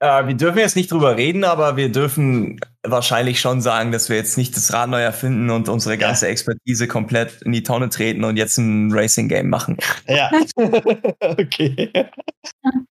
äh, 0.00 0.26
wir 0.26 0.34
dürfen 0.34 0.58
jetzt 0.58 0.76
nicht 0.76 0.90
drüber 0.90 1.16
reden, 1.16 1.44
aber 1.44 1.76
wir 1.76 1.90
dürfen 1.90 2.60
wahrscheinlich 2.82 3.40
schon 3.40 3.60
sagen, 3.60 3.92
dass 3.92 4.08
wir 4.08 4.16
jetzt 4.16 4.36
nicht 4.36 4.56
das 4.56 4.72
Rad 4.72 4.90
neu 4.90 5.00
erfinden 5.00 5.50
und 5.50 5.68
unsere 5.68 5.96
ganze 5.96 6.26
ja. 6.26 6.32
Expertise 6.32 6.88
komplett 6.88 7.40
in 7.42 7.52
die 7.52 7.62
Tonne 7.62 7.88
treten 7.88 8.24
und 8.24 8.36
jetzt 8.36 8.58
ein 8.58 8.92
Racing-Game 8.92 9.48
machen. 9.48 9.78
Ja. 10.08 10.30
okay. 11.20 11.92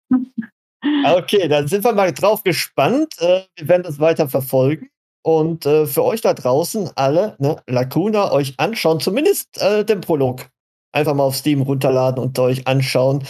Okay, 1.06 1.48
dann 1.48 1.68
sind 1.68 1.84
wir 1.84 1.94
mal 1.94 2.12
drauf 2.12 2.44
gespannt. 2.44 3.16
Äh, 3.20 3.44
wir 3.58 3.68
werden 3.68 3.84
das 3.84 4.00
weiter 4.00 4.28
verfolgen. 4.28 4.90
Und 5.24 5.66
äh, 5.66 5.86
für 5.86 6.04
euch 6.04 6.22
da 6.22 6.34
draußen 6.34 6.90
alle, 6.96 7.36
ne, 7.40 7.58
Lacuna, 7.68 8.32
euch 8.32 8.56
anschauen, 8.58 9.00
zumindest 9.00 9.62
äh, 9.62 9.86
den 9.86 10.02
Prolog. 10.02 10.50
Einfach 10.94 11.14
mal 11.14 11.24
auf 11.24 11.36
Steam 11.36 11.62
runterladen 11.62 12.22
und 12.22 12.38
euch 12.40 12.68
anschauen. 12.68 13.24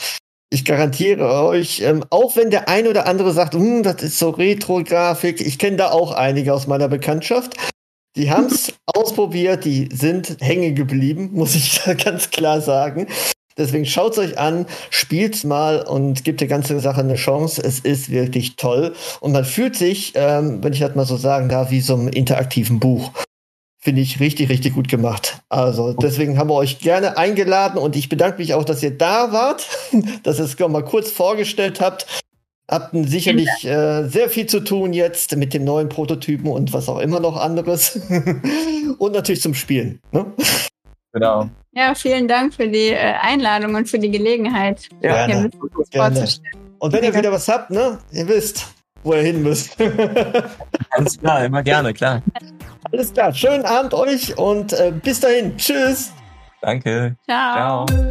Ich 0.53 0.65
garantiere 0.65 1.45
euch, 1.45 1.81
ähm, 1.81 2.03
auch 2.09 2.35
wenn 2.35 2.49
der 2.49 2.69
ein 2.69 2.87
oder 2.87 3.07
andere 3.07 3.31
sagt, 3.31 3.53
hm, 3.53 3.83
das 3.83 4.01
ist 4.03 4.19
so 4.19 4.29
Retro-Grafik, 4.31 5.39
ich 5.41 5.59
kenne 5.59 5.77
da 5.77 5.91
auch 5.91 6.11
einige 6.11 6.53
aus 6.53 6.67
meiner 6.67 6.87
Bekanntschaft. 6.87 7.55
Die 8.17 8.31
haben 8.31 8.45
es 8.45 8.73
ausprobiert, 8.85 9.65
die 9.65 9.89
sind 9.93 10.37
hängen 10.39 10.75
geblieben, 10.75 11.31
muss 11.33 11.55
ich 11.55 11.81
ganz 12.03 12.29
klar 12.31 12.61
sagen. 12.61 13.07
Deswegen 13.57 13.85
schaut 13.85 14.13
es 14.13 14.17
euch 14.17 14.37
an, 14.37 14.65
spielt's 14.89 15.43
mal 15.43 15.81
und 15.81 16.23
gebt 16.23 16.41
der 16.41 16.47
ganzen 16.47 16.79
Sache 16.79 17.01
eine 17.01 17.15
Chance. 17.15 17.61
Es 17.63 17.79
ist 17.79 18.09
wirklich 18.09 18.55
toll. 18.55 18.93
Und 19.19 19.31
man 19.31 19.45
fühlt 19.45 19.75
sich, 19.75 20.13
ähm, 20.15 20.63
wenn 20.63 20.73
ich 20.73 20.79
das 20.79 20.95
mal 20.95 21.05
so 21.05 21.17
sagen 21.17 21.49
darf, 21.49 21.71
wie 21.71 21.81
so 21.81 21.93
einem 21.95 22.07
interaktiven 22.07 22.79
Buch. 22.79 23.11
Finde 23.83 24.01
ich 24.01 24.19
richtig, 24.19 24.49
richtig 24.49 24.75
gut 24.75 24.87
gemacht. 24.87 25.39
Also 25.49 25.93
deswegen 25.93 26.37
haben 26.37 26.49
wir 26.49 26.55
euch 26.55 26.77
gerne 26.79 27.17
eingeladen 27.17 27.79
und 27.79 27.95
ich 27.95 28.09
bedanke 28.09 28.37
mich 28.37 28.53
auch, 28.53 28.63
dass 28.63 28.83
ihr 28.83 28.95
da 28.95 29.31
wart, 29.31 29.67
dass 30.23 30.37
ihr 30.37 30.45
es 30.45 30.59
mal 30.59 30.85
kurz 30.85 31.09
vorgestellt 31.09 31.81
habt. 31.81 32.05
Habt 32.69 32.91
sicherlich 32.93 33.49
äh, 33.65 34.07
sehr 34.07 34.29
viel 34.29 34.45
zu 34.45 34.61
tun 34.61 34.93
jetzt 34.93 35.35
mit 35.35 35.53
dem 35.53 35.65
neuen 35.65 35.89
Prototypen 35.89 36.49
und 36.49 36.71
was 36.71 36.87
auch 36.87 36.99
immer 36.99 37.19
noch 37.19 37.35
anderes. 37.35 37.99
und 38.97 39.13
natürlich 39.13 39.41
zum 39.41 39.55
Spielen. 39.55 39.99
Ne? 40.11 40.27
Genau. 41.13 41.49
Ja, 41.73 41.93
vielen 41.95 42.27
Dank 42.27 42.53
für 42.53 42.67
die 42.67 42.89
äh, 42.89 43.13
Einladung 43.21 43.75
und 43.75 43.89
für 43.89 43.99
die 43.99 44.11
Gelegenheit, 44.11 44.89
Ja, 45.01 45.25
hier 45.25 45.41
mit 45.41 45.55
uns 45.55 45.89
vorzustellen. 45.93 46.55
Und 46.79 46.93
wenn 46.93 47.03
ihr 47.03 47.13
wieder 47.13 47.31
was 47.31 47.47
habt, 47.47 47.69
ne, 47.69 47.99
ihr 48.11 48.27
wisst, 48.27 48.67
wo 49.03 49.13
ihr 49.13 49.21
hin 49.21 49.43
müsst. 49.43 49.77
Ganz 50.91 51.19
klar, 51.19 51.45
immer 51.45 51.63
gerne, 51.63 51.93
klar. 51.93 52.21
Alles 52.91 53.13
klar, 53.13 53.33
schönen 53.33 53.65
Abend 53.65 53.93
euch 53.93 54.37
und 54.37 54.73
äh, 54.73 54.91
bis 54.91 55.19
dahin. 55.19 55.55
Tschüss. 55.57 56.11
Danke. 56.61 57.15
Ciao. 57.25 57.85
Ciao. 57.85 58.10